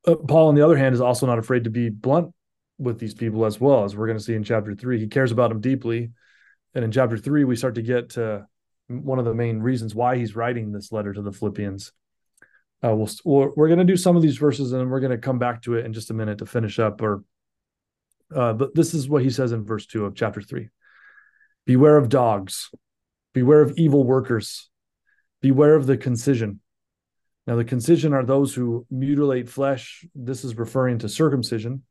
uh, 0.06 0.16
paul 0.16 0.48
on 0.48 0.54
the 0.54 0.64
other 0.64 0.76
hand 0.76 0.94
is 0.94 1.00
also 1.00 1.26
not 1.26 1.38
afraid 1.38 1.64
to 1.64 1.70
be 1.70 1.88
blunt 1.88 2.32
with 2.78 2.98
these 2.98 3.14
people 3.14 3.44
as 3.44 3.60
well 3.60 3.84
as 3.84 3.94
we're 3.94 4.06
going 4.06 4.18
to 4.18 4.24
see 4.24 4.34
in 4.34 4.44
chapter 4.44 4.74
3 4.74 4.98
he 4.98 5.06
cares 5.06 5.32
about 5.32 5.50
them 5.50 5.60
deeply. 5.60 6.10
And 6.74 6.84
in 6.84 6.92
chapter 6.92 7.16
3 7.16 7.44
we 7.44 7.56
start 7.56 7.76
to 7.76 7.82
get 7.82 8.10
to 8.10 8.46
one 8.88 9.18
of 9.18 9.24
the 9.24 9.34
main 9.34 9.60
reasons 9.60 9.94
why 9.94 10.16
he's 10.16 10.34
writing 10.34 10.72
this 10.72 10.90
letter 10.90 11.12
to 11.12 11.22
the 11.22 11.32
philippians. 11.32 11.92
Uh, 12.82 12.96
we'll, 12.96 13.52
we're 13.56 13.68
going 13.68 13.78
to 13.78 13.84
do 13.84 13.96
some 13.96 14.16
of 14.16 14.22
these 14.22 14.38
verses 14.38 14.72
and 14.72 14.90
we're 14.90 15.00
going 15.00 15.12
to 15.12 15.18
come 15.18 15.38
back 15.38 15.62
to 15.62 15.74
it 15.74 15.84
in 15.84 15.92
just 15.92 16.10
a 16.10 16.14
minute 16.14 16.38
to 16.38 16.46
finish 16.46 16.78
up 16.78 17.02
or 17.02 17.22
uh, 18.34 18.52
but 18.52 18.74
this 18.74 18.94
is 18.94 19.08
what 19.08 19.22
he 19.22 19.30
says 19.30 19.52
in 19.52 19.64
verse 19.64 19.86
2 19.86 20.04
of 20.04 20.14
chapter 20.14 20.42
3 20.42 20.68
Beware 21.66 21.96
of 21.96 22.08
dogs, 22.08 22.70
beware 23.34 23.60
of 23.60 23.74
evil 23.76 24.04
workers, 24.04 24.68
beware 25.40 25.74
of 25.74 25.86
the 25.86 25.96
concision. 25.96 26.60
Now, 27.46 27.56
the 27.56 27.64
concision 27.64 28.12
are 28.12 28.24
those 28.24 28.54
who 28.54 28.86
mutilate 28.90 29.48
flesh. 29.48 30.04
This 30.14 30.44
is 30.44 30.56
referring 30.56 30.98
to 30.98 31.08
circumcision. 31.08 31.82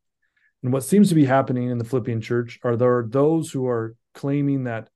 And 0.64 0.74
what 0.74 0.84
seems 0.84 1.10
to 1.10 1.16
be 1.16 1.26
happening 1.26 1.70
in 1.70 1.78
the 1.78 1.86
Philippian 1.86 2.22
church 2.22 2.60
are 2.64 2.76
there 2.76 2.98
are 2.98 3.08
those 3.08 3.52
who 3.52 3.68
are 3.68 3.96
claiming 4.14 4.66
that 4.66 4.90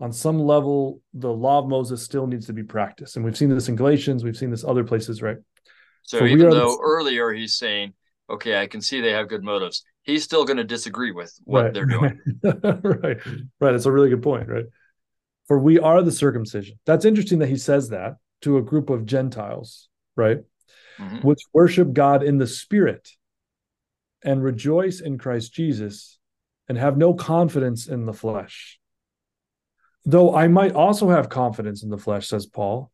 on 0.00 0.12
some 0.12 0.38
level 0.38 1.00
the 1.12 1.32
law 1.32 1.58
of 1.58 1.68
Moses 1.68 2.02
still 2.02 2.26
needs 2.26 2.46
to 2.46 2.52
be 2.52 2.62
practiced. 2.62 3.16
And 3.16 3.24
we've 3.24 3.36
seen 3.36 3.50
this 3.50 3.68
in 3.68 3.76
Galatians, 3.76 4.24
we've 4.24 4.36
seen 4.36 4.50
this 4.50 4.64
other 4.64 4.84
places, 4.84 5.20
right? 5.20 5.36
So, 6.02 6.20
so 6.20 6.24
even 6.26 6.50
though 6.50 6.76
the... 6.76 6.82
earlier 6.82 7.32
he's 7.32 7.56
saying, 7.56 7.92
okay, 8.28 8.60
I 8.60 8.66
can 8.66 8.80
see 8.80 9.00
they 9.00 9.12
have 9.12 9.28
good 9.28 9.44
motives 9.44 9.84
he's 10.02 10.24
still 10.24 10.44
going 10.44 10.56
to 10.56 10.64
disagree 10.64 11.12
with 11.12 11.32
what 11.44 11.64
right. 11.64 11.74
they're 11.74 11.86
doing. 11.86 12.20
right. 12.42 13.18
Right. 13.60 13.74
It's 13.74 13.86
a 13.86 13.92
really 13.92 14.10
good 14.10 14.22
point. 14.22 14.48
Right. 14.48 14.66
For 15.46 15.58
we 15.58 15.78
are 15.78 16.02
the 16.02 16.12
circumcision. 16.12 16.78
That's 16.86 17.04
interesting 17.04 17.40
that 17.40 17.48
he 17.48 17.56
says 17.56 17.88
that 17.90 18.16
to 18.42 18.56
a 18.56 18.62
group 18.62 18.90
of 18.90 19.06
Gentiles, 19.06 19.88
right? 20.16 20.38
Mm-hmm. 20.98 21.26
Which 21.26 21.40
worship 21.52 21.92
God 21.92 22.22
in 22.22 22.38
the 22.38 22.46
spirit 22.46 23.10
and 24.22 24.42
rejoice 24.42 25.00
in 25.00 25.18
Christ 25.18 25.52
Jesus 25.52 26.18
and 26.68 26.78
have 26.78 26.96
no 26.96 27.14
confidence 27.14 27.88
in 27.88 28.06
the 28.06 28.12
flesh. 28.12 28.78
Though 30.04 30.34
I 30.34 30.48
might 30.48 30.72
also 30.72 31.10
have 31.10 31.28
confidence 31.28 31.82
in 31.82 31.90
the 31.90 31.98
flesh, 31.98 32.28
says 32.28 32.46
Paul. 32.46 32.90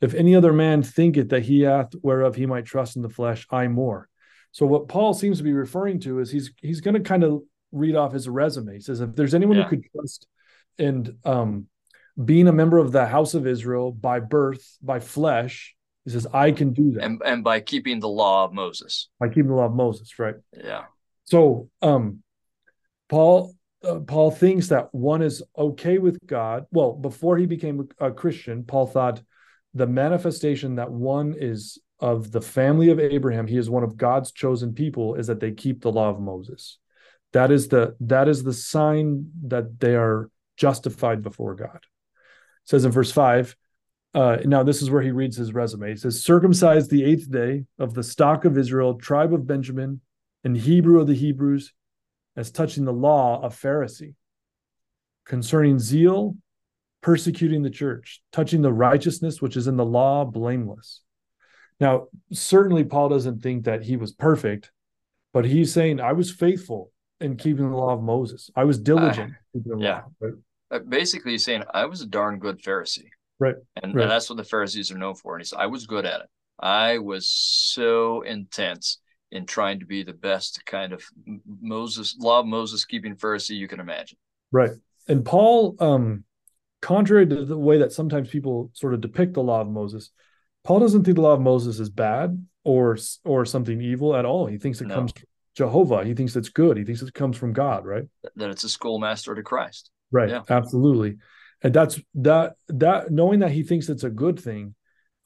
If 0.00 0.14
any 0.14 0.34
other 0.34 0.52
man 0.52 0.82
thinketh 0.82 1.30
that 1.30 1.42
he 1.42 1.62
hath 1.62 1.92
whereof 2.02 2.36
he 2.36 2.46
might 2.46 2.66
trust 2.66 2.96
in 2.96 3.02
the 3.02 3.08
flesh, 3.08 3.46
I 3.50 3.68
more. 3.68 4.08
So 4.56 4.64
what 4.64 4.88
Paul 4.88 5.12
seems 5.12 5.36
to 5.36 5.44
be 5.44 5.52
referring 5.52 6.00
to 6.00 6.18
is 6.20 6.30
he's 6.30 6.50
he's 6.62 6.80
going 6.80 6.94
to 6.94 7.00
kind 7.00 7.22
of 7.22 7.42
read 7.72 7.94
off 7.94 8.14
his 8.14 8.26
resume. 8.26 8.72
He 8.72 8.80
says 8.80 9.02
if 9.02 9.14
there's 9.14 9.34
anyone 9.34 9.58
yeah. 9.58 9.64
who 9.64 9.68
could 9.68 9.84
trust 9.92 10.26
and 10.78 11.14
um, 11.26 11.66
being 12.24 12.48
a 12.48 12.52
member 12.52 12.78
of 12.78 12.90
the 12.90 13.04
house 13.04 13.34
of 13.34 13.46
Israel 13.46 13.92
by 13.92 14.18
birth, 14.18 14.78
by 14.80 14.98
flesh, 14.98 15.74
he 16.06 16.10
says 16.10 16.26
I 16.32 16.52
can 16.52 16.72
do 16.72 16.92
that, 16.92 17.04
and, 17.04 17.20
and 17.22 17.44
by 17.44 17.60
keeping 17.60 18.00
the 18.00 18.08
law 18.08 18.46
of 18.46 18.54
Moses, 18.54 19.10
by 19.20 19.28
keeping 19.28 19.48
the 19.48 19.56
law 19.56 19.66
of 19.66 19.74
Moses, 19.74 20.18
right? 20.18 20.36
Yeah. 20.56 20.84
So 21.24 21.68
um, 21.82 22.22
Paul 23.10 23.54
uh, 23.84 23.98
Paul 23.98 24.30
thinks 24.30 24.68
that 24.68 24.88
one 24.94 25.20
is 25.20 25.42
okay 25.58 25.98
with 25.98 26.18
God. 26.26 26.64
Well, 26.70 26.94
before 26.94 27.36
he 27.36 27.44
became 27.44 27.90
a 28.00 28.10
Christian, 28.10 28.64
Paul 28.64 28.86
thought 28.86 29.20
the 29.74 29.86
manifestation 29.86 30.76
that 30.76 30.90
one 30.90 31.34
is 31.38 31.78
of 31.98 32.30
the 32.30 32.40
family 32.40 32.90
of 32.90 33.00
Abraham, 33.00 33.46
he 33.46 33.56
is 33.56 33.70
one 33.70 33.82
of 33.82 33.96
God's 33.96 34.32
chosen 34.32 34.74
people, 34.74 35.14
is 35.14 35.26
that 35.28 35.40
they 35.40 35.52
keep 35.52 35.80
the 35.80 35.92
law 35.92 36.10
of 36.10 36.20
Moses. 36.20 36.78
That 37.32 37.50
is 37.50 37.68
the 37.68 37.96
that 38.00 38.28
is 38.28 38.42
the 38.44 38.52
sign 38.52 39.30
that 39.48 39.80
they 39.80 39.94
are 39.94 40.30
justified 40.56 41.22
before 41.22 41.54
God. 41.54 41.76
It 41.76 42.68
says 42.70 42.84
in 42.84 42.92
verse 42.92 43.12
five. 43.12 43.56
Uh, 44.14 44.38
now 44.46 44.62
this 44.62 44.80
is 44.80 44.90
where 44.90 45.02
he 45.02 45.10
reads 45.10 45.36
his 45.36 45.52
resume. 45.52 45.90
He 45.90 45.96
says, 45.96 46.22
"Circumcised 46.22 46.90
the 46.90 47.04
eighth 47.04 47.30
day 47.30 47.64
of 47.78 47.92
the 47.92 48.02
stock 48.02 48.46
of 48.46 48.56
Israel, 48.56 48.94
tribe 48.94 49.34
of 49.34 49.46
Benjamin, 49.46 50.00
and 50.42 50.56
Hebrew 50.56 51.00
of 51.00 51.06
the 51.06 51.14
Hebrews, 51.14 51.74
as 52.34 52.50
touching 52.50 52.86
the 52.86 52.92
law 52.92 53.42
of 53.42 53.54
Pharisee, 53.54 54.14
concerning 55.26 55.78
zeal, 55.78 56.36
persecuting 57.02 57.62
the 57.62 57.68
church, 57.70 58.22
touching 58.32 58.62
the 58.62 58.72
righteousness 58.72 59.42
which 59.42 59.56
is 59.56 59.66
in 59.66 59.76
the 59.76 59.84
law, 59.84 60.24
blameless." 60.24 61.02
Now, 61.78 62.06
certainly 62.32 62.84
Paul 62.84 63.08
doesn't 63.08 63.42
think 63.42 63.64
that 63.64 63.82
he 63.82 63.96
was 63.96 64.12
perfect, 64.12 64.70
but 65.32 65.44
he's 65.44 65.72
saying, 65.72 66.00
I 66.00 66.12
was 66.12 66.30
faithful 66.30 66.90
in 67.20 67.36
keeping 67.36 67.70
the 67.70 67.76
law 67.76 67.92
of 67.92 68.02
Moses. 68.02 68.50
I 68.56 68.64
was 68.64 68.78
diligent. 68.78 69.34
Uh, 69.54 69.76
yeah. 69.78 70.02
Law, 70.20 70.32
right? 70.70 70.88
Basically, 70.88 71.32
he's 71.32 71.44
saying, 71.44 71.64
I 71.72 71.84
was 71.84 72.00
a 72.00 72.06
darn 72.06 72.38
good 72.38 72.62
Pharisee. 72.62 73.08
Right. 73.38 73.56
And, 73.82 73.94
right. 73.94 74.02
and 74.02 74.10
that's 74.10 74.30
what 74.30 74.36
the 74.36 74.44
Pharisees 74.44 74.90
are 74.90 74.98
known 74.98 75.14
for. 75.14 75.34
And 75.34 75.42
he 75.42 75.46
said, 75.46 75.58
I 75.58 75.66
was 75.66 75.86
good 75.86 76.06
at 76.06 76.20
it. 76.20 76.26
I 76.58 76.98
was 76.98 77.28
so 77.28 78.22
intense 78.22 78.98
in 79.30 79.44
trying 79.44 79.80
to 79.80 79.86
be 79.86 80.02
the 80.02 80.12
best 80.12 80.64
kind 80.64 80.92
of 80.92 81.04
Moses, 81.60 82.16
law 82.18 82.40
of 82.40 82.46
Moses 82.46 82.84
keeping 82.84 83.16
Pharisee 83.16 83.56
you 83.56 83.68
can 83.68 83.80
imagine. 83.80 84.16
Right. 84.50 84.70
And 85.08 85.24
Paul 85.24 85.76
um, 85.78 86.24
contrary 86.80 87.26
to 87.26 87.44
the 87.44 87.58
way 87.58 87.78
that 87.78 87.92
sometimes 87.92 88.28
people 88.28 88.70
sort 88.72 88.94
of 88.94 89.00
depict 89.00 89.34
the 89.34 89.42
law 89.42 89.60
of 89.60 89.68
Moses, 89.68 90.10
Paul 90.66 90.80
doesn't 90.80 91.04
think 91.04 91.14
the 91.14 91.22
law 91.22 91.32
of 91.32 91.40
Moses 91.40 91.78
is 91.78 91.88
bad 91.88 92.44
or 92.64 92.98
or 93.24 93.44
something 93.44 93.80
evil 93.80 94.16
at 94.16 94.24
all. 94.24 94.46
He 94.46 94.58
thinks 94.58 94.80
it 94.80 94.88
no. 94.88 94.96
comes 94.96 95.12
from 95.12 95.22
Jehovah. 95.54 96.04
He 96.04 96.14
thinks 96.14 96.34
it's 96.34 96.48
good. 96.48 96.76
He 96.76 96.84
thinks 96.84 97.00
it 97.02 97.14
comes 97.14 97.36
from 97.36 97.52
God, 97.52 97.86
right? 97.86 98.04
That 98.34 98.50
it's 98.50 98.64
a 98.64 98.68
schoolmaster 98.68 99.34
to 99.34 99.42
Christ. 99.42 99.90
Right. 100.10 100.28
Yeah. 100.28 100.42
Absolutely. 100.48 101.18
And 101.62 101.72
that's 101.72 102.00
that 102.16 102.54
that 102.68 103.12
knowing 103.12 103.38
that 103.40 103.52
he 103.52 103.62
thinks 103.62 103.88
it's 103.88 104.02
a 104.02 104.10
good 104.10 104.40
thing 104.40 104.74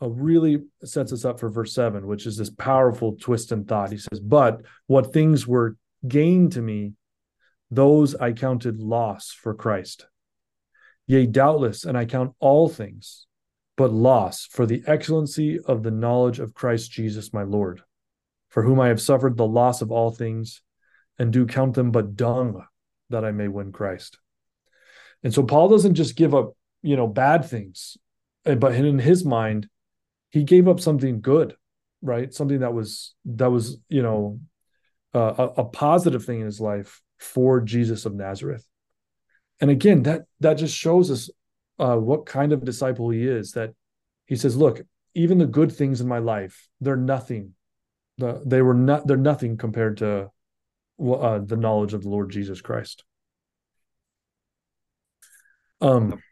uh, 0.02 0.10
really 0.10 0.58
sets 0.84 1.10
us 1.12 1.24
up 1.24 1.40
for 1.40 1.48
verse 1.48 1.74
7 1.74 2.06
which 2.06 2.26
is 2.26 2.36
this 2.36 2.50
powerful 2.50 3.16
twist 3.20 3.52
in 3.52 3.64
thought 3.64 3.90
he 3.90 3.98
says 3.98 4.18
but 4.18 4.62
what 4.86 5.12
things 5.12 5.46
were 5.46 5.76
gain 6.06 6.50
to 6.50 6.62
me, 6.62 6.94
those 7.70 8.14
I 8.14 8.32
counted 8.32 8.80
loss 8.80 9.32
for 9.32 9.54
Christ. 9.54 10.06
Yea, 11.06 11.26
doubtless, 11.26 11.84
and 11.84 11.96
I 11.98 12.04
count 12.04 12.34
all 12.38 12.68
things 12.68 13.26
but 13.80 13.94
loss 13.94 14.44
for 14.44 14.66
the 14.66 14.82
excellency 14.86 15.58
of 15.58 15.82
the 15.82 15.90
knowledge 15.90 16.38
of 16.38 16.52
Christ 16.52 16.90
Jesus 16.90 17.32
my 17.32 17.44
Lord, 17.44 17.80
for 18.50 18.62
whom 18.62 18.78
I 18.78 18.88
have 18.88 19.00
suffered 19.00 19.38
the 19.38 19.46
loss 19.46 19.80
of 19.80 19.90
all 19.90 20.10
things, 20.10 20.60
and 21.18 21.32
do 21.32 21.46
count 21.46 21.72
them 21.72 21.90
but 21.90 22.14
dung 22.14 22.62
that 23.08 23.24
I 23.24 23.30
may 23.32 23.48
win 23.48 23.72
Christ. 23.72 24.18
And 25.22 25.32
so 25.32 25.44
Paul 25.44 25.70
doesn't 25.70 25.94
just 25.94 26.14
give 26.14 26.34
up, 26.34 26.52
you 26.82 26.94
know, 26.94 27.06
bad 27.06 27.46
things, 27.46 27.96
eh, 28.44 28.54
but 28.54 28.74
in 28.74 28.98
his 28.98 29.24
mind, 29.24 29.66
he 30.28 30.44
gave 30.44 30.68
up 30.68 30.78
something 30.78 31.22
good, 31.22 31.56
right? 32.02 32.34
Something 32.34 32.58
that 32.60 32.74
was 32.74 33.14
that 33.24 33.50
was, 33.50 33.78
you 33.88 34.02
know, 34.02 34.40
uh, 35.14 35.34
a, 35.38 35.62
a 35.62 35.64
positive 35.64 36.26
thing 36.26 36.40
in 36.40 36.46
his 36.46 36.60
life 36.60 37.00
for 37.18 37.62
Jesus 37.62 38.04
of 38.04 38.12
Nazareth. 38.14 38.68
And 39.58 39.70
again, 39.70 40.02
that 40.02 40.24
that 40.40 40.58
just 40.58 40.76
shows 40.76 41.10
us 41.10 41.30
uh, 41.80 41.96
what 41.96 42.26
kind 42.26 42.52
of 42.52 42.64
disciple 42.64 43.10
he 43.10 43.26
is. 43.26 43.52
That 43.52 43.74
he 44.26 44.36
says, 44.36 44.56
"Look, 44.56 44.82
even 45.14 45.38
the 45.38 45.46
good 45.46 45.72
things 45.72 46.00
in 46.00 46.08
my 46.08 46.18
life, 46.18 46.68
they're 46.80 46.96
nothing. 46.96 47.54
The, 48.18 48.42
they 48.44 48.62
were 48.62 48.74
not. 48.74 49.06
They're 49.06 49.16
nothing 49.16 49.56
compared 49.56 49.98
to 49.98 50.30
uh, 51.00 51.38
the 51.38 51.56
knowledge 51.56 51.94
of 51.94 52.02
the 52.02 52.08
Lord 52.08 52.30
Jesus 52.30 52.60
Christ." 52.60 53.04
Um, 55.80 56.22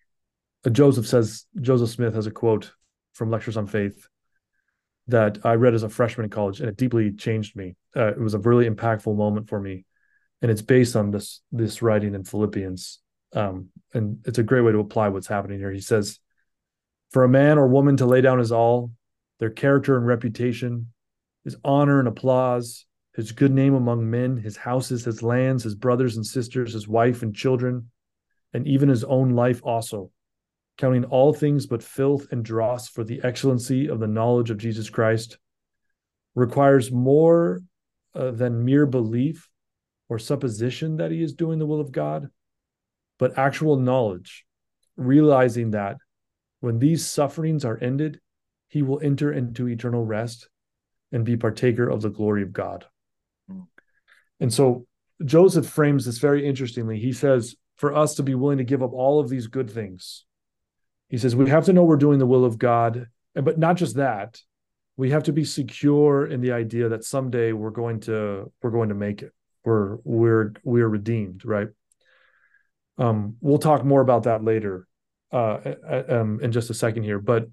Joseph 0.70 1.06
says 1.06 1.46
Joseph 1.60 1.90
Smith 1.90 2.14
has 2.14 2.26
a 2.26 2.30
quote 2.30 2.72
from 3.14 3.30
Lectures 3.30 3.56
on 3.56 3.66
Faith 3.66 4.06
that 5.08 5.38
I 5.42 5.54
read 5.54 5.74
as 5.74 5.82
a 5.82 5.88
freshman 5.88 6.24
in 6.24 6.30
college, 6.30 6.60
and 6.60 6.68
it 6.68 6.76
deeply 6.76 7.12
changed 7.12 7.56
me. 7.56 7.76
Uh, 7.96 8.08
it 8.08 8.20
was 8.20 8.34
a 8.34 8.38
really 8.38 8.68
impactful 8.68 9.16
moment 9.16 9.48
for 9.48 9.58
me, 9.58 9.86
and 10.42 10.50
it's 10.50 10.62
based 10.62 10.96
on 10.96 11.10
this 11.10 11.40
this 11.50 11.82
writing 11.82 12.14
in 12.14 12.24
Philippians, 12.24 13.00
um, 13.32 13.68
and 13.92 14.18
it's 14.26 14.38
a 14.38 14.42
great 14.42 14.62
way 14.62 14.72
to 14.72 14.80
apply 14.80 15.08
what's 15.08 15.26
happening 15.26 15.58
here. 15.58 15.72
He 15.72 15.80
says, 15.80 16.18
"For 17.10 17.24
a 17.24 17.28
man 17.28 17.58
or 17.58 17.68
woman 17.68 17.96
to 17.98 18.06
lay 18.06 18.20
down 18.20 18.38
his 18.38 18.52
all, 18.52 18.92
their 19.38 19.50
character 19.50 19.96
and 19.96 20.06
reputation, 20.06 20.92
his 21.44 21.56
honor 21.64 21.98
and 21.98 22.08
applause, 22.08 22.86
his 23.14 23.32
good 23.32 23.52
name 23.52 23.74
among 23.74 24.10
men, 24.10 24.36
his 24.36 24.56
houses, 24.56 25.04
his 25.04 25.22
lands, 25.22 25.64
his 25.64 25.74
brothers 25.74 26.16
and 26.16 26.26
sisters, 26.26 26.72
his 26.72 26.88
wife 26.88 27.22
and 27.22 27.34
children, 27.34 27.90
and 28.52 28.66
even 28.66 28.88
his 28.88 29.04
own 29.04 29.30
life 29.30 29.60
also." 29.64 30.10
counting 30.78 31.04
all 31.06 31.34
things 31.34 31.66
but 31.66 31.82
filth 31.82 32.28
and 32.30 32.44
dross 32.44 32.88
for 32.88 33.04
the 33.04 33.20
excellency 33.24 33.88
of 33.88 33.98
the 33.98 34.06
knowledge 34.06 34.48
of 34.48 34.58
Jesus 34.58 34.88
Christ, 34.88 35.36
requires 36.34 36.90
more 36.90 37.60
uh, 38.14 38.30
than 38.30 38.64
mere 38.64 38.86
belief 38.86 39.50
or 40.08 40.18
supposition 40.18 40.96
that 40.96 41.10
he 41.10 41.20
is 41.20 41.34
doing 41.34 41.58
the 41.58 41.66
will 41.66 41.80
of 41.80 41.92
God, 41.92 42.30
but 43.18 43.38
actual 43.38 43.76
knowledge, 43.76 44.44
realizing 44.96 45.72
that 45.72 45.96
when 46.60 46.78
these 46.78 47.06
sufferings 47.06 47.64
are 47.64 47.78
ended, 47.80 48.20
he 48.68 48.82
will 48.82 49.00
enter 49.02 49.32
into 49.32 49.68
eternal 49.68 50.04
rest 50.04 50.48
and 51.12 51.24
be 51.24 51.36
partaker 51.36 51.88
of 51.88 52.02
the 52.02 52.10
glory 52.10 52.42
of 52.42 52.52
God. 52.52 52.84
Hmm. 53.48 53.62
And 54.40 54.52
so 54.52 54.86
Joseph 55.24 55.66
frames 55.66 56.04
this 56.04 56.18
very 56.18 56.46
interestingly. 56.46 56.98
He 56.98 57.12
says, 57.12 57.56
for 57.76 57.94
us 57.94 58.16
to 58.16 58.22
be 58.22 58.34
willing 58.34 58.58
to 58.58 58.64
give 58.64 58.82
up 58.82 58.92
all 58.92 59.20
of 59.20 59.28
these 59.28 59.46
good 59.46 59.70
things, 59.70 60.24
he 61.08 61.16
says 61.16 61.34
we 61.34 61.48
have 61.48 61.64
to 61.66 61.72
know 61.72 61.84
we're 61.84 61.96
doing 61.96 62.18
the 62.18 62.26
will 62.26 62.44
of 62.44 62.58
God, 62.58 63.06
And 63.34 63.44
but 63.44 63.58
not 63.58 63.76
just 63.76 63.96
that. 63.96 64.40
We 64.96 65.10
have 65.10 65.22
to 65.24 65.32
be 65.32 65.44
secure 65.44 66.26
in 66.26 66.40
the 66.40 66.50
idea 66.52 66.88
that 66.88 67.04
someday 67.04 67.52
we're 67.52 67.70
going 67.70 68.00
to 68.00 68.52
we're 68.60 68.70
going 68.70 68.88
to 68.88 68.96
make 68.96 69.22
it. 69.22 69.32
We're 69.64 69.98
we're 70.02 70.52
we're 70.64 70.88
redeemed, 70.88 71.44
right? 71.44 71.68
Um, 72.98 73.36
we'll 73.40 73.58
talk 73.58 73.84
more 73.84 74.00
about 74.00 74.24
that 74.24 74.42
later 74.44 74.86
uh, 75.32 75.74
um, 76.08 76.40
in 76.42 76.52
just 76.52 76.70
a 76.70 76.74
second 76.74 77.04
here, 77.04 77.18
but 77.18 77.48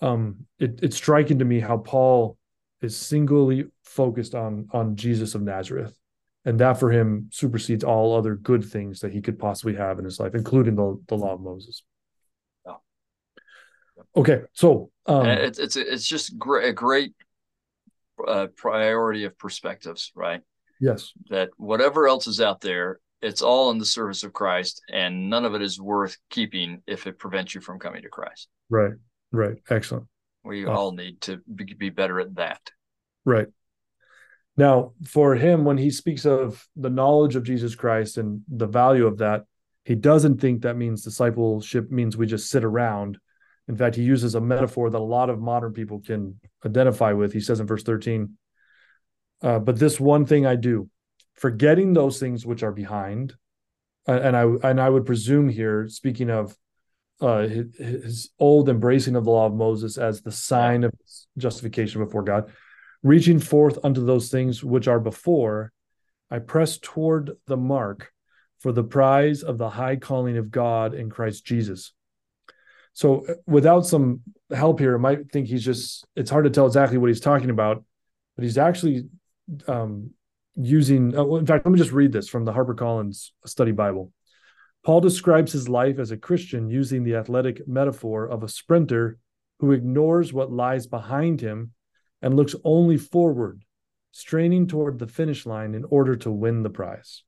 um, 0.00 0.46
it, 0.58 0.80
it's 0.82 0.96
striking 0.96 1.38
to 1.40 1.44
me 1.44 1.60
how 1.60 1.78
Paul 1.78 2.38
is 2.82 2.96
singly 2.96 3.66
focused 3.84 4.34
on 4.34 4.68
on 4.72 4.96
Jesus 4.96 5.34
of 5.34 5.42
Nazareth, 5.42 5.98
and 6.44 6.60
that 6.60 6.78
for 6.78 6.90
him 6.90 7.28
supersedes 7.32 7.84
all 7.84 8.14
other 8.14 8.36
good 8.36 8.64
things 8.64 9.00
that 9.00 9.12
he 9.12 9.20
could 9.20 9.38
possibly 9.38 9.74
have 9.74 9.98
in 9.98 10.04
his 10.04 10.20
life, 10.20 10.34
including 10.34 10.76
the 10.76 11.00
the 11.08 11.16
law 11.16 11.34
of 11.34 11.40
Moses. 11.40 11.82
Okay, 14.14 14.42
so 14.52 14.90
um, 15.06 15.26
it's 15.26 15.58
it's 15.58 15.76
it's 15.76 16.06
just 16.06 16.38
great, 16.38 16.68
a 16.68 16.72
great 16.72 17.12
uh, 18.26 18.46
priority 18.56 19.24
of 19.24 19.38
perspectives, 19.38 20.12
right? 20.14 20.40
Yes. 20.80 21.12
That 21.30 21.50
whatever 21.56 22.06
else 22.06 22.26
is 22.26 22.40
out 22.40 22.60
there, 22.60 23.00
it's 23.26 23.42
all 23.42 23.70
in 23.70 23.78
the 23.78 23.86
service 23.86 24.22
of 24.22 24.32
Christ, 24.32 24.82
and 24.92 25.28
none 25.28 25.44
of 25.44 25.54
it 25.54 25.62
is 25.62 25.80
worth 25.80 26.16
keeping 26.30 26.82
if 26.86 27.06
it 27.06 27.18
prevents 27.18 27.54
you 27.54 27.60
from 27.60 27.78
coming 27.78 28.02
to 28.02 28.08
Christ. 28.08 28.48
Right. 28.70 28.92
Right. 29.32 29.56
Excellent. 29.68 30.06
We 30.44 30.66
all 30.66 30.92
need 30.92 31.20
to 31.22 31.40
be, 31.52 31.64
be 31.64 31.90
better 31.90 32.20
at 32.20 32.36
that. 32.36 32.60
Right. 33.24 33.48
Now, 34.56 34.92
for 35.04 35.34
him, 35.34 35.64
when 35.64 35.76
he 35.76 35.90
speaks 35.90 36.24
of 36.24 36.66
the 36.76 36.88
knowledge 36.88 37.36
of 37.36 37.42
Jesus 37.42 37.74
Christ 37.74 38.16
and 38.16 38.42
the 38.48 38.66
value 38.66 39.06
of 39.06 39.18
that, 39.18 39.44
he 39.84 39.94
doesn't 39.94 40.40
think 40.40 40.62
that 40.62 40.76
means 40.76 41.02
discipleship 41.02 41.90
means 41.90 42.16
we 42.16 42.26
just 42.26 42.48
sit 42.48 42.64
around 42.64 43.18
in 43.68 43.76
fact, 43.76 43.96
he 43.96 44.02
uses 44.02 44.34
a 44.34 44.40
metaphor 44.40 44.90
that 44.90 44.98
a 44.98 44.98
lot 44.98 45.28
of 45.28 45.40
modern 45.40 45.72
people 45.72 46.00
can 46.00 46.38
identify 46.64 47.12
with. 47.12 47.32
He 47.32 47.40
says 47.40 47.58
in 47.58 47.66
verse 47.66 47.82
13, 47.82 48.36
uh, 49.42 49.58
but 49.58 49.78
this 49.78 49.98
one 49.98 50.24
thing 50.24 50.46
I 50.46 50.56
do, 50.56 50.88
forgetting 51.36 51.92
those 51.92 52.18
things 52.18 52.44
which 52.44 52.62
are 52.62 52.72
behind, 52.72 53.34
and 54.06 54.36
I 54.36 54.44
and 54.62 54.80
I 54.80 54.88
would 54.88 55.06
presume 55.06 55.48
here, 55.48 55.88
speaking 55.88 56.30
of 56.30 56.56
uh, 57.20 57.46
his, 57.46 57.76
his, 57.76 58.30
old 58.38 58.68
embracing 58.68 59.16
of 59.16 59.24
the 59.24 59.30
law 59.30 59.46
of 59.46 59.54
Moses 59.54 59.96
as 59.96 60.20
the 60.20 60.32
sign 60.32 60.84
of 60.84 60.92
justification 61.38 62.04
before 62.04 62.22
God, 62.22 62.50
reaching 63.02 63.38
forth 63.38 63.78
unto 63.82 64.04
those 64.04 64.28
things 64.28 64.62
which 64.62 64.86
are 64.86 65.00
before, 65.00 65.72
I 66.30 66.40
press 66.40 66.78
toward 66.78 67.32
the 67.46 67.56
mark 67.56 68.12
for 68.58 68.72
the 68.72 68.84
prize 68.84 69.42
of 69.42 69.58
the 69.58 69.70
high 69.70 69.96
calling 69.96 70.36
of 70.36 70.50
God 70.50 70.94
in 70.94 71.08
Christ 71.08 71.44
Jesus. 71.44 71.92
So 72.92 73.26
uh, 73.26 73.34
without 73.46 73.86
some 73.86 74.20
help 74.50 74.80
here, 74.80 74.94
I 74.94 74.98
might 74.98 75.30
think 75.30 75.48
he's 75.48 75.64
just, 75.64 76.06
it's 76.16 76.30
hard 76.30 76.44
to 76.44 76.50
tell 76.50 76.66
exactly 76.66 76.98
what 76.98 77.08
he's 77.08 77.20
talking 77.20 77.50
about, 77.50 77.84
but 78.36 78.44
he's 78.44 78.58
actually 78.58 79.04
um, 79.68 80.10
using, 80.56 81.16
uh, 81.16 81.24
in 81.34 81.46
fact, 81.46 81.64
let 81.66 81.72
me 81.72 81.78
just 81.78 81.92
read 81.92 82.12
this 82.12 82.28
from 82.28 82.44
the 82.44 82.52
HarperCollins 82.52 83.30
Study 83.44 83.72
Bible. 83.72 84.12
Paul 84.84 85.00
describes 85.00 85.52
his 85.52 85.68
life 85.68 85.98
as 85.98 86.10
a 86.10 86.16
Christian 86.16 86.70
using 86.70 87.02
the 87.02 87.16
athletic 87.16 87.66
metaphor 87.66 88.26
of 88.26 88.42
a 88.42 88.48
sprinter 88.48 89.18
who 89.58 89.72
ignores 89.72 90.32
what 90.32 90.52
lies 90.52 90.86
behind 90.86 91.40
him 91.40 91.72
and 92.22 92.36
looks 92.36 92.54
only 92.64 92.96
forward, 92.96 93.62
straining 94.12 94.66
toward 94.66 94.98
the 94.98 95.08
finish 95.08 95.44
line 95.44 95.74
in 95.74 95.84
order 95.90 96.16
to 96.16 96.30
win 96.30 96.62
the 96.62 96.70
prize. 96.70 97.22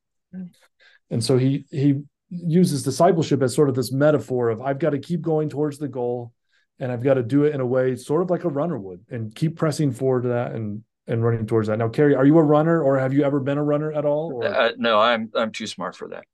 And 1.10 1.24
so 1.24 1.36
he 1.38 1.64
he 1.70 2.02
uses 2.30 2.82
discipleship 2.82 3.42
as 3.42 3.54
sort 3.54 3.68
of 3.68 3.74
this 3.74 3.90
metaphor 3.90 4.50
of 4.50 4.60
I've 4.60 4.78
got 4.78 4.90
to 4.90 4.98
keep 4.98 5.22
going 5.22 5.48
towards 5.48 5.78
the 5.78 5.88
goal 5.88 6.32
and 6.78 6.92
I've 6.92 7.02
got 7.02 7.14
to 7.14 7.22
do 7.22 7.44
it 7.44 7.54
in 7.54 7.60
a 7.60 7.66
way 7.66 7.96
sort 7.96 8.22
of 8.22 8.30
like 8.30 8.44
a 8.44 8.50
runner 8.50 8.78
would 8.78 9.00
and 9.10 9.34
keep 9.34 9.56
pressing 9.56 9.92
forward 9.92 10.22
to 10.22 10.28
that 10.28 10.52
and 10.52 10.84
and 11.08 11.24
running 11.24 11.46
towards 11.46 11.68
that. 11.68 11.78
Now, 11.78 11.88
Kerry, 11.88 12.14
are 12.14 12.26
you 12.26 12.38
a 12.38 12.42
runner 12.42 12.82
or 12.82 12.98
have 12.98 13.12
you 13.12 13.24
ever 13.24 13.40
been 13.40 13.58
a 13.58 13.64
runner 13.64 13.92
at 13.92 14.04
all? 14.04 14.44
Uh, 14.44 14.72
no, 14.76 15.00
I'm 15.00 15.30
I'm 15.34 15.50
too 15.50 15.66
smart 15.66 15.96
for 15.96 16.08
that. 16.08 16.24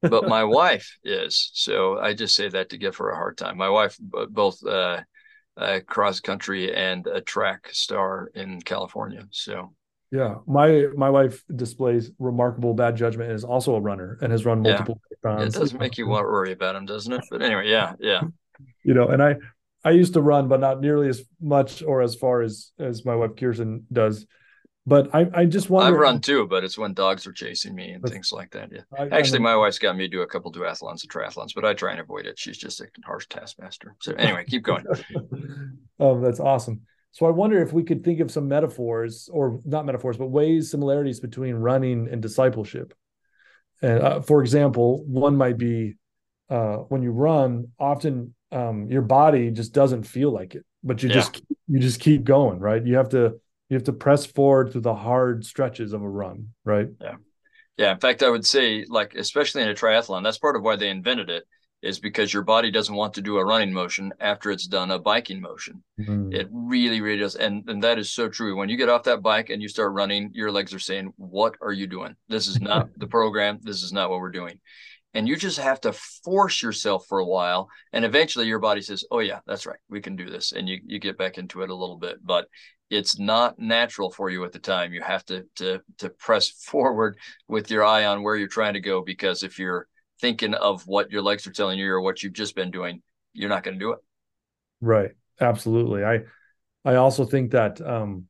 But 0.00 0.28
my 0.28 0.44
wife 0.60 0.96
is, 1.04 1.50
so 1.52 1.98
I 1.98 2.14
just 2.14 2.34
say 2.34 2.48
that 2.48 2.70
to 2.70 2.78
give 2.78 2.96
her 2.96 3.10
a 3.10 3.16
hard 3.16 3.36
time. 3.36 3.58
My 3.58 3.68
wife, 3.68 3.98
both 4.00 4.64
uh, 4.64 5.00
uh, 5.56 5.80
cross 5.86 6.20
country 6.20 6.74
and 6.74 7.06
a 7.06 7.20
track 7.20 7.68
star 7.72 8.30
in 8.34 8.62
California. 8.62 9.26
So 9.30 9.74
yeah, 10.10 10.36
my 10.46 10.86
my 10.96 11.10
wife 11.10 11.44
displays 11.54 12.10
remarkable 12.18 12.74
bad 12.74 12.96
judgment 12.96 13.30
and 13.30 13.36
is 13.36 13.44
also 13.44 13.74
a 13.74 13.80
runner 13.80 14.18
and 14.22 14.32
has 14.32 14.44
run 14.44 14.62
multiple 14.62 15.00
yeah. 15.10 15.30
marathons. 15.30 15.46
It 15.48 15.58
doesn't 15.58 15.78
make 15.78 15.98
you 15.98 16.08
want 16.08 16.24
to 16.24 16.28
worry 16.28 16.52
about 16.52 16.76
him, 16.76 16.86
doesn't 16.86 17.12
it? 17.12 17.24
But 17.30 17.42
anyway, 17.42 17.68
yeah, 17.68 17.94
yeah. 18.00 18.22
you 18.84 18.94
know, 18.94 19.08
and 19.08 19.22
I 19.22 19.36
I 19.84 19.90
used 19.90 20.14
to 20.14 20.22
run, 20.22 20.48
but 20.48 20.60
not 20.60 20.80
nearly 20.80 21.08
as 21.08 21.22
much 21.40 21.82
or 21.82 22.02
as 22.02 22.14
far 22.14 22.42
as 22.42 22.72
as 22.78 23.04
my 23.04 23.14
wife 23.14 23.36
Kirsten 23.36 23.86
does. 23.92 24.26
but 24.86 25.14
I, 25.14 25.26
I 25.32 25.44
just 25.46 25.70
want 25.70 25.86
I 25.86 25.90
run 25.96 26.20
too, 26.20 26.46
but 26.46 26.64
it's 26.64 26.76
when 26.76 26.94
dogs 26.94 27.26
are 27.26 27.32
chasing 27.32 27.74
me 27.74 27.90
and 27.92 28.02
things 28.04 28.30
like 28.32 28.50
that. 28.52 28.70
Yeah. 28.72 28.80
I, 28.98 29.08
Actually, 29.16 29.38
I 29.38 29.42
my 29.42 29.56
wife's 29.56 29.78
got 29.78 29.96
me 29.96 30.08
do 30.08 30.22
a 30.22 30.26
couple 30.26 30.52
duathlons 30.52 31.02
and 31.02 31.10
triathlons, 31.10 31.54
but 31.54 31.64
I 31.64 31.74
try 31.74 31.92
and 31.92 32.00
avoid 32.00 32.26
it. 32.26 32.38
She's 32.38 32.58
just 32.58 32.80
a 32.80 32.86
harsh 33.04 33.26
taskmaster. 33.28 33.96
So 34.00 34.12
anyway, 34.14 34.44
keep 34.46 34.62
going. 34.62 34.84
oh, 35.98 36.20
that's 36.24 36.40
awesome. 36.40 36.82
So 37.12 37.26
I 37.26 37.30
wonder 37.30 37.60
if 37.60 37.72
we 37.72 37.82
could 37.82 38.04
think 38.04 38.20
of 38.20 38.30
some 38.30 38.46
metaphors, 38.46 39.28
or 39.32 39.60
not 39.64 39.84
metaphors, 39.84 40.16
but 40.16 40.28
ways, 40.28 40.70
similarities 40.70 41.18
between 41.20 41.56
running 41.56 42.08
and 42.10 42.22
discipleship. 42.22 42.94
And 43.82 44.02
uh, 44.02 44.20
for 44.20 44.42
example, 44.42 45.04
one 45.06 45.36
might 45.36 45.58
be 45.58 45.96
uh, 46.48 46.76
when 46.88 47.02
you 47.02 47.10
run, 47.10 47.68
often 47.78 48.34
um, 48.52 48.88
your 48.88 49.02
body 49.02 49.50
just 49.50 49.72
doesn't 49.72 50.04
feel 50.04 50.30
like 50.30 50.54
it, 50.54 50.64
but 50.82 51.02
you 51.02 51.08
yeah. 51.08 51.16
just 51.16 51.42
you 51.68 51.78
just 51.78 52.00
keep 52.00 52.24
going, 52.24 52.58
right? 52.58 52.84
You 52.84 52.96
have 52.96 53.10
to 53.10 53.40
you 53.68 53.74
have 53.74 53.84
to 53.84 53.92
press 53.92 54.26
forward 54.26 54.72
through 54.72 54.80
the 54.82 54.94
hard 54.94 55.44
stretches 55.44 55.92
of 55.92 56.02
a 56.02 56.08
run, 56.08 56.48
right? 56.64 56.88
Yeah, 57.00 57.16
yeah. 57.76 57.92
In 57.92 57.98
fact, 57.98 58.22
I 58.22 58.30
would 58.30 58.46
say, 58.46 58.84
like 58.88 59.14
especially 59.14 59.62
in 59.62 59.68
a 59.68 59.74
triathlon, 59.74 60.22
that's 60.22 60.38
part 60.38 60.56
of 60.56 60.62
why 60.62 60.76
they 60.76 60.90
invented 60.90 61.30
it 61.30 61.44
is 61.82 61.98
because 61.98 62.32
your 62.32 62.42
body 62.42 62.70
doesn't 62.70 62.94
want 62.94 63.14
to 63.14 63.22
do 63.22 63.38
a 63.38 63.44
running 63.44 63.72
motion 63.72 64.12
after 64.20 64.50
it's 64.50 64.66
done 64.66 64.90
a 64.90 64.98
biking 64.98 65.40
motion. 65.40 65.82
Mm-hmm. 65.98 66.32
It 66.32 66.48
really, 66.52 67.00
really 67.00 67.20
does. 67.20 67.36
And, 67.36 67.66
and 67.68 67.82
that 67.82 67.98
is 67.98 68.10
so 68.10 68.28
true. 68.28 68.54
When 68.54 68.68
you 68.68 68.76
get 68.76 68.90
off 68.90 69.04
that 69.04 69.22
bike 69.22 69.48
and 69.48 69.62
you 69.62 69.68
start 69.68 69.94
running, 69.94 70.30
your 70.34 70.50
legs 70.50 70.74
are 70.74 70.78
saying, 70.78 71.12
What 71.16 71.54
are 71.62 71.72
you 71.72 71.86
doing? 71.86 72.16
This 72.28 72.48
is 72.48 72.60
not 72.60 72.90
the 72.96 73.06
program. 73.06 73.60
This 73.62 73.82
is 73.82 73.92
not 73.92 74.10
what 74.10 74.20
we're 74.20 74.30
doing. 74.30 74.60
And 75.12 75.26
you 75.26 75.36
just 75.36 75.58
have 75.58 75.80
to 75.80 75.92
force 75.92 76.62
yourself 76.62 77.06
for 77.08 77.18
a 77.18 77.26
while. 77.26 77.68
And 77.92 78.04
eventually 78.04 78.46
your 78.46 78.60
body 78.60 78.80
says, 78.80 79.04
Oh, 79.10 79.18
yeah, 79.18 79.40
that's 79.46 79.66
right. 79.66 79.78
We 79.88 80.00
can 80.00 80.14
do 80.14 80.30
this. 80.30 80.52
And 80.52 80.68
you, 80.68 80.78
you 80.84 80.98
get 81.00 81.18
back 81.18 81.36
into 81.36 81.62
it 81.62 81.70
a 81.70 81.74
little 81.74 81.98
bit. 81.98 82.24
But 82.24 82.46
it's 82.90 83.18
not 83.18 83.58
natural 83.58 84.10
for 84.10 84.30
you 84.30 84.44
at 84.44 84.52
the 84.52 84.58
time. 84.58 84.92
You 84.92 85.00
have 85.00 85.24
to 85.26 85.46
to 85.56 85.80
to 85.98 86.10
press 86.10 86.48
forward 86.70 87.16
with 87.48 87.70
your 87.70 87.84
eye 87.84 88.04
on 88.04 88.22
where 88.22 88.36
you're 88.36 88.48
trying 88.48 88.74
to 88.74 88.80
go 88.80 89.02
because 89.02 89.42
if 89.42 89.58
you're 89.58 89.86
thinking 90.20 90.54
of 90.54 90.82
what 90.86 91.10
your 91.10 91.22
legs 91.22 91.46
are 91.46 91.52
telling 91.52 91.78
you 91.78 91.90
or 91.90 92.00
what 92.00 92.22
you've 92.22 92.34
just 92.34 92.54
been 92.54 92.70
doing, 92.70 93.02
you're 93.32 93.48
not 93.48 93.62
going 93.62 93.78
to 93.78 93.84
do 93.84 93.92
it. 93.92 93.98
Right. 94.80 95.12
Absolutely. 95.40 96.04
I 96.04 96.20
I 96.84 96.96
also 96.96 97.24
think 97.24 97.52
that 97.52 97.80
um, 97.80 98.26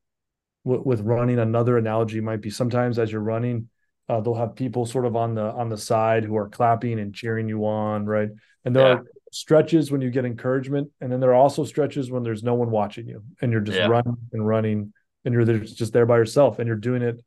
w- 0.64 0.82
with 0.84 1.00
running, 1.00 1.38
another 1.38 1.78
analogy 1.78 2.20
might 2.20 2.40
be 2.40 2.50
sometimes 2.50 2.98
as 2.98 3.10
you're 3.10 3.20
running, 3.20 3.68
uh, 4.10 4.20
they'll 4.20 4.34
have 4.34 4.56
people 4.56 4.86
sort 4.86 5.06
of 5.06 5.16
on 5.16 5.34
the 5.34 5.42
on 5.42 5.68
the 5.68 5.78
side 5.78 6.24
who 6.24 6.36
are 6.36 6.48
clapping 6.48 6.98
and 6.98 7.14
cheering 7.14 7.48
you 7.48 7.64
on, 7.64 8.06
right? 8.06 8.28
And 8.64 8.74
there 8.74 8.86
yeah. 8.86 8.94
are 8.94 9.04
stretches 9.32 9.90
when 9.90 10.00
you 10.00 10.10
get 10.10 10.24
encouragement, 10.24 10.90
and 11.00 11.10
then 11.10 11.20
there 11.20 11.30
are 11.30 11.42
also 11.42 11.64
stretches 11.64 12.10
when 12.10 12.22
there's 12.22 12.42
no 12.42 12.54
one 12.54 12.70
watching 12.70 13.06
you, 13.06 13.22
and 13.40 13.52
you're 13.52 13.60
just 13.60 13.78
yeah. 13.78 13.86
running 13.86 14.16
and 14.32 14.46
running, 14.46 14.92
and 15.24 15.34
you're 15.34 15.44
just 15.58 15.92
there 15.92 16.06
by 16.06 16.16
yourself, 16.16 16.58
and 16.58 16.66
you're 16.66 16.76
doing 16.76 17.02
it 17.02 17.22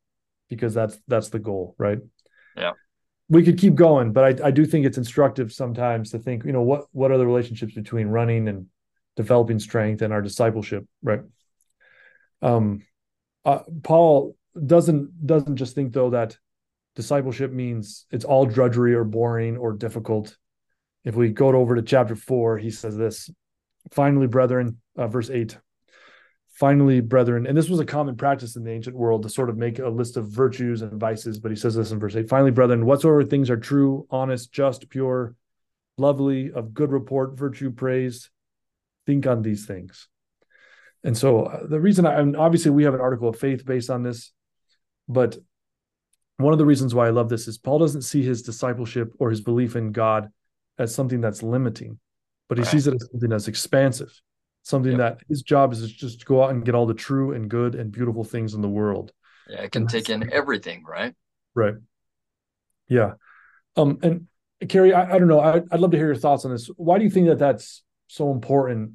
because 0.49 0.73
that's 0.73 0.97
that's 1.07 1.29
the 1.29 1.39
goal, 1.39 1.75
right? 1.77 1.99
Yeah 2.55 2.73
we 3.29 3.43
could 3.43 3.57
keep 3.57 3.75
going, 3.75 4.11
but 4.11 4.41
I, 4.41 4.47
I 4.47 4.51
do 4.51 4.65
think 4.65 4.85
it's 4.85 4.97
instructive 4.97 5.51
sometimes 5.51 6.11
to 6.11 6.19
think, 6.19 6.43
you 6.45 6.51
know, 6.51 6.61
what 6.61 6.85
what 6.91 7.11
are 7.11 7.17
the 7.17 7.25
relationships 7.25 7.73
between 7.73 8.07
running 8.07 8.47
and 8.47 8.67
developing 9.15 9.59
strength 9.59 10.01
and 10.01 10.11
our 10.11 10.21
discipleship, 10.21 10.85
right? 11.01 11.21
Um, 12.41 12.83
uh, 13.45 13.59
Paul 13.81 14.35
doesn't 14.53 15.25
doesn't 15.25 15.55
just 15.55 15.73
think 15.73 15.93
though 15.93 16.11
that 16.11 16.37
discipleship 16.95 17.51
means 17.51 18.05
it's 18.11 18.25
all 18.25 18.45
drudgery 18.45 18.93
or 18.93 19.03
boring 19.03 19.57
or 19.57 19.73
difficult. 19.73 20.37
If 21.03 21.15
we 21.15 21.29
go 21.29 21.47
over 21.49 21.75
to 21.75 21.81
chapter 21.81 22.15
four, 22.15 22.57
he 22.57 22.71
says 22.71 22.95
this. 22.95 23.29
Finally, 23.91 24.27
brethren, 24.27 24.79
uh, 24.97 25.07
verse 25.07 25.29
eight. 25.29 25.57
Finally, 26.53 27.01
brethren, 27.01 27.47
and 27.47 27.57
this 27.57 27.67
was 27.67 27.79
a 27.79 27.85
common 27.85 28.15
practice 28.15 28.55
in 28.55 28.63
the 28.63 28.71
ancient 28.71 28.95
world 28.95 29.23
to 29.23 29.29
sort 29.29 29.49
of 29.49 29.57
make 29.57 29.79
a 29.79 29.89
list 29.89 30.17
of 30.17 30.29
virtues 30.29 30.83
and 30.83 30.99
vices, 30.99 31.39
but 31.39 31.49
he 31.49 31.57
says 31.57 31.73
this 31.73 31.91
in 31.91 31.99
verse 31.99 32.15
8 32.15 32.29
Finally, 32.29 32.51
brethren, 32.51 32.85
whatsoever 32.85 33.23
things 33.23 33.49
are 33.49 33.57
true, 33.57 34.05
honest, 34.11 34.51
just, 34.51 34.87
pure, 34.87 35.35
lovely, 35.97 36.51
of 36.51 36.71
good 36.71 36.91
report, 36.91 37.35
virtue, 37.35 37.71
praise, 37.71 38.29
think 39.07 39.25
on 39.25 39.41
these 39.41 39.65
things. 39.65 40.07
And 41.03 41.17
so 41.17 41.45
uh, 41.45 41.65
the 41.67 41.81
reason 41.81 42.05
I, 42.05 42.19
and 42.19 42.37
obviously 42.37 42.69
we 42.69 42.83
have 42.83 42.93
an 42.93 43.01
article 43.01 43.29
of 43.29 43.39
faith 43.39 43.65
based 43.65 43.89
on 43.89 44.03
this, 44.03 44.31
but 45.07 45.37
one 46.37 46.53
of 46.53 46.59
the 46.59 46.65
reasons 46.65 46.95
why 46.95 47.07
I 47.07 47.11
love 47.11 47.29
this 47.29 47.47
is 47.47 47.57
Paul 47.57 47.79
doesn't 47.79 48.01
see 48.01 48.23
his 48.23 48.41
discipleship 48.41 49.13
or 49.19 49.29
his 49.29 49.41
belief 49.41 49.75
in 49.75 49.91
God 49.91 50.29
as 50.77 50.93
something 50.93 51.21
that's 51.21 51.43
limiting, 51.43 51.99
but 52.49 52.57
he 52.57 52.63
right. 52.63 52.71
sees 52.71 52.87
it 52.87 52.95
as 52.95 53.07
something 53.11 53.29
that's 53.29 53.47
expansive 53.47 54.11
something 54.63 54.93
yep. 54.93 55.19
that 55.19 55.27
his 55.27 55.41
job 55.41 55.73
is 55.73 55.91
just 55.91 56.21
to 56.21 56.25
go 56.25 56.43
out 56.43 56.49
and 56.49 56.65
get 56.65 56.73
all 56.73 56.85
the 56.85 56.93
true 56.93 57.33
and 57.33 57.49
good 57.49 57.75
and 57.75 57.91
beautiful 57.91 58.23
things 58.23 58.53
in 58.53 58.61
the 58.61 58.69
world. 58.69 59.11
Yeah, 59.47 59.61
it 59.61 59.71
can 59.71 59.87
take 59.87 60.09
in 60.09 60.31
everything, 60.31 60.83
right? 60.85 61.13
Right. 61.53 61.75
Yeah. 62.87 63.13
Um, 63.75 63.99
and 64.01 64.27
Kerry, 64.69 64.93
I, 64.93 65.15
I 65.15 65.19
don't 65.19 65.27
know. 65.27 65.41
I, 65.41 65.61
I'd 65.71 65.79
love 65.79 65.91
to 65.91 65.97
hear 65.97 66.07
your 66.07 66.15
thoughts 66.15 66.45
on 66.45 66.51
this. 66.51 66.67
Why 66.77 66.97
do 66.97 67.03
you 67.03 67.09
think 67.09 67.27
that 67.27 67.39
that's 67.39 67.83
so 68.07 68.31
important 68.31 68.93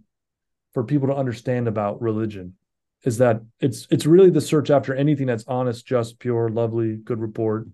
for 0.72 0.85
people 0.85 1.09
to 1.09 1.14
understand 1.14 1.68
about 1.68 2.01
religion? 2.01 2.55
Is 3.04 3.18
that 3.18 3.42
it's 3.61 3.87
it's 3.90 4.06
really 4.06 4.30
the 4.30 4.40
search 4.40 4.70
after 4.70 4.94
anything 4.94 5.26
that's 5.26 5.44
honest, 5.46 5.87
just, 5.87 6.18
pure, 6.18 6.48
lovely, 6.48 6.96
good 6.96 7.20
report. 7.20 7.68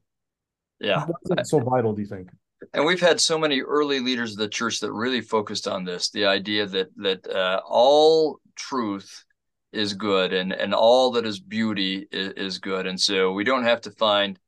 Yeah. 0.80 1.04
Why 1.06 1.14
is 1.22 1.30
that 1.30 1.46
so 1.46 1.60
vital? 1.60 1.94
Do 1.94 2.02
you 2.02 2.08
think? 2.08 2.28
and 2.72 2.84
we've 2.84 3.00
had 3.00 3.20
so 3.20 3.38
many 3.38 3.60
early 3.60 4.00
leaders 4.00 4.32
of 4.32 4.38
the 4.38 4.48
church 4.48 4.80
that 4.80 4.92
really 4.92 5.20
focused 5.20 5.68
on 5.68 5.84
this 5.84 6.10
the 6.10 6.24
idea 6.24 6.66
that 6.66 6.88
that 6.96 7.26
uh, 7.28 7.60
all 7.66 8.40
truth 8.56 9.24
is 9.72 9.92
good 9.94 10.32
and 10.32 10.52
and 10.52 10.72
all 10.72 11.10
that 11.12 11.26
is 11.26 11.40
beauty 11.40 12.06
is, 12.10 12.32
is 12.36 12.58
good 12.58 12.86
and 12.86 13.00
so 13.00 13.32
we 13.32 13.44
don't 13.44 13.64
have 13.64 13.80
to 13.80 13.90
find 13.90 14.38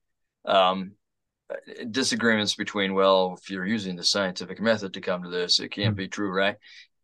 um, 0.44 0.92
disagreements 1.90 2.54
between 2.54 2.94
well 2.94 3.36
if 3.40 3.50
you're 3.50 3.66
using 3.66 3.96
the 3.96 4.04
scientific 4.04 4.60
method 4.60 4.94
to 4.94 5.00
come 5.00 5.22
to 5.22 5.30
this 5.30 5.58
it 5.58 5.70
can't 5.70 5.90
mm-hmm. 5.90 6.04
be 6.04 6.08
true 6.08 6.30
right 6.30 6.56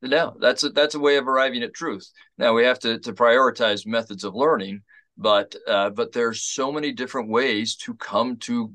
no 0.02 0.36
that's 0.40 0.64
a 0.64 0.70
that's 0.70 0.94
a 0.94 1.00
way 1.00 1.16
of 1.16 1.28
arriving 1.28 1.62
at 1.62 1.74
truth 1.74 2.10
now 2.38 2.52
we 2.52 2.64
have 2.64 2.78
to 2.78 2.98
to 2.98 3.12
prioritize 3.12 3.86
methods 3.86 4.24
of 4.24 4.34
learning 4.34 4.80
but 5.18 5.54
uh, 5.68 5.90
but 5.90 6.12
there's 6.12 6.42
so 6.42 6.72
many 6.72 6.92
different 6.92 7.28
ways 7.28 7.76
to 7.76 7.94
come 7.94 8.36
to 8.36 8.72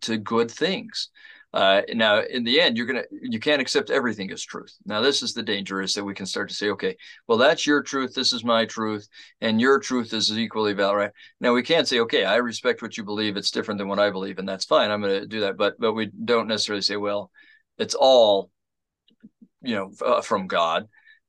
to 0.00 0.16
good 0.16 0.50
things 0.50 1.10
uh, 1.54 1.82
now, 1.92 2.20
in 2.22 2.44
the 2.44 2.60
end, 2.60 2.76
you're 2.78 2.86
gonna 2.86 3.04
you 3.10 3.38
can't 3.38 3.60
accept 3.60 3.90
everything 3.90 4.30
as 4.30 4.42
truth. 4.42 4.74
Now, 4.86 5.02
this 5.02 5.22
is 5.22 5.34
the 5.34 5.42
danger: 5.42 5.82
is 5.82 5.92
that 5.94 6.04
we 6.04 6.14
can 6.14 6.24
start 6.24 6.48
to 6.48 6.54
say, 6.54 6.70
okay, 6.70 6.96
well, 7.28 7.36
that's 7.36 7.66
your 7.66 7.82
truth, 7.82 8.14
this 8.14 8.32
is 8.32 8.42
my 8.42 8.64
truth, 8.64 9.06
and 9.42 9.60
your 9.60 9.78
truth 9.78 10.14
is 10.14 10.32
equally 10.32 10.72
valid. 10.72 10.96
Right? 10.96 11.10
Now, 11.40 11.52
we 11.52 11.62
can't 11.62 11.86
say, 11.86 12.00
okay, 12.00 12.24
I 12.24 12.36
respect 12.36 12.80
what 12.80 12.96
you 12.96 13.04
believe; 13.04 13.36
it's 13.36 13.50
different 13.50 13.76
than 13.78 13.88
what 13.88 13.98
I 13.98 14.10
believe, 14.10 14.38
and 14.38 14.48
that's 14.48 14.64
fine. 14.64 14.90
I'm 14.90 15.02
to 15.02 15.26
do 15.26 15.40
that, 15.40 15.58
but 15.58 15.78
but 15.78 15.92
we 15.92 16.06
don't 16.06 16.48
necessarily 16.48 16.82
say, 16.82 16.96
well, 16.96 17.30
it's 17.76 17.94
all, 17.94 18.50
you 19.62 19.74
know, 19.74 19.92
uh, 20.04 20.20
from 20.20 20.46
God. 20.46 20.88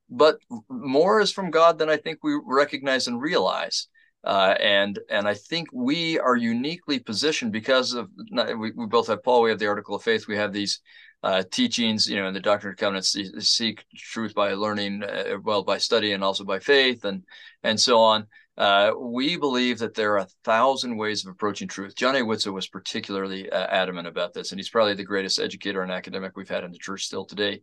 But 0.10 0.38
more 0.70 1.22
is 1.22 1.32
from 1.32 1.52
God 1.52 1.78
than 1.78 1.90
I 1.90 1.98
think 1.98 2.20
we 2.24 2.40
recognize 2.46 3.08
and 3.08 3.22
realize. 3.22 3.88
Uh, 4.24 4.56
and 4.60 5.00
and 5.10 5.28
I 5.28 5.34
think 5.34 5.68
we 5.74 6.18
are 6.20 6.38
uniquely 6.38 7.00
positioned 7.00 7.52
because 7.52 7.94
of 7.94 8.10
we, 8.32 8.72
we 8.72 8.86
both 8.86 9.08
have 9.08 9.24
Paul, 9.24 9.42
we 9.42 9.50
have 9.50 9.60
the 9.60 9.68
article 9.68 9.96
of 9.96 10.04
faith, 10.04 10.28
we 10.28 10.38
have 10.38 10.54
these 10.54 10.80
uh, 11.24 11.44
teachings, 11.52 12.08
you 12.08 12.18
know, 12.18 12.28
in 12.28 12.34
the 12.34 12.40
Doctrine 12.40 12.72
and 12.72 12.78
Covenants, 12.78 13.18
seek 13.40 13.86
truth 13.96 14.34
by 14.34 14.54
learning, 14.54 15.04
uh, 15.04 15.38
well, 15.44 15.64
by 15.64 15.78
study 15.78 16.12
and 16.12 16.24
also 16.24 16.44
by 16.44 16.60
faith, 16.60 17.04
and 17.06 17.24
and 17.64 17.80
so 17.80 18.00
on. 18.00 18.28
Uh, 18.58 18.92
we 18.98 19.36
believe 19.36 19.80
that 19.80 19.96
there 19.96 20.14
are 20.14 20.20
a 20.20 20.28
thousand 20.44 20.96
ways 20.96 21.26
of 21.26 21.32
approaching 21.32 21.68
truth. 21.68 21.96
John 21.96 22.16
A. 22.16 22.20
Widtsoe 22.20 22.54
was 22.54 22.68
particularly 22.68 23.50
uh, 23.50 23.68
adamant 23.68 24.08
about 24.08 24.34
this, 24.34 24.52
and 24.52 24.60
he's 24.60 24.70
probably 24.70 24.94
the 24.94 25.04
greatest 25.04 25.40
educator 25.40 25.82
and 25.82 25.92
academic 25.92 26.38
we've 26.38 26.48
had 26.48 26.64
in 26.64 26.72
the 26.72 26.78
church 26.78 27.06
still 27.06 27.26
today. 27.26 27.62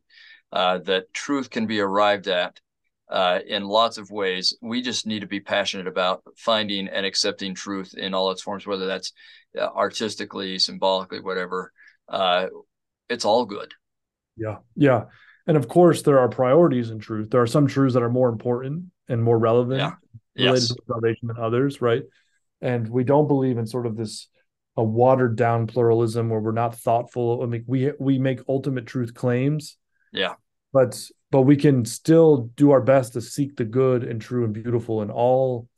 Uh, 0.52 0.78
that 0.78 1.12
truth 1.12 1.50
can 1.50 1.66
be 1.66 1.80
arrived 1.80 2.26
at 2.28 2.60
uh, 3.08 3.40
in 3.46 3.64
lots 3.64 3.98
of 3.98 4.10
ways. 4.10 4.56
We 4.60 4.82
just 4.82 5.06
need 5.06 5.20
to 5.20 5.26
be 5.26 5.40
passionate 5.40 5.86
about 5.86 6.22
finding 6.36 6.88
and 6.88 7.04
accepting 7.04 7.54
truth 7.54 7.94
in 7.96 8.14
all 8.14 8.30
its 8.30 8.42
forms, 8.42 8.66
whether 8.66 8.86
that's 8.86 9.12
uh, 9.58 9.62
artistically, 9.66 10.58
symbolically, 10.58 11.20
whatever. 11.20 11.72
Uh, 12.08 12.46
it's 13.08 13.24
all 13.24 13.44
good. 13.44 13.72
Yeah. 14.36 14.58
Yeah. 14.76 15.04
And 15.46 15.56
of 15.56 15.68
course, 15.68 16.02
there 16.02 16.18
are 16.20 16.28
priorities 16.28 16.90
in 16.90 16.98
truth. 16.98 17.30
There 17.30 17.42
are 17.42 17.46
some 17.46 17.66
truths 17.66 17.94
that 17.94 18.02
are 18.02 18.10
more 18.10 18.28
important 18.28 18.84
and 19.08 19.22
more 19.22 19.38
relevant 19.38 19.80
yeah. 19.80 19.92
related 20.36 20.62
yes. 20.62 20.68
to 20.68 20.82
salvation 20.86 21.28
than 21.28 21.36
others, 21.38 21.80
right? 21.80 22.02
And 22.60 22.88
we 22.88 23.04
don't 23.04 23.26
believe 23.26 23.58
in 23.58 23.66
sort 23.66 23.86
of 23.86 23.96
this 23.96 24.28
a 24.76 24.84
watered 24.84 25.36
down 25.36 25.66
pluralism 25.66 26.28
where 26.28 26.40
we're 26.40 26.52
not 26.52 26.76
thoughtful. 26.76 27.42
I 27.42 27.46
mean, 27.46 27.64
we 27.66 27.92
we 27.98 28.18
make 28.18 28.40
ultimate 28.48 28.86
truth 28.86 29.14
claims. 29.14 29.76
Yeah. 30.12 30.34
But 30.72 31.00
but 31.30 31.42
we 31.42 31.56
can 31.56 31.84
still 31.84 32.50
do 32.56 32.72
our 32.72 32.80
best 32.80 33.12
to 33.14 33.20
seek 33.20 33.56
the 33.56 33.64
good 33.64 34.04
and 34.04 34.20
true 34.20 34.44
and 34.44 34.52
beautiful 34.52 35.02
in 35.02 35.10
all 35.10 35.68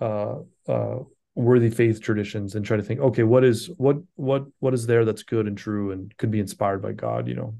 uh, 0.00 0.36
uh, 0.68 0.98
worthy 1.34 1.70
faith 1.70 2.00
traditions 2.00 2.54
and 2.54 2.64
try 2.64 2.76
to 2.76 2.82
think 2.82 3.00
okay 3.00 3.22
what 3.22 3.44
is 3.44 3.70
what 3.76 3.96
what 4.16 4.44
what 4.58 4.74
is 4.74 4.86
there 4.86 5.04
that's 5.04 5.22
good 5.22 5.46
and 5.46 5.56
true 5.56 5.92
and 5.92 6.16
could 6.16 6.30
be 6.30 6.40
inspired 6.40 6.82
by 6.82 6.92
god 6.92 7.28
you 7.28 7.34
know? 7.34 7.54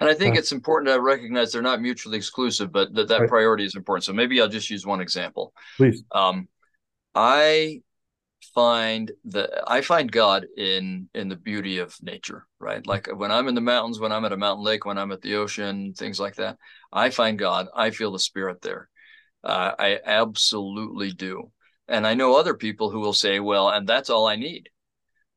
And 0.00 0.08
i 0.08 0.14
think 0.14 0.36
uh, 0.36 0.38
it's 0.38 0.52
important 0.52 0.88
to 0.88 1.00
recognize 1.00 1.52
they're 1.52 1.62
not 1.62 1.80
mutually 1.80 2.16
exclusive 2.16 2.72
but 2.72 2.94
that 2.94 3.08
that 3.08 3.20
right. 3.22 3.28
priority 3.28 3.64
is 3.64 3.74
important. 3.74 4.04
So 4.04 4.12
maybe 4.12 4.40
i'll 4.40 4.48
just 4.48 4.70
use 4.70 4.86
one 4.86 5.00
example. 5.00 5.52
Please. 5.76 6.04
Um, 6.12 6.48
I 7.16 7.82
find 8.54 9.12
the 9.24 9.62
I 9.66 9.80
find 9.80 10.10
God 10.10 10.46
in 10.56 11.08
in 11.14 11.28
the 11.28 11.36
beauty 11.36 11.78
of 11.78 11.96
nature, 12.02 12.46
right? 12.58 12.86
Like 12.86 13.08
when 13.14 13.30
I'm 13.30 13.48
in 13.48 13.54
the 13.54 13.60
mountains, 13.60 14.00
when 14.00 14.12
I'm 14.12 14.24
at 14.24 14.32
a 14.32 14.36
mountain 14.36 14.64
lake, 14.64 14.84
when 14.84 14.98
I'm 14.98 15.12
at 15.12 15.22
the 15.22 15.36
ocean, 15.36 15.94
things 15.94 16.20
like 16.20 16.36
that. 16.36 16.58
I 16.92 17.10
find 17.10 17.38
God. 17.38 17.68
I 17.74 17.90
feel 17.90 18.12
the 18.12 18.18
Spirit 18.18 18.62
there. 18.62 18.88
Uh, 19.44 19.72
I 19.78 20.00
absolutely 20.04 21.12
do. 21.12 21.52
And 21.88 22.06
I 22.06 22.14
know 22.14 22.36
other 22.36 22.54
people 22.54 22.90
who 22.90 23.00
will 23.00 23.12
say, 23.12 23.40
"Well, 23.40 23.68
and 23.68 23.86
that's 23.86 24.10
all 24.10 24.26
I 24.26 24.36
need." 24.36 24.68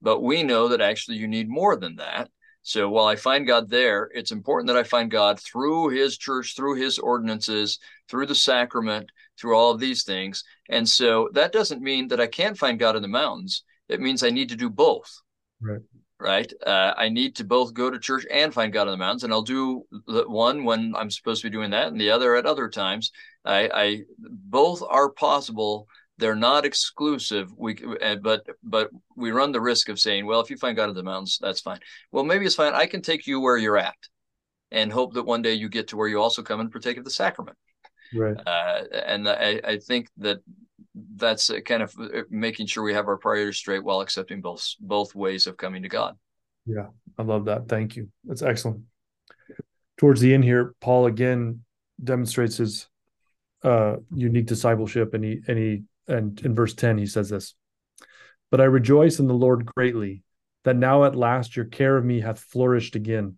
But 0.01 0.21
we 0.21 0.43
know 0.43 0.69
that 0.69 0.81
actually 0.81 1.17
you 1.17 1.27
need 1.27 1.49
more 1.49 1.75
than 1.75 1.97
that. 1.97 2.29
So 2.61 2.89
while 2.89 3.05
I 3.05 3.15
find 3.15 3.47
God 3.47 3.69
there, 3.69 4.09
it's 4.13 4.31
important 4.31 4.67
that 4.67 4.77
I 4.77 4.83
find 4.83 5.09
God 5.09 5.39
through 5.39 5.89
His 5.89 6.17
church, 6.17 6.55
through 6.55 6.75
His 6.75 6.99
ordinances, 6.99 7.79
through 8.09 8.27
the 8.27 8.35
sacrament, 8.35 9.09
through 9.39 9.55
all 9.55 9.71
of 9.71 9.79
these 9.79 10.03
things. 10.03 10.43
And 10.69 10.87
so 10.87 11.29
that 11.33 11.51
doesn't 11.51 11.81
mean 11.81 12.07
that 12.09 12.19
I 12.19 12.27
can't 12.27 12.57
find 12.57 12.79
God 12.79 12.95
in 12.95 13.01
the 13.01 13.07
mountains. 13.07 13.63
It 13.87 14.01
means 14.01 14.21
I 14.21 14.29
need 14.29 14.49
to 14.49 14.55
do 14.55 14.69
both. 14.69 15.09
Right. 15.61 15.81
Right. 16.21 16.51
Uh, 16.67 16.93
I 16.97 17.07
need 17.07 17.37
to 17.37 17.45
both 17.45 17.73
go 17.73 17.89
to 17.89 17.97
church 17.97 18.25
and 18.29 18.53
find 18.53 18.73
God 18.73 18.87
in 18.87 18.91
the 18.91 18.97
mountains, 18.97 19.23
and 19.23 19.31
I'll 19.31 19.41
do 19.41 19.85
the 20.05 20.25
one 20.27 20.65
when 20.65 20.93
I'm 20.93 21.09
supposed 21.09 21.41
to 21.41 21.49
be 21.49 21.53
doing 21.53 21.71
that, 21.71 21.87
and 21.87 21.99
the 21.99 22.09
other 22.09 22.35
at 22.35 22.45
other 22.45 22.67
times. 22.67 23.11
I, 23.45 23.69
I 23.73 24.01
both 24.17 24.83
are 24.83 25.09
possible. 25.09 25.87
They're 26.17 26.35
not 26.35 26.65
exclusive. 26.65 27.53
We, 27.55 27.77
uh, 28.01 28.17
but 28.17 28.45
but 28.61 28.89
we 29.15 29.31
run 29.31 29.53
the 29.53 29.61
risk 29.61 29.87
of 29.87 29.97
saying, 29.97 30.25
well, 30.25 30.41
if 30.41 30.49
you 30.49 30.57
find 30.57 30.75
God 30.75 30.89
in 30.89 30.95
the 30.95 31.03
mountains, 31.03 31.39
that's 31.41 31.61
fine. 31.61 31.79
Well, 32.11 32.25
maybe 32.25 32.45
it's 32.45 32.55
fine. 32.55 32.73
I 32.73 32.85
can 32.85 33.01
take 33.01 33.25
you 33.25 33.39
where 33.39 33.55
you're 33.55 33.77
at, 33.77 33.95
and 34.71 34.91
hope 34.91 35.13
that 35.13 35.23
one 35.23 35.41
day 35.41 35.53
you 35.53 35.69
get 35.69 35.87
to 35.87 35.95
where 35.95 36.09
you 36.09 36.21
also 36.21 36.43
come 36.43 36.59
and 36.59 36.69
partake 36.69 36.97
of 36.97 37.05
the 37.05 37.11
sacrament. 37.11 37.57
Right. 38.13 38.35
Uh, 38.45 38.83
and 39.05 39.29
I, 39.29 39.61
I 39.63 39.77
think 39.77 40.09
that 40.17 40.39
that's 41.15 41.51
kind 41.65 41.83
of 41.83 41.93
uh, 41.99 42.23
making 42.29 42.67
sure 42.67 42.83
we 42.83 42.93
have 42.93 43.07
our 43.07 43.17
priorities 43.17 43.57
straight 43.57 43.83
while 43.83 44.01
accepting 44.01 44.41
both 44.41 44.67
both 44.79 45.15
ways 45.15 45.47
of 45.47 45.57
coming 45.57 45.83
to 45.83 45.89
God. 45.89 46.17
Yeah, 46.65 46.87
I 47.17 47.23
love 47.23 47.45
that. 47.45 47.67
Thank 47.67 47.95
you. 47.95 48.09
That's 48.23 48.41
excellent. 48.41 48.81
Towards 49.97 50.21
the 50.21 50.33
end 50.33 50.43
here, 50.43 50.73
Paul 50.79 51.05
again 51.05 51.61
demonstrates 52.03 52.57
his 52.57 52.87
uh, 53.63 53.97
unique 54.13 54.47
discipleship, 54.47 55.13
and 55.13 55.23
he 55.23 55.41
and 55.47 55.57
he 55.57 55.83
and 56.07 56.39
in 56.41 56.55
verse 56.55 56.73
ten 56.73 56.97
he 56.97 57.05
says 57.05 57.29
this. 57.29 57.55
But 58.51 58.61
I 58.61 58.65
rejoice 58.65 59.19
in 59.19 59.27
the 59.27 59.33
Lord 59.33 59.65
greatly 59.65 60.23
that 60.63 60.75
now 60.75 61.03
at 61.05 61.15
last 61.15 61.55
your 61.55 61.65
care 61.65 61.97
of 61.97 62.05
me 62.05 62.21
hath 62.21 62.39
flourished 62.39 62.95
again, 62.95 63.37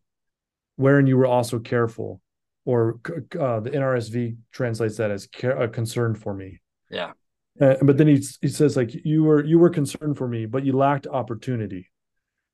wherein 0.77 1.07
you 1.07 1.17
were 1.17 1.25
also 1.27 1.59
careful 1.59 2.21
or 2.65 2.99
uh, 3.07 3.59
the 3.59 3.71
NRSV 3.71 4.37
translates 4.51 4.97
that 4.97 5.11
as 5.11 5.27
care, 5.27 5.61
a 5.61 5.67
concern 5.67 6.15
for 6.15 6.33
me. 6.33 6.61
Yeah. 6.89 7.11
Uh, 7.59 7.75
but 7.81 7.97
then 7.97 8.07
he 8.07 8.23
he 8.41 8.47
says 8.47 8.77
like 8.77 8.93
you 9.05 9.23
were 9.23 9.43
you 9.43 9.59
were 9.59 9.69
concerned 9.69 10.17
for 10.17 10.27
me, 10.27 10.45
but 10.45 10.63
you 10.63 10.73
lacked 10.73 11.07
opportunity. 11.07 11.89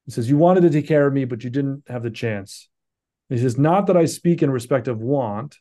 He 0.06 0.12
says 0.12 0.30
you 0.30 0.38
wanted 0.38 0.62
to 0.62 0.70
take 0.70 0.88
care 0.88 1.06
of 1.06 1.14
me, 1.14 1.26
but 1.26 1.44
you 1.44 1.50
didn't 1.50 1.84
have 1.88 2.04
the 2.04 2.10
chance. 2.10 2.70
he 3.30 3.38
says 3.38 3.58
not 3.58 3.88
that 3.88 3.98
I 3.98 4.06
speak 4.06 4.42
in 4.42 4.50
respect 4.50 4.88
of 4.88 5.02
want, 5.02 5.58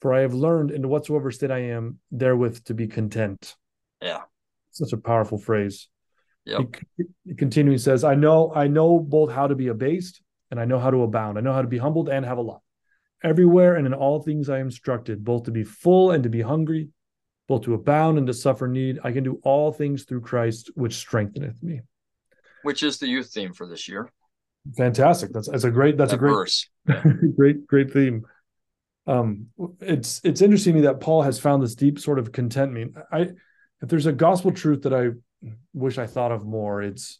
for 0.00 0.12
I 0.12 0.20
have 0.20 0.34
learned 0.34 0.70
in 0.70 0.88
whatsoever 0.88 1.30
state 1.30 1.50
I 1.50 1.58
am 1.58 1.98
therewith 2.10 2.64
to 2.64 2.74
be 2.74 2.88
content. 2.88 3.54
Yeah. 4.00 4.22
Such 4.72 4.92
a 4.92 4.96
powerful 4.96 5.38
phrase. 5.38 5.88
Yep. 6.46 6.76
He, 6.96 7.04
he 7.24 7.34
continuing 7.34 7.78
says, 7.78 8.02
I 8.02 8.16
know 8.16 8.52
I 8.54 8.66
know 8.66 8.98
both 8.98 9.30
how 9.30 9.46
to 9.46 9.54
be 9.54 9.68
abased 9.68 10.20
and 10.50 10.58
I 10.58 10.64
know 10.64 10.80
how 10.80 10.90
to 10.90 11.02
abound. 11.02 11.38
I 11.38 11.42
know 11.42 11.52
how 11.52 11.62
to 11.62 11.68
be 11.68 11.78
humbled 11.78 12.08
and 12.08 12.24
have 12.26 12.38
a 12.38 12.42
lot. 12.42 12.62
Everywhere 13.24 13.76
and 13.76 13.86
in 13.86 13.94
all 13.94 14.20
things 14.20 14.48
I 14.48 14.58
am 14.58 14.66
instructed, 14.66 15.24
both 15.24 15.44
to 15.44 15.50
be 15.50 15.64
full 15.64 16.10
and 16.10 16.22
to 16.24 16.28
be 16.28 16.42
hungry, 16.42 16.88
both 17.48 17.62
to 17.62 17.74
abound 17.74 18.18
and 18.18 18.26
to 18.26 18.34
suffer 18.34 18.66
need. 18.66 18.98
I 19.04 19.12
can 19.12 19.24
do 19.24 19.40
all 19.44 19.72
things 19.72 20.04
through 20.04 20.22
Christ, 20.22 20.70
which 20.74 20.94
strengtheneth 20.94 21.62
me. 21.62 21.80
Which 22.62 22.82
is 22.82 22.98
the 22.98 23.08
youth 23.08 23.32
theme 23.32 23.52
for 23.52 23.66
this 23.66 23.88
year. 23.88 24.10
Fantastic. 24.76 25.32
That's 25.32 25.48
that's 25.48 25.64
a 25.64 25.70
great 25.70 25.96
that's 25.96 26.12
that 26.12 26.16
a 26.16 26.18
great 26.18 26.32
verse. 26.32 26.68
great 27.36 27.66
great 27.66 27.92
theme. 27.92 28.24
Um, 29.06 29.46
it's 29.80 30.20
it's 30.22 30.40
interesting 30.40 30.74
to 30.74 30.80
me 30.80 30.86
that 30.86 31.00
Paul 31.00 31.22
has 31.22 31.38
found 31.38 31.62
this 31.62 31.74
deep 31.74 31.98
sort 31.98 32.18
of 32.18 32.30
contentment. 32.30 32.96
I 33.10 33.20
if 33.20 33.88
there's 33.88 34.06
a 34.06 34.12
gospel 34.12 34.52
truth 34.52 34.82
that 34.82 34.94
I 34.94 35.10
wish 35.72 35.98
I 35.98 36.06
thought 36.06 36.30
of 36.30 36.44
more, 36.44 36.82
it's 36.82 37.18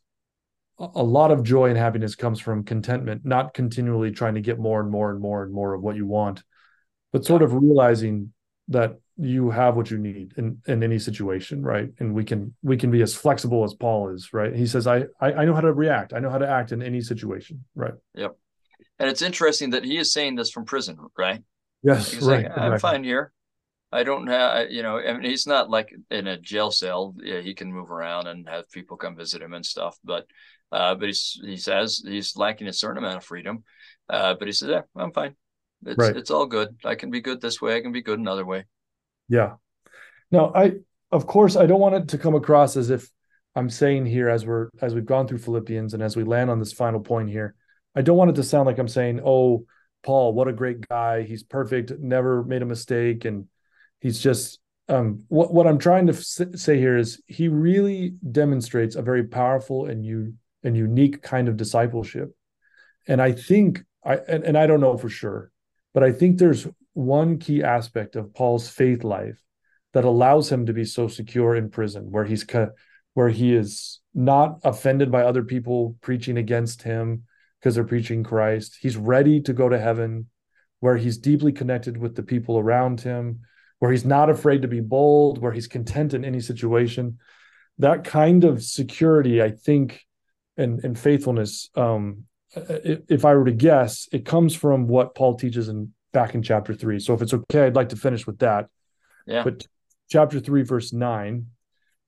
a 0.95 1.03
lot 1.03 1.31
of 1.31 1.43
joy 1.43 1.69
and 1.69 1.79
happiness 1.79 2.15
comes 2.15 2.41
from 2.41 2.65
contentment, 2.65 3.25
not 3.25 3.55
continually 3.55 4.11
trying 4.11 4.35
to 4.35 4.41
get 4.41 4.59
more 4.59 4.81
and 4.81 4.91
more 4.91 5.11
and 5.11 5.21
more 5.21 5.43
and 5.43 5.53
more 5.53 5.75
of 5.75 5.83
what 5.83 5.97
you 5.97 6.07
want, 6.07 6.43
but 7.13 7.25
sort 7.25 7.43
of 7.43 7.55
realizing 7.55 8.33
that 8.69 8.99
you 9.17 9.51
have 9.51 9.77
what 9.77 9.91
you 9.91 9.99
need 9.99 10.33
in, 10.37 10.59
in 10.67 10.83
any 10.83 10.99
situation, 10.99 11.63
right? 11.63 11.91
And 11.99 12.15
we 12.15 12.25
can 12.25 12.55
we 12.63 12.77
can 12.77 12.91
be 12.91 13.03
as 13.03 13.15
flexible 13.15 13.63
as 13.65 13.75
Paul 13.75 14.09
is, 14.09 14.33
right? 14.33 14.55
He 14.55 14.67
says, 14.67 14.87
I, 14.87 15.05
I 15.21 15.33
I 15.33 15.45
know 15.45 15.55
how 15.55 15.61
to 15.61 15.73
react. 15.73 16.13
I 16.13 16.19
know 16.19 16.31
how 16.31 16.39
to 16.39 16.49
act 16.49 16.73
in 16.73 16.83
any 16.83 17.01
situation, 17.01 17.65
right? 17.75 17.95
Yep. 18.15 18.37
And 18.99 19.11
it's 19.11 19.23
interesting 19.23 19.71
that 19.71 19.85
he 19.85 19.99
is 19.99 20.13
saying 20.13 20.37
this 20.37 20.51
from 20.51 20.65
prison, 20.65 20.99
right? 21.17 21.43
Yes, 21.83 22.13
He's 22.13 22.23
right. 22.23 22.45
Like, 22.45 22.59
I'm 22.59 22.79
fine 22.79 23.05
here. 23.05 23.33
I 23.91 24.05
don't 24.05 24.27
have, 24.29 24.71
you 24.71 24.83
know, 24.83 24.99
I 24.99 25.13
mean, 25.13 25.25
he's 25.25 25.47
not 25.47 25.69
like 25.69 25.95
in 26.11 26.27
a 26.27 26.39
jail 26.39 26.71
cell. 26.71 27.15
Yeah, 27.23 27.41
he 27.41 27.53
can 27.53 27.71
move 27.71 27.91
around 27.91 28.27
and 28.27 28.49
have 28.49 28.71
people 28.71 28.97
come 28.97 29.17
visit 29.17 29.43
him 29.43 29.53
and 29.53 29.67
stuff. 29.67 29.99
But 30.03 30.27
uh, 30.73 30.95
but 30.95 31.07
he's 31.07 31.41
he 31.45 31.57
says 31.57 32.03
he's 32.05 32.37
lacking 32.37 32.67
a 32.67 32.73
certain 32.73 32.99
amount 32.99 33.19
of 33.19 33.25
freedom. 33.25 33.65
Uh, 34.09 34.35
but 34.35 34.49
he 34.49 34.53
says, 34.53 34.71
"Yeah, 34.71 34.83
I'm 34.97 35.13
fine. 35.13 35.37
It's 35.85 35.99
right. 35.99 36.17
it's 36.17 36.31
all 36.31 36.47
good. 36.47 36.77
I 36.85 36.95
can 36.95 37.11
be 37.11 37.21
good 37.21 37.41
this 37.41 37.61
way. 37.61 37.77
I 37.77 37.81
can 37.81 37.93
be 37.93 38.03
good 38.03 38.19
another 38.19 38.45
way." 38.45 38.65
Yeah. 39.29 39.55
Now, 40.31 40.53
I 40.55 40.73
of 41.11 41.27
course 41.27 41.57
I 41.57 41.67
don't 41.67 41.81
want 41.81 41.95
it 41.95 42.09
to 42.09 42.19
come 42.19 42.35
across 42.35 42.77
as 42.77 42.91
if 42.91 43.11
I'm 43.55 43.71
saying 43.71 44.07
here 44.07 44.29
as 44.29 44.47
we're 44.47 44.71
as 44.81 44.95
we've 44.95 45.07
gone 45.07 45.29
through 45.29 45.39
Philippians 45.39 45.95
and 45.95 46.03
as 46.03 46.17
we 46.17 46.25
land 46.25 46.51
on 46.51 46.59
this 46.59 46.73
final 46.73 47.01
point 47.01 47.31
here, 47.31 47.55
I 47.95 48.03
don't 48.03 48.17
want 48.17 48.31
it 48.31 48.37
to 48.37 48.43
sound 48.43 48.67
like 48.67 48.79
I'm 48.79 48.89
saying, 48.89 49.21
"Oh, 49.25 49.67
Paul, 50.03 50.33
what 50.33 50.49
a 50.49 50.53
great 50.53 50.89
guy. 50.89 51.23
He's 51.23 51.43
perfect, 51.43 51.93
never 51.99 52.43
made 52.43 52.63
a 52.63 52.67
mistake 52.67 53.25
and 53.25 53.47
he's 54.01 54.19
just 54.19 54.59
um, 54.89 55.25
what 55.29 55.55
what 55.55 55.67
I'm 55.67 55.79
trying 55.79 56.09
to 56.09 56.15
say 56.15 56.79
here 56.79 56.99
is 56.99 57.23
he 57.27 57.49
really 57.49 58.15
demonstrates 58.31 58.97
a 58.97 59.03
very 59.03 59.25
powerful 59.25 59.87
and 59.87 60.05
you 60.05 60.35
and 60.63 60.77
unique 60.77 61.23
kind 61.23 61.49
of 61.49 61.57
discipleship. 61.57 62.35
And 63.07 63.21
I 63.21 63.33
think 63.33 63.83
I 64.05 64.17
and, 64.17 64.45
and 64.45 64.59
I 64.59 64.67
don't 64.67 64.81
know 64.81 64.97
for 64.97 65.09
sure, 65.09 65.51
but 65.95 66.03
I 66.03 66.13
think 66.13 66.39
there's 66.39 66.67
one 66.95 67.39
key 67.39 67.63
aspect 67.63 68.17
of 68.17 68.35
Paul's 68.35 68.69
faith 68.69 69.05
life 69.05 69.43
that 69.93 70.05
allows 70.05 70.51
him 70.51 70.67
to 70.67 70.73
be 70.73 70.85
so 70.85 71.09
secure 71.09 71.55
in 71.55 71.71
prison, 71.71 72.11
where 72.11 72.25
he's 72.25 72.47
where 73.15 73.29
he 73.29 73.55
is 73.55 74.01
not 74.15 74.59
offended 74.65 75.11
by 75.11 75.23
other 75.23 75.43
people 75.43 75.97
preaching 76.01 76.39
against 76.39 76.83
him 76.83 77.25
because 77.59 77.75
they're 77.75 77.85
preaching 77.85 78.25
Christ. 78.25 78.79
He's 78.81 78.97
ready 78.97 79.41
to 79.43 79.53
go 79.53 79.69
to 79.69 79.79
heaven, 79.79 80.29
where 80.81 80.97
he's 80.97 81.19
deeply 81.19 81.53
connected 81.53 81.97
with 81.97 82.17
the 82.17 82.23
people 82.23 82.59
around 82.59 83.01
him, 83.01 83.41
where 83.79 83.91
he's 83.91 84.05
not 84.05 84.31
afraid 84.31 84.63
to 84.63 84.69
be 84.69 84.81
bold, 84.81 85.39
where 85.39 85.53
he's 85.53 85.69
content 85.69 86.15
in 86.15 86.25
any 86.25 86.41
situation. 86.41 87.19
That 87.79 88.05
kind 88.05 88.45
of 88.45 88.63
security, 88.63 89.43
I 89.43 89.51
think, 89.51 90.05
and 90.63 90.83
and 90.85 90.99
faithfulness 90.99 91.71
um 91.77 92.25
if 92.55 93.25
i 93.25 93.35
were 93.35 93.45
to 93.45 93.53
guess 93.53 94.09
it 94.13 94.25
comes 94.25 94.55
from 94.55 94.87
what 94.87 95.15
paul 95.15 95.37
teaches 95.37 95.69
in 95.69 95.93
back 96.13 96.35
in 96.35 96.43
chapter 96.43 96.75
3 96.75 96.99
so 96.99 97.15
if 97.15 97.23
it's 97.23 97.35
okay 97.35 97.67
i'd 97.67 97.77
like 97.77 97.91
to 97.91 97.97
finish 97.97 98.27
with 98.27 98.39
that. 98.41 98.69
Yeah. 99.27 99.45
But 99.45 99.67
chapter 100.11 100.41
3 100.41 100.63
verse 100.63 100.93
9 100.93 101.47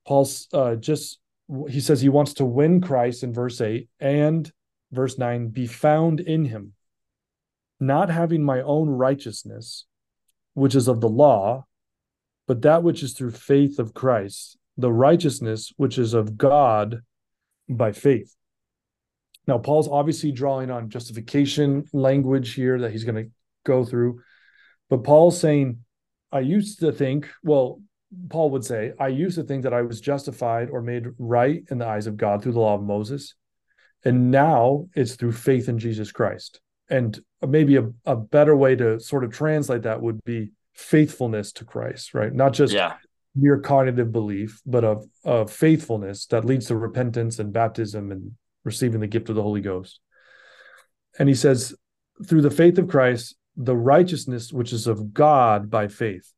paul's 0.06 0.48
uh 0.52 0.74
just 0.76 1.18
he 1.68 1.80
says 1.80 2.00
he 2.00 2.08
wants 2.08 2.34
to 2.34 2.44
win 2.44 2.80
christ 2.80 3.22
in 3.22 3.32
verse 3.32 3.60
8 3.60 3.88
and 4.00 4.50
verse 4.92 5.16
9 5.18 5.48
be 5.48 5.66
found 5.66 6.20
in 6.20 6.44
him 6.44 6.72
not 7.80 8.10
having 8.10 8.42
my 8.42 8.60
own 8.60 8.88
righteousness 8.88 9.86
which 10.54 10.74
is 10.74 10.88
of 10.88 11.00
the 11.00 11.08
law 11.08 11.64
but 12.46 12.62
that 12.62 12.82
which 12.82 13.02
is 13.02 13.12
through 13.12 13.30
faith 13.30 13.78
of 13.78 13.94
christ 13.94 14.58
the 14.76 14.92
righteousness 14.92 15.72
which 15.76 15.98
is 15.98 16.14
of 16.14 16.36
god 16.36 17.02
by 17.68 17.92
faith. 17.92 18.34
Now, 19.46 19.58
Paul's 19.58 19.88
obviously 19.88 20.32
drawing 20.32 20.70
on 20.70 20.88
justification 20.88 21.84
language 21.92 22.54
here 22.54 22.80
that 22.80 22.92
he's 22.92 23.04
going 23.04 23.24
to 23.24 23.30
go 23.64 23.84
through. 23.84 24.22
But 24.88 25.04
Paul's 25.04 25.38
saying, 25.38 25.78
I 26.32 26.40
used 26.40 26.80
to 26.80 26.92
think, 26.92 27.28
well, 27.42 27.80
Paul 28.28 28.50
would 28.50 28.64
say, 28.64 28.92
I 28.98 29.08
used 29.08 29.36
to 29.36 29.44
think 29.44 29.64
that 29.64 29.74
I 29.74 29.82
was 29.82 30.00
justified 30.00 30.70
or 30.70 30.82
made 30.82 31.06
right 31.18 31.64
in 31.70 31.78
the 31.78 31.86
eyes 31.86 32.06
of 32.06 32.16
God 32.16 32.42
through 32.42 32.52
the 32.52 32.60
law 32.60 32.74
of 32.74 32.82
Moses. 32.82 33.34
And 34.04 34.30
now 34.30 34.88
it's 34.94 35.14
through 35.14 35.32
faith 35.32 35.68
in 35.68 35.78
Jesus 35.78 36.12
Christ. 36.12 36.60
And 36.88 37.18
maybe 37.46 37.76
a, 37.76 37.90
a 38.04 38.16
better 38.16 38.54
way 38.54 38.76
to 38.76 39.00
sort 39.00 39.24
of 39.24 39.32
translate 39.32 39.82
that 39.82 40.02
would 40.02 40.22
be 40.24 40.52
faithfulness 40.74 41.52
to 41.52 41.64
Christ, 41.64 42.14
right? 42.14 42.32
Not 42.32 42.52
just 42.52 42.74
yeah 42.74 42.94
mere 43.34 43.58
cognitive 43.58 44.12
belief, 44.12 44.60
but 44.64 44.84
of, 44.84 45.04
of 45.24 45.50
faithfulness 45.50 46.26
that 46.26 46.44
leads 46.44 46.66
to 46.66 46.76
repentance 46.76 47.38
and 47.38 47.52
baptism 47.52 48.12
and 48.12 48.32
receiving 48.64 49.00
the 49.00 49.06
gift 49.06 49.28
of 49.28 49.36
the 49.36 49.42
Holy 49.42 49.60
Ghost. 49.60 50.00
And 51.18 51.28
he 51.28 51.34
says, 51.34 51.74
through 52.26 52.42
the 52.42 52.50
faith 52.50 52.78
of 52.78 52.88
Christ, 52.88 53.36
the 53.56 53.76
righteousness 53.76 54.52
which 54.52 54.72
is 54.72 54.86
of 54.86 55.12
God 55.12 55.70
by 55.70 55.88
faith. 55.88 56.32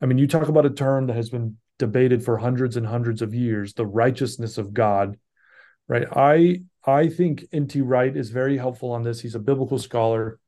I 0.00 0.06
mean, 0.06 0.18
you 0.18 0.26
talk 0.26 0.48
about 0.48 0.66
a 0.66 0.70
term 0.70 1.06
that 1.06 1.16
has 1.16 1.30
been 1.30 1.56
debated 1.78 2.24
for 2.24 2.38
hundreds 2.38 2.76
and 2.76 2.86
hundreds 2.86 3.22
of 3.22 3.34
years, 3.34 3.74
the 3.74 3.86
righteousness 3.86 4.58
of 4.58 4.72
God, 4.72 5.18
right? 5.88 6.06
I 6.14 6.62
I 6.86 7.08
think 7.08 7.44
N.T. 7.52 7.80
Wright 7.82 8.16
is 8.16 8.30
very 8.30 8.56
helpful 8.56 8.92
on 8.92 9.02
this. 9.02 9.20
He's 9.20 9.34
a 9.34 9.40
biblical 9.40 9.78
scholar, 9.78 10.38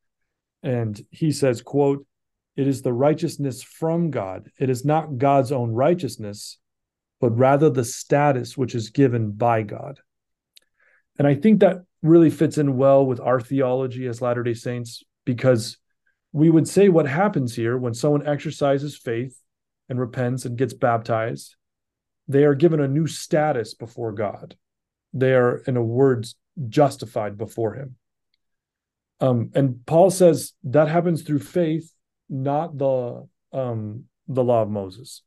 and 0.62 0.98
he 1.10 1.32
says, 1.32 1.60
"quote 1.60 2.06
It 2.56 2.66
is 2.66 2.82
the 2.82 2.92
righteousness 2.92 3.62
from 3.62 4.10
God. 4.10 4.50
It 4.58 4.70
is 4.70 4.84
not 4.84 5.18
God's 5.18 5.52
own 5.52 5.72
righteousness, 5.72 6.58
but 7.20 7.36
rather 7.36 7.68
the 7.68 7.84
status 7.84 8.56
which 8.56 8.74
is 8.74 8.90
given 8.90 9.32
by 9.32 9.62
God." 9.62 10.00
And 11.18 11.26
I 11.26 11.34
think 11.34 11.60
that 11.60 11.84
really 12.02 12.30
fits 12.30 12.58
in 12.58 12.76
well 12.76 13.04
with 13.06 13.20
our 13.20 13.40
theology 13.40 14.06
as 14.06 14.22
Latter 14.22 14.42
Day 14.42 14.54
Saints 14.54 15.02
because 15.24 15.78
we 16.32 16.50
would 16.50 16.66
say 16.66 16.88
what 16.88 17.06
happens 17.06 17.54
here 17.54 17.76
when 17.76 17.94
someone 17.94 18.26
exercises 18.26 18.96
faith 18.96 19.38
and 19.88 20.00
repents 20.00 20.44
and 20.44 20.56
gets 20.56 20.72
baptized, 20.72 21.56
they 22.26 22.44
are 22.44 22.54
given 22.54 22.80
a 22.80 22.88
new 22.88 23.06
status 23.06 23.74
before 23.74 24.12
God. 24.12 24.56
They 25.12 25.34
are, 25.34 25.58
in 25.66 25.76
a 25.76 25.82
word, 25.82 26.26
justified 26.68 27.36
before 27.36 27.74
Him. 27.74 27.96
Um, 29.20 29.50
and 29.54 29.84
Paul 29.86 30.10
says 30.10 30.54
that 30.64 30.88
happens 30.88 31.22
through 31.22 31.40
faith, 31.40 31.92
not 32.28 32.76
the 32.76 33.28
um, 33.52 34.04
the 34.26 34.42
law 34.42 34.62
of 34.62 34.70
Moses. 34.70 35.22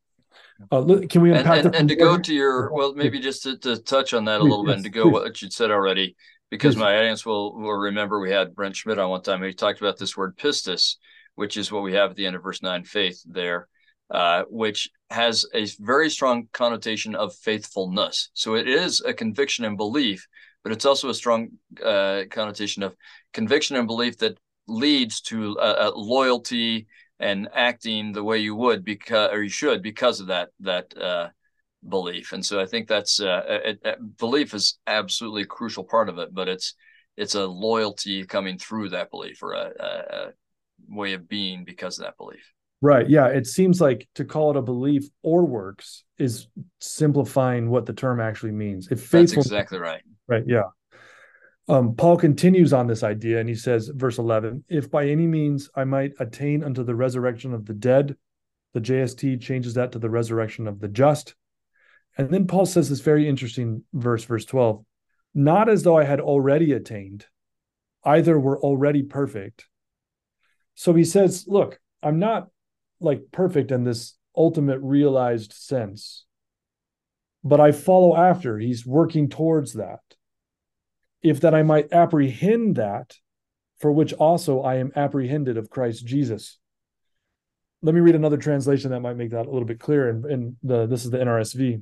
Uh, 0.72 1.02
can 1.10 1.22
we 1.22 1.32
unpack 1.32 1.58
and, 1.58 1.66
and, 1.68 1.76
and 1.76 1.90
to 1.90 1.96
go 1.96 2.18
to 2.18 2.34
your 2.34 2.72
well, 2.72 2.94
maybe 2.94 3.20
just 3.20 3.44
to, 3.44 3.58
to 3.58 3.78
touch 3.78 4.14
on 4.14 4.26
that 4.26 4.40
a 4.40 4.44
little 4.44 4.64
bit 4.64 4.76
and 4.76 4.84
to 4.84 4.90
go 4.90 5.04
please. 5.04 5.12
what 5.12 5.42
you 5.42 5.50
said 5.50 5.72
already 5.72 6.16
because 6.50 6.76
my 6.76 6.98
audience 6.98 7.26
will 7.26 7.54
will 7.56 7.74
remember 7.74 8.20
we 8.20 8.32
had 8.32 8.56
Brent 8.56 8.76
Schmidt 8.76 9.00
on 9.00 9.10
one 9.10 9.22
time. 9.22 9.44
He 9.44 9.54
talked 9.54 9.82
about 9.82 9.98
this 9.98 10.16
word 10.16 10.38
pistis, 10.38 10.96
which 11.36 11.58
is 11.58 11.72
what 11.72 11.84
we 11.84 11.94
have 11.94 12.12
at 12.12 12.16
the 12.16 12.26
end 12.26 12.36
of 12.36 12.44
verse 12.44 12.62
nine, 12.62 12.84
faith 12.84 13.22
there, 13.26 13.68
uh, 14.10 14.44
which 14.50 14.90
has 15.10 15.46
a 15.54 15.68
very 15.80 16.10
strong 16.10 16.48
connotation 16.54 17.16
of 17.16 17.36
faithfulness. 17.36 18.30
So 18.34 18.56
it 18.56 18.68
is 18.68 19.02
a 19.02 19.14
conviction 19.14 19.66
and 19.66 19.78
belief, 19.78 20.28
but 20.64 20.72
it's 20.72 20.86
also 20.86 21.10
a 21.10 21.14
strong 21.14 21.50
uh, 21.84 22.24
connotation 22.30 22.84
of 22.84 22.96
conviction 23.34 23.76
and 23.76 23.88
belief 23.88 24.18
that 24.20 24.38
leads 24.68 25.22
to 25.22 25.58
a, 25.60 25.90
a 25.90 25.92
loyalty 25.92 26.88
and 27.20 27.48
acting 27.54 28.12
the 28.12 28.24
way 28.24 28.38
you 28.38 28.56
would 28.56 28.84
because 28.84 29.32
or 29.32 29.44
you 29.44 29.50
should 29.50 29.82
because 29.82 30.20
of 30.20 30.28
that 30.28 30.50
that 30.62 30.96
uh, 30.98 31.30
belief. 31.88 32.34
And 32.34 32.46
so 32.46 32.60
I 32.60 32.66
think 32.66 32.88
that's 32.88 33.20
uh, 33.20 33.42
it, 33.48 33.80
it, 33.84 34.18
belief 34.18 34.54
is 34.54 34.78
absolutely 34.88 35.44
a 35.44 35.48
crucial 35.48 35.84
part 35.84 36.10
of 36.10 36.18
it, 36.20 36.34
but 36.34 36.48
it's 36.48 36.74
it's 37.18 37.36
a 37.36 37.46
loyalty 37.46 38.26
coming 38.26 38.58
through 38.58 38.90
that 38.90 39.10
belief 39.10 39.42
or 39.42 39.54
a, 39.54 39.72
a, 39.80 39.86
a 39.86 40.28
way 40.90 41.14
of 41.14 41.30
being 41.30 41.64
because 41.64 41.98
of 41.98 42.06
that 42.06 42.18
belief. 42.18 42.52
Right. 42.82 43.10
Yeah. 43.10 43.28
It 43.28 43.48
seems 43.48 43.80
like 43.80 44.08
to 44.16 44.26
call 44.26 44.52
it 44.52 44.58
a 44.58 44.62
belief 44.62 45.08
or 45.24 45.46
works 45.46 46.04
is 46.18 46.48
simplifying 46.80 47.70
what 47.70 47.86
the 47.86 47.94
term 47.94 48.20
actually 48.20 48.52
means. 48.52 48.90
If 48.92 49.00
faithful, 49.00 49.38
That's 49.42 49.48
exactly 49.48 49.80
right. 49.80 50.02
Right. 50.28 50.44
Yeah. 50.46 50.64
Um, 51.68 51.96
Paul 51.96 52.18
continues 52.18 52.74
on 52.74 52.88
this 52.88 53.04
idea 53.04 53.40
and 53.40 53.50
he 53.50 53.56
says, 53.56 53.90
verse 53.94 54.20
11, 54.20 54.66
if 54.70 54.92
by 54.92 55.08
any 55.08 55.26
means 55.26 55.70
I 55.76 55.84
might 55.84 56.14
attain 56.20 56.64
unto 56.64 56.84
the 56.84 56.96
resurrection 56.96 57.54
of 57.54 57.66
the 57.66 57.74
dead, 57.74 58.16
the 58.74 58.82
JST 58.82 59.42
changes 59.42 59.74
that 59.74 59.92
to 59.94 60.00
the 60.00 60.10
resurrection 60.10 60.68
of 60.68 60.80
the 60.80 60.88
just. 60.88 61.34
And 62.18 62.30
then 62.30 62.46
Paul 62.46 62.66
says 62.66 62.90
this 62.90 63.00
very 63.00 63.28
interesting 63.28 63.84
verse, 63.94 64.26
verse 64.26 64.46
12 64.46 64.86
not 65.36 65.68
as 65.68 65.84
though 65.84 65.98
I 65.98 66.06
had 66.06 66.22
already 66.22 66.72
attained, 66.72 67.26
either 68.06 68.40
were 68.40 68.58
already 68.58 69.04
perfect. 69.04 69.68
So 70.74 70.94
he 70.94 71.04
says, 71.04 71.46
Look, 71.46 71.78
I'm 72.02 72.20
not 72.20 72.48
like 73.02 73.32
perfect 73.32 73.72
in 73.72 73.84
this 73.84 74.18
ultimate 74.36 74.80
realized 74.80 75.52
sense, 75.52 76.26
but 77.44 77.60
I 77.60 77.74
follow 77.74 78.16
after. 78.16 78.58
He's 78.58 78.86
working 78.86 79.30
towards 79.30 79.74
that. 79.74 80.00
If 81.26 81.42
that 81.42 81.56
I 81.56 81.64
might 81.64 81.92
apprehend 81.92 82.76
that, 82.76 83.18
for 83.80 83.92
which 83.92 84.14
also 84.14 84.62
I 84.62 84.76
am 84.76 84.92
apprehended 84.96 85.58
of 85.58 85.72
Christ 85.72 86.06
Jesus. 86.06 86.60
Let 87.82 87.96
me 87.96 88.02
read 88.02 88.14
another 88.14 88.38
translation 88.38 88.92
that 88.92 89.00
might 89.00 89.18
make 89.18 89.32
that 89.32 89.48
a 89.48 89.50
little 89.50 89.66
bit 89.66 89.80
clearer. 89.80 90.10
And, 90.10 90.56
the, 90.62 90.86
this 90.86 91.04
is 91.04 91.10
the 91.10 91.18
NRSV. 91.18 91.82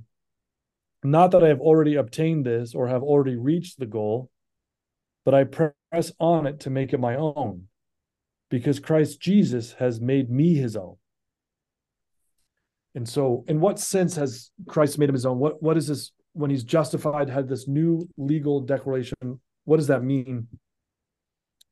Not 1.04 1.32
that 1.32 1.44
I 1.44 1.50
have 1.50 1.60
already 1.60 1.96
obtained 1.96 2.46
this 2.46 2.74
or 2.74 2.88
have 2.88 3.04
already 3.04 3.36
reached 3.36 3.80
the 3.80 3.86
goal, 3.86 4.30
but 5.26 5.34
I 5.34 5.44
press 5.44 6.14
on 6.20 6.48
it 6.48 6.62
to 6.62 6.70
make 6.70 6.94
it 6.94 7.00
my 7.02 7.18
own, 7.18 7.68
because 8.50 8.80
Christ 8.80 9.20
Jesus 9.20 9.74
has 9.74 10.00
made 10.00 10.30
me 10.30 10.56
his 10.56 10.78
own. 10.78 10.96
And 12.96 13.10
so, 13.10 13.44
in 13.50 13.60
what 13.60 13.78
sense 13.78 14.16
has 14.16 14.52
Christ 14.68 14.98
made 14.98 15.10
him 15.10 15.16
his 15.16 15.26
own? 15.26 15.40
What 15.40 15.62
what 15.62 15.76
is 15.76 15.88
this 15.88 16.12
when 16.34 16.50
he's 16.50 16.64
justified, 16.64 17.30
had 17.30 17.48
this 17.48 17.68
new 17.68 18.08
legal 18.18 18.62
declaration? 18.62 19.40
What 19.66 19.78
does 19.78 19.88
that 19.88 20.04
mean? 20.04 20.48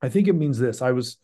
I 0.02 0.10
think 0.10 0.28
it 0.28 0.34
means 0.34 0.58
this. 0.58 0.82
I 0.82 0.92
was 0.92 1.18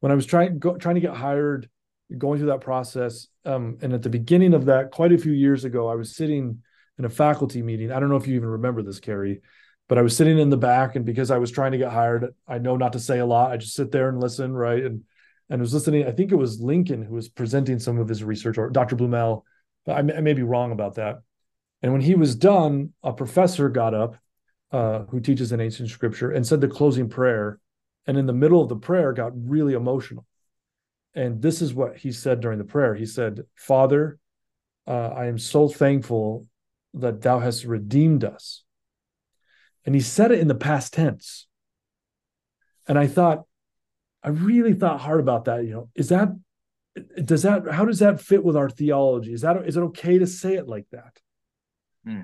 when 0.00 0.12
I 0.12 0.14
was 0.14 0.26
trying 0.26 0.58
go, 0.58 0.76
trying 0.76 0.96
to 0.96 1.00
get 1.00 1.14
hired, 1.14 1.68
going 2.16 2.38
through 2.38 2.48
that 2.48 2.60
process, 2.60 3.28
um, 3.44 3.78
and 3.82 3.92
at 3.92 4.02
the 4.02 4.10
beginning 4.10 4.54
of 4.54 4.66
that, 4.66 4.90
quite 4.90 5.12
a 5.12 5.18
few 5.18 5.32
years 5.32 5.64
ago, 5.64 5.88
I 5.88 5.94
was 5.94 6.16
sitting 6.16 6.62
in 6.98 7.04
a 7.04 7.10
faculty 7.10 7.62
meeting. 7.62 7.92
I 7.92 8.00
don't 8.00 8.10
know 8.10 8.16
if 8.16 8.26
you 8.26 8.34
even 8.36 8.48
remember 8.48 8.82
this, 8.82 9.00
Kerry, 9.00 9.40
but 9.88 9.98
I 9.98 10.02
was 10.02 10.16
sitting 10.16 10.38
in 10.38 10.50
the 10.50 10.56
back, 10.56 10.96
and 10.96 11.04
because 11.04 11.30
I 11.30 11.38
was 11.38 11.50
trying 11.50 11.72
to 11.72 11.78
get 11.78 11.92
hired, 11.92 12.34
I 12.46 12.58
know 12.58 12.76
not 12.76 12.94
to 12.94 13.00
say 13.00 13.18
a 13.18 13.26
lot. 13.26 13.52
I 13.52 13.56
just 13.56 13.74
sit 13.74 13.90
there 13.90 14.08
and 14.08 14.20
listen, 14.20 14.52
right? 14.52 14.84
And 14.84 15.04
and 15.48 15.60
was 15.60 15.74
listening. 15.74 16.06
I 16.06 16.12
think 16.12 16.32
it 16.32 16.36
was 16.36 16.60
Lincoln 16.60 17.02
who 17.02 17.14
was 17.14 17.28
presenting 17.28 17.78
some 17.78 17.98
of 17.98 18.08
his 18.08 18.22
research, 18.22 18.56
or 18.56 18.70
Dr. 18.70 18.96
Blumell. 18.96 19.42
I 19.86 20.02
may, 20.02 20.14
I 20.14 20.20
may 20.20 20.34
be 20.34 20.42
wrong 20.42 20.72
about 20.72 20.94
that. 20.96 21.22
And 21.82 21.92
when 21.92 22.02
he 22.02 22.14
was 22.14 22.34
done, 22.34 22.92
a 23.02 23.12
professor 23.12 23.68
got 23.68 23.94
up 23.94 24.16
uh, 24.70 25.00
who 25.10 25.20
teaches 25.20 25.52
in 25.52 25.60
ancient 25.60 25.88
scripture 25.88 26.30
and 26.30 26.46
said 26.46 26.60
the 26.60 26.68
closing 26.68 27.08
prayer. 27.08 27.58
And 28.06 28.16
in 28.16 28.26
the 28.26 28.32
middle 28.32 28.62
of 28.62 28.68
the 28.68 28.76
prayer, 28.76 29.12
got 29.12 29.32
really 29.34 29.74
emotional. 29.74 30.26
And 31.14 31.42
this 31.42 31.60
is 31.60 31.74
what 31.74 31.96
he 31.96 32.12
said 32.12 32.40
during 32.40 32.58
the 32.58 32.64
prayer. 32.64 32.94
He 32.94 33.06
said, 33.06 33.44
Father, 33.54 34.18
uh, 34.86 35.08
I 35.08 35.26
am 35.26 35.38
so 35.38 35.68
thankful 35.68 36.46
that 36.94 37.22
thou 37.22 37.38
hast 37.38 37.64
redeemed 37.64 38.24
us. 38.24 38.64
And 39.84 39.94
he 39.94 40.00
said 40.00 40.32
it 40.32 40.40
in 40.40 40.48
the 40.48 40.54
past 40.54 40.92
tense. 40.92 41.46
And 42.86 42.98
I 42.98 43.06
thought, 43.06 43.44
I 44.22 44.28
really 44.28 44.74
thought 44.74 45.00
hard 45.00 45.20
about 45.20 45.46
that. 45.46 45.64
You 45.64 45.70
know, 45.72 45.88
is 45.94 46.08
that 46.08 46.28
does 47.24 47.42
that 47.42 47.70
how 47.70 47.84
does 47.84 48.00
that 48.00 48.20
fit 48.20 48.44
with 48.44 48.56
our 48.56 48.68
theology? 48.68 49.32
Is 49.32 49.40
that 49.42 49.56
is 49.66 49.76
it 49.76 49.80
okay 49.80 50.18
to 50.18 50.26
say 50.26 50.54
it 50.54 50.68
like 50.68 50.86
that? 50.92 51.18
Hmm. 52.04 52.22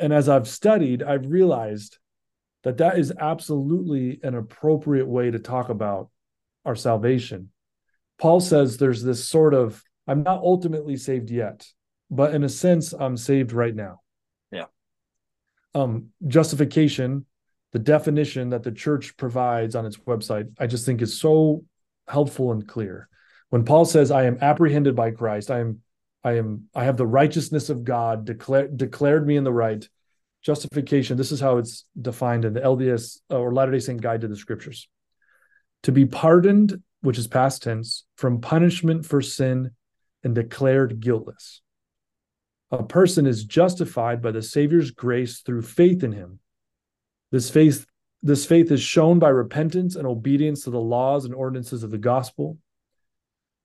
And 0.00 0.12
as 0.12 0.28
I've 0.28 0.48
studied, 0.48 1.02
I've 1.02 1.26
realized 1.26 1.98
that 2.64 2.78
that 2.78 2.98
is 2.98 3.12
absolutely 3.18 4.18
an 4.22 4.34
appropriate 4.34 5.06
way 5.06 5.30
to 5.30 5.38
talk 5.38 5.68
about 5.68 6.10
our 6.64 6.74
salvation. 6.74 7.50
Paul 8.18 8.40
says 8.40 8.76
there's 8.76 9.02
this 9.02 9.28
sort 9.28 9.54
of 9.54 9.82
I'm 10.06 10.22
not 10.22 10.40
ultimately 10.40 10.96
saved 10.96 11.30
yet 11.30 11.66
but 12.10 12.34
in 12.34 12.44
a 12.44 12.48
sense, 12.48 12.92
I'm 12.92 13.16
saved 13.16 13.52
right 13.52 13.74
now. 13.74 14.00
Yeah. 14.50 14.66
Um, 15.74 16.08
justification, 16.26 17.26
the 17.72 17.78
definition 17.78 18.50
that 18.50 18.62
the 18.62 18.72
church 18.72 19.16
provides 19.16 19.74
on 19.74 19.84
its 19.84 19.98
website, 19.98 20.50
I 20.58 20.66
just 20.66 20.86
think 20.86 21.02
is 21.02 21.20
so 21.20 21.64
helpful 22.06 22.52
and 22.52 22.66
clear. 22.66 23.08
When 23.50 23.64
Paul 23.64 23.84
says, 23.84 24.10
"I 24.10 24.24
am 24.24 24.38
apprehended 24.40 24.94
by 24.94 25.10
Christ," 25.10 25.50
I 25.50 25.60
am, 25.60 25.82
I 26.28 26.38
am, 26.38 26.68
I 26.74 26.84
have 26.84 26.96
the 26.96 27.06
righteousness 27.06 27.70
of 27.70 27.84
God 27.84 28.24
declared 28.24 28.76
declared 28.76 29.26
me 29.26 29.36
in 29.36 29.44
the 29.44 29.52
right. 29.52 29.86
Justification. 30.40 31.16
This 31.16 31.32
is 31.32 31.40
how 31.40 31.58
it's 31.58 31.84
defined 32.00 32.44
in 32.44 32.52
the 32.52 32.60
LDS 32.60 33.18
uh, 33.30 33.38
or 33.38 33.52
Latter 33.52 33.72
Day 33.72 33.80
Saint 33.80 34.00
Guide 34.00 34.20
to 34.20 34.28
the 34.28 34.36
Scriptures. 34.36 34.88
To 35.82 35.92
be 35.92 36.06
pardoned, 36.06 36.80
which 37.00 37.18
is 37.18 37.26
past 37.26 37.64
tense, 37.64 38.04
from 38.16 38.40
punishment 38.40 39.04
for 39.04 39.20
sin 39.20 39.72
and 40.22 40.36
declared 40.36 41.00
guiltless 41.00 41.60
a 42.70 42.82
person 42.82 43.26
is 43.26 43.44
justified 43.44 44.20
by 44.20 44.30
the 44.30 44.42
Savior's 44.42 44.90
grace 44.90 45.40
through 45.40 45.62
faith 45.62 46.04
in 46.04 46.12
him. 46.12 46.38
This 47.30 47.50
faith, 47.50 47.86
this 48.22 48.44
faith 48.44 48.70
is 48.70 48.82
shown 48.82 49.18
by 49.18 49.30
repentance 49.30 49.96
and 49.96 50.06
obedience 50.06 50.64
to 50.64 50.70
the 50.70 50.80
laws 50.80 51.24
and 51.24 51.34
ordinances 51.34 51.82
of 51.82 51.90
the 51.90 51.98
gospel. 51.98 52.58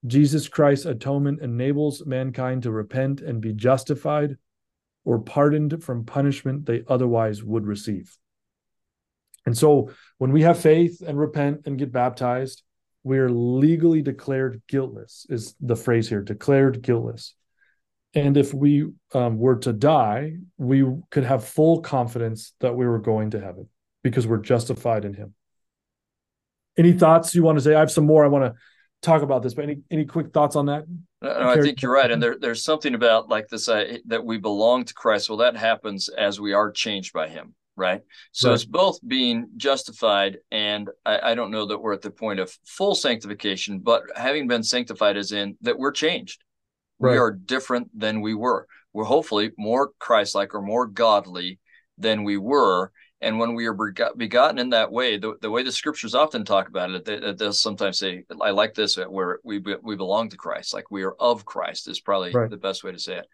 Jesus 0.05 0.47
Christ's 0.47 0.85
atonement 0.85 1.41
enables 1.41 2.05
mankind 2.05 2.63
to 2.63 2.71
repent 2.71 3.21
and 3.21 3.41
be 3.41 3.53
justified 3.53 4.37
or 5.05 5.19
pardoned 5.19 5.83
from 5.83 6.05
punishment 6.05 6.65
they 6.65 6.83
otherwise 6.87 7.43
would 7.43 7.65
receive. 7.65 8.17
And 9.45 9.57
so 9.57 9.91
when 10.17 10.31
we 10.31 10.41
have 10.43 10.59
faith 10.59 11.01
and 11.05 11.19
repent 11.19 11.61
and 11.65 11.77
get 11.77 11.91
baptized, 11.91 12.63
we 13.03 13.17
are 13.17 13.29
legally 13.29 14.01
declared 14.01 14.61
guiltless, 14.67 15.25
is 15.29 15.55
the 15.59 15.75
phrase 15.75 16.07
here 16.07 16.21
declared 16.21 16.81
guiltless. 16.81 17.35
And 18.13 18.37
if 18.37 18.53
we 18.53 18.89
um, 19.13 19.37
were 19.37 19.57
to 19.57 19.73
die, 19.73 20.35
we 20.57 20.85
could 21.09 21.23
have 21.23 21.45
full 21.45 21.81
confidence 21.81 22.53
that 22.59 22.75
we 22.75 22.85
were 22.85 22.99
going 22.99 23.31
to 23.31 23.41
heaven 23.41 23.67
because 24.03 24.27
we're 24.27 24.37
justified 24.37 25.03
in 25.03 25.13
Him. 25.13 25.33
Any 26.77 26.93
thoughts 26.93 27.35
you 27.35 27.43
want 27.43 27.57
to 27.57 27.63
say? 27.63 27.75
I 27.75 27.79
have 27.79 27.91
some 27.91 28.05
more 28.05 28.23
I 28.23 28.29
want 28.29 28.53
to 28.53 28.61
talk 29.03 29.21
about 29.21 29.43
this, 29.43 29.53
but 29.53 29.65
any 29.65 29.77
any 29.91 30.05
quick 30.05 30.33
thoughts 30.33 30.55
on 30.55 30.65
that? 30.67 30.85
No, 31.21 31.49
I 31.49 31.61
think 31.61 31.81
you're 31.81 31.93
right, 31.93 32.09
and 32.09 32.21
there, 32.21 32.37
there's 32.39 32.63
something 32.63 32.95
about 32.95 33.29
like 33.29 33.47
this 33.47 33.69
uh, 33.69 33.97
that 34.07 34.25
we 34.25 34.37
belong 34.37 34.85
to 34.85 34.93
Christ. 34.93 35.29
Well, 35.29 35.37
that 35.39 35.55
happens 35.55 36.09
as 36.09 36.39
we 36.39 36.53
are 36.53 36.71
changed 36.71 37.13
by 37.13 37.29
Him, 37.29 37.53
right? 37.75 38.01
So 38.31 38.49
right. 38.49 38.55
it's 38.55 38.65
both 38.65 38.99
being 39.05 39.49
justified, 39.55 40.39
and 40.51 40.89
I, 41.05 41.31
I, 41.31 41.35
don't 41.35 41.51
know 41.51 41.65
that 41.67 41.77
we're 41.77 41.93
at 41.93 42.01
the 42.01 42.11
point 42.11 42.39
of 42.39 42.57
full 42.65 42.95
sanctification, 42.95 43.79
but 43.79 44.03
having 44.15 44.47
been 44.47 44.63
sanctified 44.63 45.17
is 45.17 45.31
in 45.31 45.57
that 45.61 45.77
we're 45.77 45.91
changed. 45.91 46.43
Right. 46.99 47.13
We 47.13 47.17
are 47.17 47.31
different 47.31 47.87
than 47.97 48.21
we 48.21 48.33
were. 48.33 48.67
We're 48.93 49.05
hopefully 49.05 49.51
more 49.57 49.91
Christ-like 49.99 50.53
or 50.53 50.61
more 50.61 50.87
godly 50.87 51.59
than 51.97 52.23
we 52.23 52.37
were, 52.37 52.91
and 53.24 53.39
when 53.39 53.55
we 53.55 53.65
are 53.67 53.74
begotten 53.74 54.59
in 54.59 54.69
that 54.71 54.91
way, 54.91 55.17
the, 55.17 55.36
the 55.41 55.49
way 55.49 55.63
the 55.63 55.71
scriptures 55.71 56.13
often 56.13 56.43
talk 56.43 56.67
about 56.67 56.91
it, 56.91 57.05
they, 57.05 57.34
they'll 57.34 57.53
sometimes 57.53 57.97
say, 57.97 58.26
I 58.41 58.51
like 58.51 58.74
this, 58.74 58.97
uh, 58.97 59.05
where 59.05 59.39
we, 59.43 59.63
we 59.82 59.95
belong 59.95 60.30
to 60.30 60.38
Christ, 60.38 60.74
like 60.74 60.91
we 60.91 61.03
are 61.03 61.13
of 61.13 61.45
Christ, 61.45 61.88
is 61.88 62.01
probably 62.01 62.34
right. 62.34 62.49
the 62.49 62.57
best 62.57 62.84
way 62.84 62.91
to 62.91 62.99
say 62.99 63.17
it. 63.17 63.28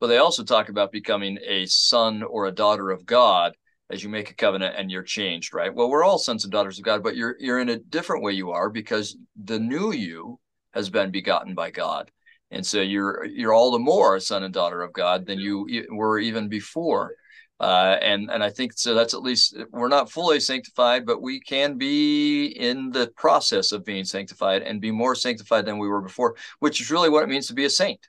But 0.00 0.06
they 0.06 0.16
also 0.16 0.42
talk 0.42 0.70
about 0.70 0.90
becoming 0.90 1.38
a 1.46 1.66
son 1.66 2.22
or 2.22 2.46
a 2.46 2.52
daughter 2.52 2.90
of 2.90 3.04
God 3.04 3.52
as 3.90 4.02
you 4.02 4.08
make 4.08 4.30
a 4.30 4.34
covenant 4.34 4.74
and 4.76 4.90
you're 4.90 5.02
changed, 5.02 5.54
right? 5.54 5.72
Well, 5.72 5.90
we're 5.90 6.04
all 6.04 6.18
sons 6.18 6.44
and 6.44 6.52
daughters 6.52 6.78
of 6.78 6.84
God, 6.84 7.02
but 7.02 7.16
you're 7.16 7.36
you're 7.38 7.60
in 7.60 7.68
a 7.68 7.78
different 7.78 8.24
way 8.24 8.32
you 8.32 8.50
are 8.50 8.68
because 8.68 9.16
the 9.44 9.58
new 9.58 9.92
you 9.92 10.40
has 10.72 10.90
been 10.90 11.10
begotten 11.10 11.54
by 11.54 11.70
God. 11.70 12.10
And 12.50 12.66
so 12.66 12.80
you're 12.80 13.24
you're 13.24 13.52
all 13.52 13.70
the 13.70 13.78
more 13.78 14.16
a 14.16 14.20
son 14.20 14.42
and 14.42 14.52
daughter 14.52 14.82
of 14.82 14.92
God 14.92 15.26
than 15.26 15.38
you 15.38 15.66
were 15.90 16.18
even 16.18 16.48
before. 16.48 17.14
Uh, 17.58 17.96
and 18.02 18.30
and 18.30 18.44
I 18.44 18.50
think 18.50 18.72
so. 18.74 18.94
That's 18.94 19.14
at 19.14 19.22
least 19.22 19.56
we're 19.70 19.88
not 19.88 20.10
fully 20.10 20.40
sanctified, 20.40 21.06
but 21.06 21.22
we 21.22 21.40
can 21.40 21.78
be 21.78 22.48
in 22.48 22.90
the 22.90 23.10
process 23.16 23.72
of 23.72 23.84
being 23.84 24.04
sanctified 24.04 24.62
and 24.62 24.80
be 24.80 24.90
more 24.90 25.14
sanctified 25.14 25.64
than 25.64 25.78
we 25.78 25.88
were 25.88 26.02
before, 26.02 26.36
which 26.58 26.82
is 26.82 26.90
really 26.90 27.08
what 27.08 27.22
it 27.22 27.30
means 27.30 27.46
to 27.46 27.54
be 27.54 27.64
a 27.64 27.70
saint, 27.70 28.08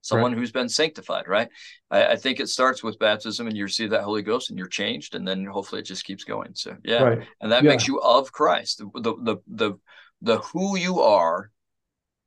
someone 0.00 0.32
right. 0.32 0.38
who's 0.38 0.52
been 0.52 0.70
sanctified. 0.70 1.28
Right? 1.28 1.48
I, 1.90 2.06
I, 2.06 2.16
think 2.16 2.40
it 2.40 2.48
starts 2.48 2.82
with 2.82 2.98
baptism, 2.98 3.46
and 3.46 3.54
you 3.54 3.64
receive 3.64 3.90
that 3.90 4.04
Holy 4.04 4.22
Ghost, 4.22 4.48
and 4.48 4.58
you're 4.58 4.68
changed, 4.68 5.14
and 5.14 5.28
then 5.28 5.44
hopefully 5.44 5.82
it 5.82 5.86
just 5.86 6.06
keeps 6.06 6.24
going. 6.24 6.54
So 6.54 6.74
yeah, 6.82 7.02
right. 7.02 7.28
and 7.42 7.52
that 7.52 7.64
yeah. 7.64 7.70
makes 7.70 7.86
you 7.86 8.00
of 8.00 8.32
Christ. 8.32 8.78
The, 8.78 9.00
the 9.02 9.14
the 9.22 9.36
the 9.48 9.78
the 10.22 10.38
who 10.38 10.78
you 10.78 11.00
are 11.00 11.50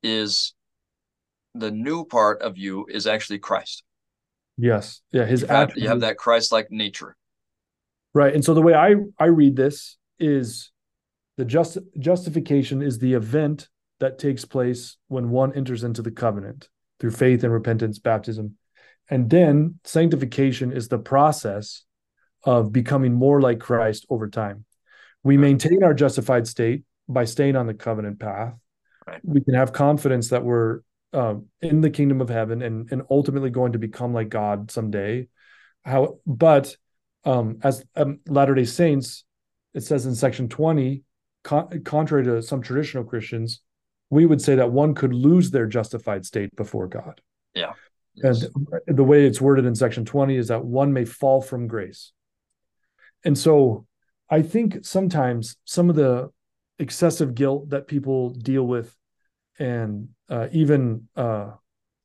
is 0.04 0.54
the 1.56 1.72
new 1.72 2.04
part 2.04 2.40
of 2.40 2.56
you 2.56 2.86
is 2.88 3.08
actually 3.08 3.40
Christ. 3.40 3.82
Yes. 4.62 5.00
Yeah. 5.10 5.24
His 5.24 5.40
you 5.40 5.48
have, 5.48 5.72
you 5.76 5.88
have 5.88 6.00
that 6.00 6.16
Christ-like 6.16 6.70
nature. 6.70 7.16
Right. 8.14 8.32
And 8.32 8.44
so 8.44 8.54
the 8.54 8.62
way 8.62 8.74
I 8.74 8.94
I 9.18 9.24
read 9.24 9.56
this 9.56 9.96
is 10.20 10.70
the 11.36 11.44
just 11.44 11.78
justification 11.98 12.80
is 12.80 12.98
the 12.98 13.14
event 13.14 13.68
that 13.98 14.20
takes 14.20 14.44
place 14.44 14.98
when 15.08 15.30
one 15.30 15.52
enters 15.54 15.82
into 15.82 16.00
the 16.00 16.12
covenant 16.12 16.68
through 17.00 17.10
faith 17.10 17.42
and 17.42 17.52
repentance, 17.52 17.98
baptism. 17.98 18.56
And 19.10 19.28
then 19.28 19.80
sanctification 19.82 20.70
is 20.70 20.86
the 20.86 20.98
process 20.98 21.82
of 22.44 22.72
becoming 22.72 23.12
more 23.12 23.40
like 23.40 23.58
Christ 23.58 24.06
over 24.10 24.28
time. 24.28 24.64
We 25.24 25.36
maintain 25.36 25.82
our 25.82 25.94
justified 25.94 26.46
state 26.46 26.84
by 27.08 27.24
staying 27.24 27.56
on 27.56 27.66
the 27.66 27.74
covenant 27.74 28.20
path. 28.20 28.54
Right. 29.08 29.20
We 29.24 29.40
can 29.40 29.54
have 29.54 29.72
confidence 29.72 30.28
that 30.28 30.44
we're 30.44 30.82
um, 31.12 31.46
in 31.60 31.80
the 31.80 31.90
kingdom 31.90 32.20
of 32.20 32.28
heaven 32.28 32.62
and 32.62 32.90
and 32.90 33.02
ultimately 33.10 33.50
going 33.50 33.72
to 33.72 33.78
become 33.78 34.12
like 34.12 34.28
God 34.28 34.70
someday. 34.70 35.28
How, 35.84 36.18
but 36.26 36.76
um, 37.24 37.58
as 37.62 37.84
um, 37.96 38.20
Latter 38.26 38.54
Day 38.54 38.64
Saints, 38.64 39.24
it 39.74 39.82
says 39.82 40.06
in 40.06 40.14
section 40.14 40.48
twenty, 40.48 41.02
con- 41.44 41.82
contrary 41.84 42.24
to 42.24 42.42
some 42.42 42.62
traditional 42.62 43.04
Christians, 43.04 43.60
we 44.10 44.26
would 44.26 44.42
say 44.42 44.56
that 44.56 44.70
one 44.70 44.94
could 44.94 45.14
lose 45.14 45.50
their 45.50 45.66
justified 45.66 46.24
state 46.24 46.54
before 46.56 46.86
God. 46.86 47.20
Yeah. 47.54 47.72
Yes. 48.14 48.44
And 48.86 48.96
the 48.98 49.04
way 49.04 49.24
it's 49.24 49.40
worded 49.40 49.64
in 49.64 49.74
section 49.74 50.04
20 50.04 50.36
is 50.36 50.48
that 50.48 50.64
one 50.64 50.92
may 50.92 51.06
fall 51.06 51.40
from 51.40 51.66
grace. 51.66 52.12
And 53.24 53.38
so 53.38 53.86
I 54.28 54.42
think 54.42 54.84
sometimes 54.84 55.56
some 55.64 55.88
of 55.88 55.96
the 55.96 56.30
excessive 56.78 57.34
guilt 57.34 57.70
that 57.70 57.86
people 57.86 58.30
deal 58.30 58.66
with 58.66 58.94
and 59.58 60.08
uh, 60.28 60.48
even 60.52 61.08
uh, 61.16 61.50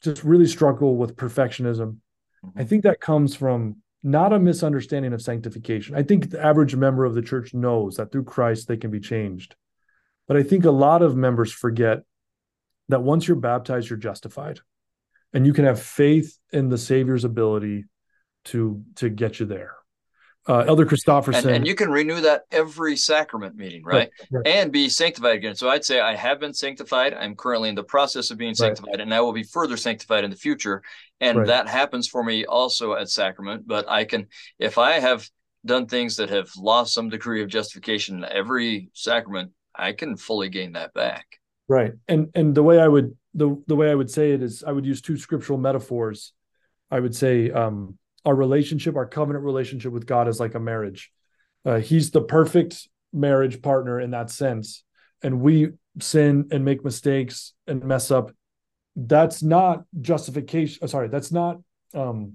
just 0.02 0.24
really 0.24 0.48
struggle 0.48 0.96
with 0.96 1.16
perfectionism. 1.16 1.98
Mm-hmm. 2.46 2.60
I 2.60 2.64
think 2.64 2.84
that 2.84 3.02
comes 3.02 3.36
from 3.36 3.78
not 4.04 4.34
a 4.34 4.40
misunderstanding 4.40 5.14
of 5.14 5.22
sanctification. 5.22 5.96
I 5.96 6.04
think 6.04 6.30
the 6.30 6.44
average 6.44 6.76
member 6.76 7.06
of 7.06 7.16
the 7.16 7.22
church 7.22 7.54
knows 7.54 7.96
that 7.96 8.12
through 8.12 8.26
Christ 8.26 8.68
they 8.68 8.78
can 8.78 8.92
be 8.92 9.00
changed. 9.00 9.56
But 10.28 10.38
I 10.38 10.44
think 10.44 10.66
a 10.66 10.72
lot 10.72 11.02
of 11.02 11.16
members 11.16 11.52
forget 11.52 12.04
that 12.90 13.02
once 13.02 13.28
you're 13.28 13.38
baptized, 13.38 13.90
you're 13.90 13.98
justified. 13.98 14.60
And 15.34 15.46
you 15.46 15.54
can 15.54 15.66
have 15.66 15.82
faith 15.82 16.38
in 16.54 16.70
the 16.70 16.78
Savior's 16.78 17.26
ability 17.26 17.86
to 18.46 18.82
to 18.96 19.10
get 19.10 19.40
you 19.40 19.46
there 19.46 19.76
uh, 20.48 20.60
Elder 20.68 20.86
Christofferson. 20.86 21.40
And, 21.40 21.50
and, 21.50 21.68
you 21.68 21.76
can 21.76 21.90
renew 21.90 22.22
that 22.22 22.44
every 22.52 22.96
sacrament 22.96 23.56
meeting, 23.56 23.84
right? 23.84 23.96
Right, 23.96 24.12
right? 24.32 24.48
And 24.48 24.72
be 24.72 24.90
sanctified 24.90 25.36
again. 25.36 25.56
So 25.56 25.70
I'd 25.70 25.84
say 25.84 26.00
I 26.00 26.16
have 26.16 26.40
been 26.40 26.54
sanctified. 26.54 27.14
I'm 27.14 27.36
currently 27.36 27.70
in 27.70 27.76
the 27.76 27.84
process 27.84 28.32
of 28.32 28.38
being 28.38 28.56
sanctified, 28.56 29.02
and 29.02 29.14
I 29.14 29.22
will 29.22 29.34
be 29.34 29.44
further 29.44 29.78
sanctified 29.78 30.24
in 30.24 30.30
the 30.30 30.38
future. 30.38 30.82
And 31.20 31.48
that 31.48 31.68
happens 31.68 32.08
for 32.08 32.24
me 32.24 32.46
also 32.46 32.94
at 32.94 33.10
sacrament. 33.10 33.68
But 33.68 33.90
I 33.90 34.06
can, 34.06 34.28
if 34.60 34.78
I 34.78 35.00
have 35.00 35.28
done 35.66 35.88
things 35.88 36.16
that 36.18 36.30
have 36.30 36.50
lost 36.58 36.94
some 36.94 37.10
degree 37.10 37.42
of 37.44 37.50
justification 37.50 38.18
in 38.18 38.26
every 38.26 38.90
sacrament, 38.94 39.52
I 39.76 39.92
can 39.92 40.18
fully 40.18 40.50
gain 40.50 40.74
that 40.74 40.94
back. 40.94 41.26
Right. 41.68 41.94
And 42.08 42.30
and 42.34 42.56
the 42.56 42.64
way 42.64 42.80
I 42.80 42.88
would 42.88 43.16
the 43.34 43.62
the 43.68 43.76
way 43.76 43.92
I 43.92 43.96
would 43.96 44.10
say 44.10 44.32
it 44.32 44.42
is 44.42 44.64
I 44.66 44.72
would 44.72 44.86
use 44.86 45.02
two 45.02 45.18
scriptural 45.18 45.60
metaphors. 45.60 46.34
I 46.90 47.00
would 47.00 47.16
say 47.16 47.52
um 47.52 47.98
our 48.28 48.36
relationship, 48.36 48.98
our 48.98 49.06
covenant 49.06 49.46
relationship 49.46 49.94
with 49.94 50.06
God 50.06 50.28
is 50.28 50.38
like 50.38 50.54
a 50.54 50.60
marriage. 50.60 51.12
Uh, 51.64 51.80
he's 51.80 52.12
the 52.12 52.22
perfect 52.22 52.90
marriage 53.14 53.62
partner 53.62 54.02
in 54.02 54.12
that 54.12 54.30
sense. 54.30 54.84
And 55.24 55.40
we 55.40 55.70
sin 56.02 56.50
and 56.52 56.66
make 56.66 56.84
mistakes 56.84 57.54
and 57.68 57.86
mess 57.86 58.12
up. 58.12 58.32
That's 58.98 59.42
not 59.42 59.86
justification. 60.02 60.80
Uh, 60.84 60.88
sorry, 60.88 61.08
that's 61.08 61.32
not 61.32 61.60
um 61.94 62.34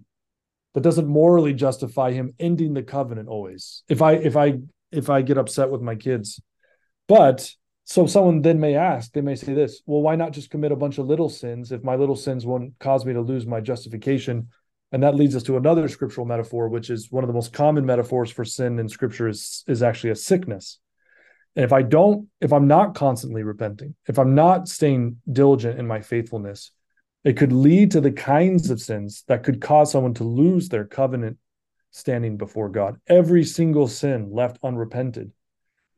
that 0.73 0.81
doesn't 0.81 1.07
morally 1.07 1.53
justify 1.53 2.13
him 2.13 2.33
ending 2.41 2.73
the 2.73 2.83
covenant 2.83 3.29
always. 3.29 3.83
If 3.87 4.01
I 4.01 4.13
if 4.13 4.35
I 4.35 4.61
if 4.93 5.11
I 5.11 5.21
get 5.21 5.37
upset 5.37 5.71
with 5.71 5.83
my 5.83 5.95
kids. 5.95 6.41
But 7.07 7.51
so 7.85 8.07
someone 8.07 8.41
then 8.41 8.61
may 8.61 8.77
ask, 8.77 9.13
they 9.13 9.21
may 9.21 9.35
say 9.35 9.53
this, 9.53 9.83
well, 9.85 10.01
why 10.01 10.17
not 10.17 10.33
just 10.33 10.49
commit 10.49 10.73
a 10.73 10.77
bunch 10.77 10.97
of 10.97 11.07
little 11.07 11.29
sins 11.29 11.71
if 11.71 11.85
my 11.85 11.97
little 11.97 12.17
sins 12.17 12.47
won't 12.47 12.79
cause 12.79 13.05
me 13.05 13.13
to 13.13 13.21
lose 13.21 13.47
my 13.47 13.61
justification? 13.61 14.49
And 14.93 15.03
that 15.03 15.15
leads 15.15 15.35
us 15.35 15.43
to 15.45 15.57
another 15.57 15.89
scriptural 15.89 16.27
metaphor, 16.27 16.69
which 16.69 16.91
is 16.91 17.11
one 17.11 17.25
of 17.25 17.29
the 17.29 17.35
most 17.35 17.53
common 17.53 17.87
metaphors 17.87 18.31
for 18.31 18.45
sin 18.45 18.79
in 18.79 18.89
scripture 18.89 19.27
is, 19.27 19.65
is 19.67 19.83
actually 19.83 20.11
a 20.11 20.17
sickness. 20.17 20.79
And 21.57 21.65
if 21.65 21.73
I 21.73 21.83
don't, 21.83 22.29
if 22.41 22.53
I'm 22.53 22.67
not 22.67 22.95
constantly 22.95 23.43
repenting, 23.43 23.95
if 24.07 24.19
I'm 24.19 24.35
not 24.35 24.69
staying 24.69 25.17
diligent 25.31 25.79
in 25.79 25.87
my 25.87 26.01
faithfulness, 26.01 26.71
it 27.25 27.37
could 27.37 27.53
lead 27.53 27.93
to 27.93 28.01
the 28.01 28.13
kinds 28.13 28.71
of 28.71 28.81
sins 28.81 29.25
that 29.29 29.45
could 29.45 29.61
cause 29.61 29.93
someone 29.93 30.15
to 30.15 30.25
lose 30.25 30.69
their 30.69 30.85
covenant 30.85 31.39
standing 31.91 32.37
before 32.37 32.69
God. 32.69 32.97
Every 33.07 33.45
single 33.45 33.89
sin 33.89 34.31
left 34.33 34.59
unrepented 34.63 35.33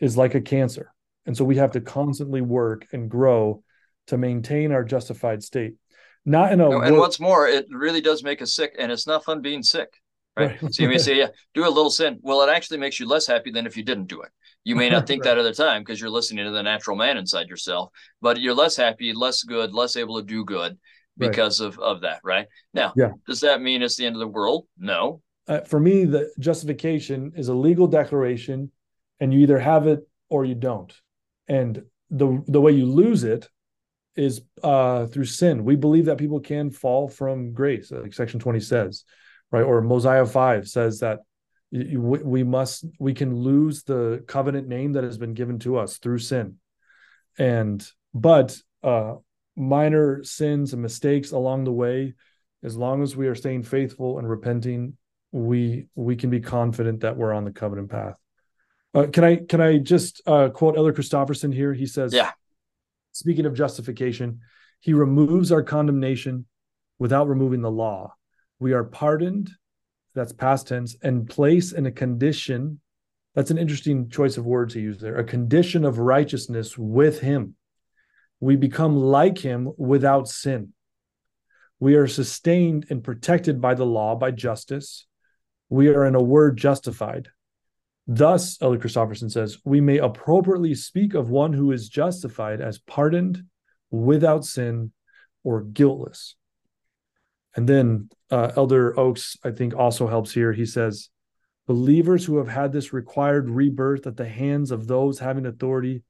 is 0.01 0.17
like 0.17 0.35
a 0.35 0.41
cancer. 0.41 0.93
And 1.27 1.37
so 1.37 1.45
we 1.45 1.57
have 1.57 1.73
to 1.73 1.81
constantly 1.81 2.43
work 2.43 2.87
and 2.93 3.11
grow 3.11 3.63
to 4.09 4.19
maintain 4.19 4.73
our 4.73 4.85
justified 4.85 5.43
state. 5.43 5.75
Not 6.27 6.53
in 6.53 6.61
a 6.61 6.68
no, 6.68 6.81
and 6.81 6.97
what's 6.97 7.20
more, 7.20 7.47
it 7.49 7.66
really 7.70 8.01
does 8.01 8.22
make 8.22 8.41
us 8.41 8.55
sick, 8.55 8.75
and 8.79 8.91
it's 8.91 9.07
not 9.07 9.25
fun 9.25 9.43
being 9.43 9.62
sick. 9.62 10.01
Right. 10.37 10.61
right. 10.61 10.75
So 10.75 10.83
you 10.83 10.89
may 10.89 10.99
say, 11.07 11.16
yeah, 11.18 11.29
do 11.53 11.66
a 11.66 11.68
little 11.68 11.91
sin. 11.91 12.18
Well, 12.22 12.43
it 12.43 12.51
actually 12.51 12.79
makes 12.79 12.99
you 12.99 13.07
less 13.07 13.27
happy 13.27 13.51
than 13.51 13.66
if 13.66 13.77
you 13.77 13.85
didn't 13.85 14.07
do 14.07 14.22
it. 14.22 14.31
You 14.64 14.75
may 14.75 14.89
not 14.89 15.07
think 15.07 15.25
right. 15.25 15.35
that 15.35 15.39
at 15.39 15.43
the 15.43 15.62
time 15.62 15.83
because 15.83 16.01
you're 16.01 16.11
listening 16.11 16.45
to 16.47 16.51
the 16.51 16.62
natural 16.62 16.97
man 16.97 17.16
inside 17.18 17.49
yourself, 17.49 17.91
but 18.20 18.41
you're 18.41 18.55
less 18.55 18.77
happy, 18.77 19.12
less 19.12 19.43
good, 19.43 19.75
less 19.75 19.97
able 19.97 20.18
to 20.18 20.27
do 20.27 20.45
good 20.45 20.79
because 21.16 21.61
right. 21.61 21.66
of, 21.66 21.79
of 21.79 22.01
that. 22.03 22.20
Right. 22.25 22.47
Now, 22.72 22.93
yeah. 22.97 23.12
does 23.27 23.41
that 23.41 23.61
mean 23.61 23.83
it's 23.83 23.97
the 23.97 24.07
end 24.07 24.16
of 24.16 24.20
the 24.20 24.29
world? 24.29 24.66
No. 24.79 25.22
Uh, 25.47 25.61
for 25.61 25.79
me, 25.79 26.05
the 26.07 26.33
justification 26.39 27.33
is 27.37 27.49
a 27.49 27.55
legal 27.55 27.87
declaration, 27.87 28.72
and 29.20 29.33
you 29.33 29.41
either 29.41 29.59
have 29.59 29.87
it 29.87 30.09
or 30.31 30.47
you 30.47 30.55
don't. 30.55 30.93
And 31.49 31.85
the 32.11 32.43
the 32.47 32.61
way 32.61 32.72
you 32.72 32.87
lose 32.87 33.25
it 33.25 33.49
is 34.17 34.43
uh, 34.62 35.07
through 35.07 35.25
sin. 35.25 35.65
We 35.65 35.77
believe 35.77 36.07
that 36.07 36.19
people 36.19 36.41
can 36.41 36.71
fall 36.71 37.09
from 37.09 37.53
grace, 37.53 37.91
like 37.91 38.15
Section 38.15 38.41
20 38.41 38.61
says, 38.61 39.05
right? 39.51 39.62
Or 39.62 39.81
Mosiah 39.81 40.27
5 40.27 40.69
says 40.69 41.01
that 41.01 41.21
we 41.73 42.45
must, 42.45 42.85
we 43.01 43.15
can 43.15 43.35
lose 43.35 43.83
the 43.83 44.23
covenant 44.29 44.69
name 44.69 44.93
that 44.93 45.05
has 45.05 45.19
been 45.19 45.35
given 45.35 45.59
to 45.61 45.77
us 45.79 45.99
through 45.99 46.19
sin. 46.19 46.57
And, 47.37 47.85
but 48.12 48.57
uh, 48.85 49.15
minor 49.57 50.23
sins 50.23 50.73
and 50.73 50.83
mistakes 50.83 51.33
along 51.33 51.65
the 51.65 51.73
way, 51.73 52.15
as 52.62 52.77
long 52.77 53.03
as 53.03 53.17
we 53.17 53.27
are 53.27 53.35
staying 53.35 53.65
faithful 53.65 54.19
and 54.19 54.29
repenting, 54.29 54.97
we 55.33 55.87
we 55.97 56.15
can 56.15 56.31
be 56.31 56.41
confident 56.41 57.01
that 57.01 57.17
we're 57.17 57.33
on 57.33 57.45
the 57.45 57.51
covenant 57.51 57.91
path. 57.91 58.17
Uh, 58.95 59.07
can 59.12 59.25
I 59.25 59.37
can 59.37 59.61
I 59.61 59.79
just 59.79 60.23
uh, 60.27 60.49
quote 60.49 60.77
Elder 60.77 60.93
Christofferson 60.93 61.53
here? 61.53 61.75
He 61.75 61.87
says, 61.87 62.15
"Yeah, 62.15 62.31
speaking 63.15 63.47
of 63.47 63.55
justification, 63.55 64.41
He 64.81 64.93
removes 64.93 65.51
our 65.51 65.62
condemnation 65.62 66.47
without 66.99 67.29
removing 67.29 67.62
the 67.62 67.71
law. 67.71 68.15
We 68.59 68.73
are 68.73 68.85
pardoned, 68.85 69.51
that's 70.15 70.33
past 70.33 70.69
tense, 70.69 70.97
and 71.03 71.29
place 71.29 71.73
in 71.73 71.87
a 71.87 71.93
condition. 71.93 72.81
That's 73.35 73.51
an 73.51 73.59
interesting 73.59 74.11
choice 74.11 74.37
of 74.37 74.45
words 74.45 74.75
he 74.75 74.81
used 74.81 75.01
there 75.01 75.17
a 75.17 75.25
condition 75.25 75.85
of 75.85 75.99
righteousness 75.99 76.77
with 76.77 77.21
him. 77.21 77.57
We 78.41 78.57
become 78.57 78.97
like 78.97 79.39
him 79.39 79.73
without 79.77 80.29
sin. 80.29 80.73
We 81.81 81.95
are 81.95 82.07
sustained 82.07 82.87
and 82.91 83.03
protected 83.03 83.61
by 83.61 83.75
the 83.75 83.87
law, 83.87 84.15
by 84.15 84.31
justice. 84.31 85.07
We 85.69 85.89
are, 85.89 86.05
in 86.05 86.15
a 86.15 86.23
word, 86.23 86.57
justified. 86.57 87.29
Thus, 88.07 88.61
Elder 88.61 88.79
Christofferson 88.79 89.31
says, 89.31 89.59
we 89.65 89.81
may 89.81 89.99
appropriately 89.99 90.75
speak 90.75 91.15
of 91.15 91.31
one 91.31 91.53
who 91.53 91.73
is 91.73 91.89
justified 91.89 92.61
as 92.61 92.79
pardoned, 92.79 93.45
without 93.91 94.45
sin, 94.45 94.93
or 95.43 95.63
guiltless. 95.63 96.37
And 97.57 97.69
then 97.69 98.11
uh, 98.31 98.53
Elder 98.57 98.99
Oaks, 98.99 99.37
I 99.45 99.53
think, 99.53 99.75
also 99.75 100.07
helps 100.07 100.33
here. 100.33 100.53
He 100.53 100.67
says, 100.67 101.09
believers 101.67 102.25
who 102.25 102.39
have 102.39 102.49
had 102.49 102.73
this 102.73 102.93
required 102.93 103.49
rebirth 103.49 104.07
at 104.07 104.17
the 104.17 104.29
hands 104.29 104.71
of 104.71 104.87
those 104.87 105.19
having 105.19 105.47
authority 105.47 106.03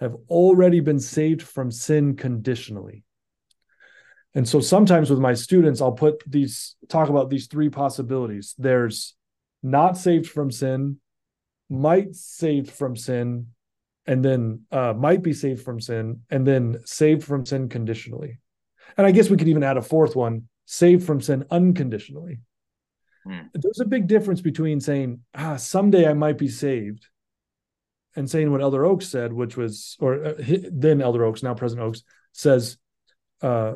have 0.00 0.16
already 0.28 0.80
been 0.80 0.98
saved 0.98 1.42
from 1.42 1.70
sin 1.70 2.16
conditionally. 2.16 3.04
And 4.34 4.48
so 4.48 4.60
sometimes 4.60 5.10
with 5.10 5.20
my 5.20 5.34
students, 5.34 5.80
I'll 5.80 5.92
put 5.92 6.22
these, 6.26 6.76
talk 6.88 7.08
about 7.08 7.30
these 7.30 7.46
three 7.46 7.70
possibilities. 7.70 8.54
There's 8.58 9.14
not 9.62 9.96
saved 9.96 10.26
from 10.26 10.50
sin, 10.50 11.00
might 11.68 12.14
saved 12.14 12.70
from 12.70 12.96
sin, 12.96 13.48
and 14.06 14.24
then 14.24 14.62
uh, 14.70 14.92
might 14.92 15.22
be 15.22 15.32
saved 15.32 15.62
from 15.62 15.80
sin, 15.80 16.20
and 16.30 16.46
then 16.46 16.80
saved 16.84 17.24
from 17.24 17.44
sin 17.44 17.68
conditionally. 17.68 18.38
And 18.96 19.06
I 19.06 19.10
guess 19.10 19.30
we 19.30 19.36
could 19.36 19.48
even 19.48 19.64
add 19.64 19.76
a 19.76 19.82
fourth 19.82 20.14
one 20.16 20.48
saved 20.64 21.04
from 21.04 21.20
sin 21.20 21.44
unconditionally. 21.50 22.40
Hmm. 23.24 23.46
There's 23.54 23.80
a 23.80 23.84
big 23.84 24.06
difference 24.06 24.40
between 24.40 24.80
saying, 24.80 25.20
ah, 25.34 25.56
someday 25.56 26.08
I 26.08 26.14
might 26.14 26.38
be 26.38 26.48
saved, 26.48 27.06
and 28.14 28.30
saying 28.30 28.50
what 28.50 28.62
Elder 28.62 28.84
Oaks 28.84 29.08
said, 29.08 29.32
which 29.32 29.56
was, 29.56 29.96
or 30.00 30.24
uh, 30.24 30.34
then 30.72 31.02
Elder 31.02 31.24
Oaks, 31.24 31.42
now 31.42 31.54
President 31.54 31.86
Oaks, 31.86 32.02
says, 32.32 32.78
uh, 33.42 33.74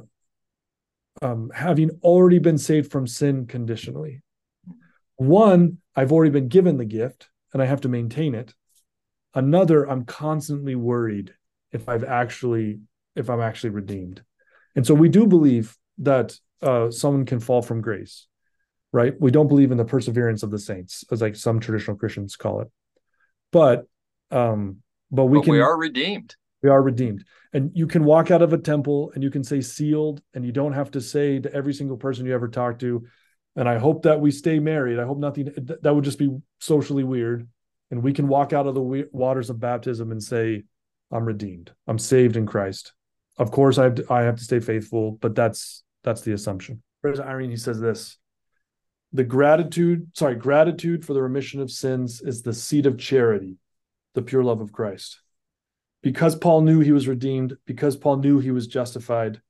um, 1.23 1.51
having 1.55 1.91
already 2.03 2.39
been 2.39 2.59
saved 2.59 2.91
from 2.91 3.07
sin 3.07 3.47
conditionally. 3.47 4.23
One, 5.17 5.79
I've 5.95 6.13
already 6.13 6.31
been 6.31 6.49
given 6.49 6.79
the 6.79 6.85
gift 6.85 7.29
and 7.53 7.63
I 7.63 7.67
have 7.67 7.83
to 7.83 7.89
maintain 7.89 8.35
it. 8.35 8.55
Another, 9.35 9.85
I'm 9.85 10.05
constantly 10.05 10.75
worried 10.75 11.35
if 11.73 11.89
I've 11.89 12.05
actually 12.05 12.81
if 13.17 13.29
I'm 13.29 13.41
actually 13.41 13.71
redeemed. 13.71 14.23
And 14.77 14.87
so 14.87 14.95
we 14.95 15.09
do 15.09 15.27
believe 15.27 15.77
that 15.99 16.37
uh, 16.63 16.91
someone 16.91 17.27
can 17.27 17.41
fall 17.41 17.63
from 17.63 17.81
grace, 17.81 18.27
right? 18.93 19.15
We 19.19 19.31
don't 19.31 19.49
believe 19.49 19.73
in 19.73 19.79
the 19.79 19.85
perseverance 19.85 20.43
of 20.43 20.51
the 20.51 20.59
saints, 20.59 21.05
as 21.11 21.21
like 21.21 21.37
some 21.37 21.61
traditional 21.61 21.97
Christians 21.97 22.37
call 22.37 22.61
it. 22.61 22.69
But 23.53 23.87
um, 24.31 24.79
but 25.11 25.25
we 25.25 25.39
but 25.39 25.45
can 25.45 25.53
we 25.53 25.61
are 25.61 25.77
redeemed. 25.77 26.37
We 26.63 26.71
are 26.71 26.83
redeemed. 26.83 27.25
And 27.53 27.73
you 27.75 27.87
can 27.87 28.05
walk 28.05 28.31
out 28.31 28.43
of 28.43 28.53
a 28.53 28.59
temple 28.59 29.11
and 29.15 29.23
you 29.23 29.31
can 29.31 29.43
say 29.43 29.61
sealed, 29.61 30.23
and 30.35 30.45
you 30.45 30.53
don't 30.53 30.75
have 30.75 30.91
to 30.93 31.01
say 31.01 31.41
to 31.41 31.53
every 31.53 31.75
single 31.75 31.97
person 31.97 32.27
you 32.27 32.35
ever 32.35 32.49
talk 32.49 32.79
to, 32.81 33.07
and 33.61 33.69
I 33.69 33.79
hope 33.79 34.03
that 34.03 34.21
we 34.21 34.31
stay 34.31 34.59
married. 34.59 34.99
I 34.99 35.05
hope 35.05 35.19
nothing 35.19 35.53
that 35.83 35.95
would 35.95 36.05
just 36.05 36.19
be 36.19 36.35
socially 36.59 37.05
weird. 37.05 37.47
And 37.91 38.03
we 38.03 38.15
can 38.15 38.27
walk 38.27 38.55
out 38.55 38.67
of 38.67 38.75
the 38.75 39.09
waters 39.13 39.51
of 39.51 39.61
baptism 39.61 40.11
and 40.13 40.23
say, 40.23 40.65
I'm 41.13 41.27
redeemed. 41.27 41.73
I'm 41.87 41.99
saved 41.99 42.37
in 42.37 42.47
Christ. 42.47 42.93
Of 43.37 43.51
course, 43.51 43.79
I 43.79 43.85
have 43.85 43.95
to, 43.97 44.13
I 44.13 44.23
have 44.23 44.37
to 44.37 44.45
stay 44.45 44.61
faithful, 44.61 45.13
but 45.13 45.35
that's 45.35 45.83
that's 46.03 46.23
the 46.23 46.33
assumption. 46.33 46.83
President 47.03 47.29
Eyring, 47.29 47.51
he 47.51 47.57
says 47.57 47.81
this: 47.81 48.17
the 49.13 49.25
gratitude, 49.25 50.11
sorry, 50.15 50.37
gratitude 50.37 51.05
for 51.05 51.13
the 51.13 51.23
remission 51.23 51.61
of 51.61 51.71
sins 51.71 52.23
is 52.23 52.43
the 52.43 52.55
seed 52.55 52.87
of 52.87 52.97
charity, 52.97 53.57
the 54.15 54.23
pure 54.23 54.45
love 54.45 54.61
of 54.61 54.73
Christ. 54.73 55.21
Because 56.03 56.35
Paul 56.35 56.63
knew 56.63 56.81
he 56.81 56.93
was 56.93 57.09
redeemed, 57.09 57.57
because 57.67 57.97
Paul 57.97 58.17
knew 58.19 58.39
he 58.39 58.53
was 58.53 58.67
justified, 58.67 59.43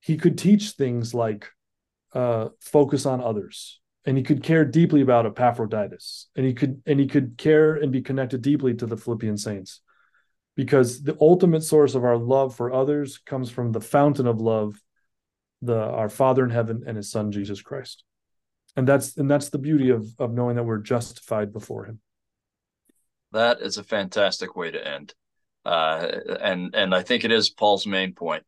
he 0.00 0.16
could 0.16 0.38
teach 0.38 0.70
things 0.70 1.12
like 1.12 1.50
uh, 2.12 2.48
focus 2.60 3.06
on 3.06 3.20
others, 3.20 3.80
and 4.04 4.16
he 4.16 4.22
could 4.22 4.42
care 4.42 4.64
deeply 4.64 5.00
about 5.00 5.26
Epaphroditus, 5.26 6.28
and 6.36 6.46
he 6.46 6.54
could 6.54 6.82
and 6.86 6.98
he 7.00 7.06
could 7.06 7.36
care 7.36 7.74
and 7.74 7.92
be 7.92 8.02
connected 8.02 8.42
deeply 8.42 8.74
to 8.74 8.86
the 8.86 8.96
Philippian 8.96 9.36
saints, 9.36 9.80
because 10.56 11.02
the 11.02 11.16
ultimate 11.20 11.62
source 11.62 11.94
of 11.94 12.04
our 12.04 12.16
love 12.16 12.54
for 12.54 12.72
others 12.72 13.18
comes 13.18 13.50
from 13.50 13.72
the 13.72 13.80
fountain 13.80 14.26
of 14.26 14.40
love 14.40 14.80
the 15.60 15.80
our 15.80 16.08
Father 16.08 16.44
in 16.44 16.50
heaven 16.50 16.84
and 16.86 16.96
his 16.96 17.10
son 17.10 17.32
Jesus 17.32 17.60
Christ. 17.60 18.04
And 18.76 18.86
that's 18.86 19.16
and 19.16 19.28
that's 19.28 19.48
the 19.48 19.58
beauty 19.58 19.90
of 19.90 20.06
of 20.18 20.32
knowing 20.32 20.56
that 20.56 20.62
we're 20.62 20.78
justified 20.78 21.52
before 21.52 21.86
him. 21.86 22.00
That 23.32 23.60
is 23.60 23.76
a 23.76 23.82
fantastic 23.82 24.54
way 24.54 24.70
to 24.70 24.86
end. 24.86 25.14
Uh, 25.64 26.12
and 26.40 26.74
and 26.74 26.94
I 26.94 27.02
think 27.02 27.24
it 27.24 27.32
is 27.32 27.50
Paul's 27.50 27.86
main 27.86 28.12
point. 28.12 28.44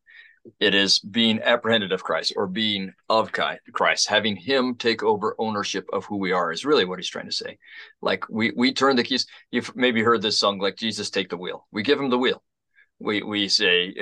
It 0.58 0.74
is 0.74 0.98
being 0.98 1.40
apprehended 1.42 1.92
of 1.92 2.02
Christ 2.02 2.32
or 2.36 2.46
being 2.46 2.92
of 3.08 3.30
Christ, 3.32 4.08
having 4.08 4.36
Him 4.36 4.74
take 4.74 5.02
over 5.02 5.34
ownership 5.38 5.86
of 5.92 6.04
who 6.06 6.16
we 6.16 6.32
are 6.32 6.50
is 6.50 6.64
really 6.64 6.84
what 6.84 6.98
he's 6.98 7.10
trying 7.10 7.26
to 7.26 7.32
say. 7.32 7.58
Like 8.00 8.28
we 8.28 8.52
we 8.56 8.72
turn 8.72 8.96
the 8.96 9.04
keys. 9.04 9.26
You've 9.50 9.74
maybe 9.76 10.02
heard 10.02 10.22
this 10.22 10.38
song, 10.38 10.58
like 10.58 10.76
Jesus, 10.76 11.10
take 11.10 11.28
the 11.28 11.36
wheel. 11.36 11.66
We 11.72 11.82
give 11.82 12.00
Him 12.00 12.10
the 12.10 12.18
wheel. 12.18 12.42
We 12.98 13.22
we 13.22 13.48
say, 13.48 13.94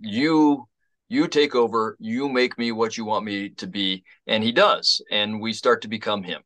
you 0.00 0.68
you 1.12 1.28
take 1.28 1.54
over. 1.54 1.96
You 2.00 2.28
make 2.28 2.56
me 2.56 2.72
what 2.72 2.96
you 2.96 3.04
want 3.04 3.26
me 3.26 3.50
to 3.50 3.66
be. 3.66 4.02
And 4.26 4.42
he 4.42 4.50
does. 4.50 5.02
And 5.10 5.42
we 5.42 5.52
start 5.52 5.82
to 5.82 5.88
become 5.88 6.22
him. 6.22 6.40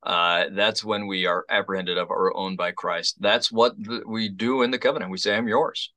Uh, 0.00 0.44
that's 0.52 0.84
when 0.84 1.08
we 1.08 1.26
are 1.26 1.44
apprehended 1.48 1.98
of 1.98 2.10
our 2.10 2.32
own 2.36 2.54
by 2.54 2.70
christ. 2.70 3.16
That's 3.20 3.50
what 3.50 3.74
the, 3.76 4.02
we 4.06 4.28
do 4.28 4.62
in 4.62 4.70
the 4.70 4.78
covenant. 4.78 5.10
We 5.10 5.18
say 5.18 5.36
i'm 5.36 5.48
yours. 5.48 5.92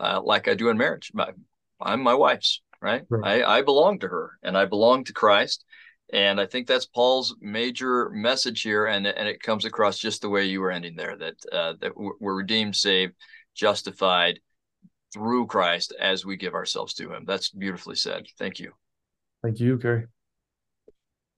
Uh, 0.00 0.20
like 0.22 0.48
i 0.48 0.54
do 0.54 0.68
in 0.68 0.76
marriage 0.76 1.12
i'm 1.84 2.02
my 2.02 2.14
wife's 2.14 2.60
right, 2.80 3.02
right. 3.08 3.42
I, 3.42 3.58
I 3.58 3.62
belong 3.62 3.98
to 4.00 4.08
her 4.08 4.38
and 4.42 4.56
i 4.56 4.64
belong 4.64 5.04
to 5.04 5.12
christ 5.12 5.64
and 6.12 6.40
i 6.40 6.46
think 6.46 6.66
that's 6.66 6.86
paul's 6.86 7.36
major 7.40 8.10
message 8.10 8.62
here 8.62 8.86
and, 8.86 9.06
and 9.06 9.28
it 9.28 9.42
comes 9.42 9.64
across 9.64 9.98
just 9.98 10.22
the 10.22 10.28
way 10.28 10.44
you 10.44 10.60
were 10.60 10.70
ending 10.70 10.96
there 10.96 11.16
that 11.16 11.34
uh, 11.52 11.74
that 11.80 11.92
we're 11.96 12.34
redeemed 12.34 12.76
saved 12.76 13.14
justified 13.54 14.40
through 15.14 15.46
Christ 15.46 15.94
as 15.98 16.26
we 16.26 16.36
give 16.36 16.54
ourselves 16.54 16.92
to 16.94 17.12
Him. 17.12 17.24
That's 17.24 17.50
beautifully 17.50 17.94
said. 17.94 18.26
Thank 18.36 18.58
you. 18.58 18.72
Thank 19.42 19.60
you, 19.60 19.78
Kerry. 19.78 20.06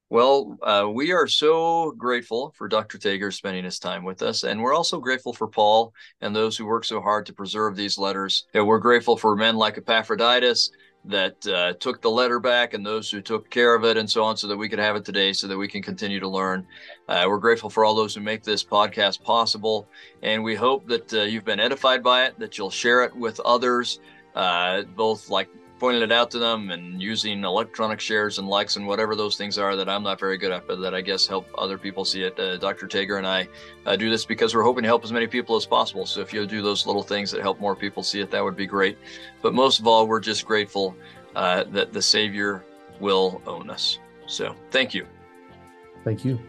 Well, 0.08 0.56
uh, 0.62 0.88
we 0.88 1.10
are 1.12 1.26
so 1.26 1.90
grateful 1.98 2.54
for 2.56 2.68
Dr. 2.68 2.96
Taeger 2.96 3.32
spending 3.32 3.64
his 3.64 3.80
time 3.80 4.04
with 4.04 4.22
us. 4.22 4.44
And 4.44 4.62
we're 4.62 4.74
also 4.74 5.00
grateful 5.00 5.32
for 5.32 5.48
Paul 5.48 5.92
and 6.20 6.34
those 6.34 6.56
who 6.56 6.64
work 6.64 6.84
so 6.84 7.00
hard 7.00 7.26
to 7.26 7.32
preserve 7.32 7.74
these 7.74 7.98
letters. 7.98 8.46
And 8.54 8.68
we're 8.68 8.78
grateful 8.78 9.16
for 9.16 9.34
men 9.34 9.56
like 9.56 9.78
Epaphroditus 9.78 10.70
that 11.06 11.44
uh, 11.48 11.72
took 11.80 12.02
the 12.02 12.10
letter 12.10 12.38
back 12.38 12.72
and 12.72 12.86
those 12.86 13.10
who 13.10 13.20
took 13.20 13.50
care 13.50 13.74
of 13.74 13.84
it 13.84 13.96
and 13.96 14.08
so 14.08 14.22
on 14.22 14.36
so 14.36 14.46
that 14.46 14.56
we 14.56 14.68
could 14.68 14.78
have 14.78 14.94
it 14.94 15.04
today 15.04 15.32
so 15.32 15.48
that 15.48 15.58
we 15.58 15.66
can 15.66 15.82
continue 15.82 16.20
to 16.20 16.28
learn. 16.28 16.64
Uh, 17.08 17.24
we're 17.26 17.38
grateful 17.38 17.70
for 17.70 17.84
all 17.84 17.94
those 17.94 18.14
who 18.14 18.20
make 18.20 18.44
this 18.44 18.62
podcast 18.62 19.24
possible. 19.24 19.88
And 20.22 20.44
we 20.44 20.54
hope 20.54 20.86
that 20.86 21.12
uh, 21.14 21.22
you've 21.22 21.44
been 21.44 21.60
edified 21.60 22.04
by 22.04 22.26
it, 22.26 22.38
that 22.38 22.58
you'll 22.58 22.70
share 22.70 23.02
it 23.02 23.14
with 23.16 23.40
others, 23.40 23.98
uh, 24.36 24.82
both 24.82 25.30
like 25.30 25.48
pointing 25.78 26.02
it 26.02 26.12
out 26.12 26.30
to 26.30 26.38
them 26.38 26.70
and 26.70 27.02
using 27.02 27.44
electronic 27.44 28.00
shares 28.00 28.38
and 28.38 28.48
likes 28.48 28.76
and 28.76 28.86
whatever 28.86 29.14
those 29.14 29.36
things 29.36 29.58
are 29.58 29.76
that 29.76 29.88
I'm 29.88 30.02
not 30.02 30.18
very 30.18 30.38
good 30.38 30.50
at, 30.50 30.66
but 30.66 30.80
that 30.80 30.94
I 30.94 31.00
guess 31.00 31.26
help 31.26 31.46
other 31.56 31.76
people 31.76 32.04
see 32.04 32.22
it. 32.22 32.38
Uh, 32.38 32.56
Dr. 32.56 32.86
Taeger 32.86 33.18
and 33.18 33.26
I 33.26 33.48
uh, 33.84 33.96
do 33.96 34.08
this 34.08 34.24
because 34.24 34.54
we're 34.54 34.62
hoping 34.62 34.82
to 34.82 34.88
help 34.88 35.04
as 35.04 35.12
many 35.12 35.26
people 35.26 35.56
as 35.56 35.66
possible. 35.66 36.06
So 36.06 36.20
if 36.20 36.32
you'll 36.32 36.46
do 36.46 36.62
those 36.62 36.86
little 36.86 37.02
things 37.02 37.30
that 37.30 37.42
help 37.42 37.60
more 37.60 37.76
people 37.76 38.02
see 38.02 38.20
it, 38.20 38.30
that 38.30 38.42
would 38.42 38.56
be 38.56 38.66
great. 38.66 38.96
But 39.42 39.54
most 39.54 39.78
of 39.78 39.86
all, 39.86 40.06
we're 40.06 40.20
just 40.20 40.46
grateful 40.46 40.96
uh, 41.34 41.64
that 41.64 41.92
the 41.92 42.02
Savior 42.02 42.64
will 43.00 43.42
own 43.46 43.68
us. 43.68 43.98
So 44.26 44.54
thank 44.70 44.94
you. 44.94 45.06
Thank 46.04 46.24
you. 46.24 46.40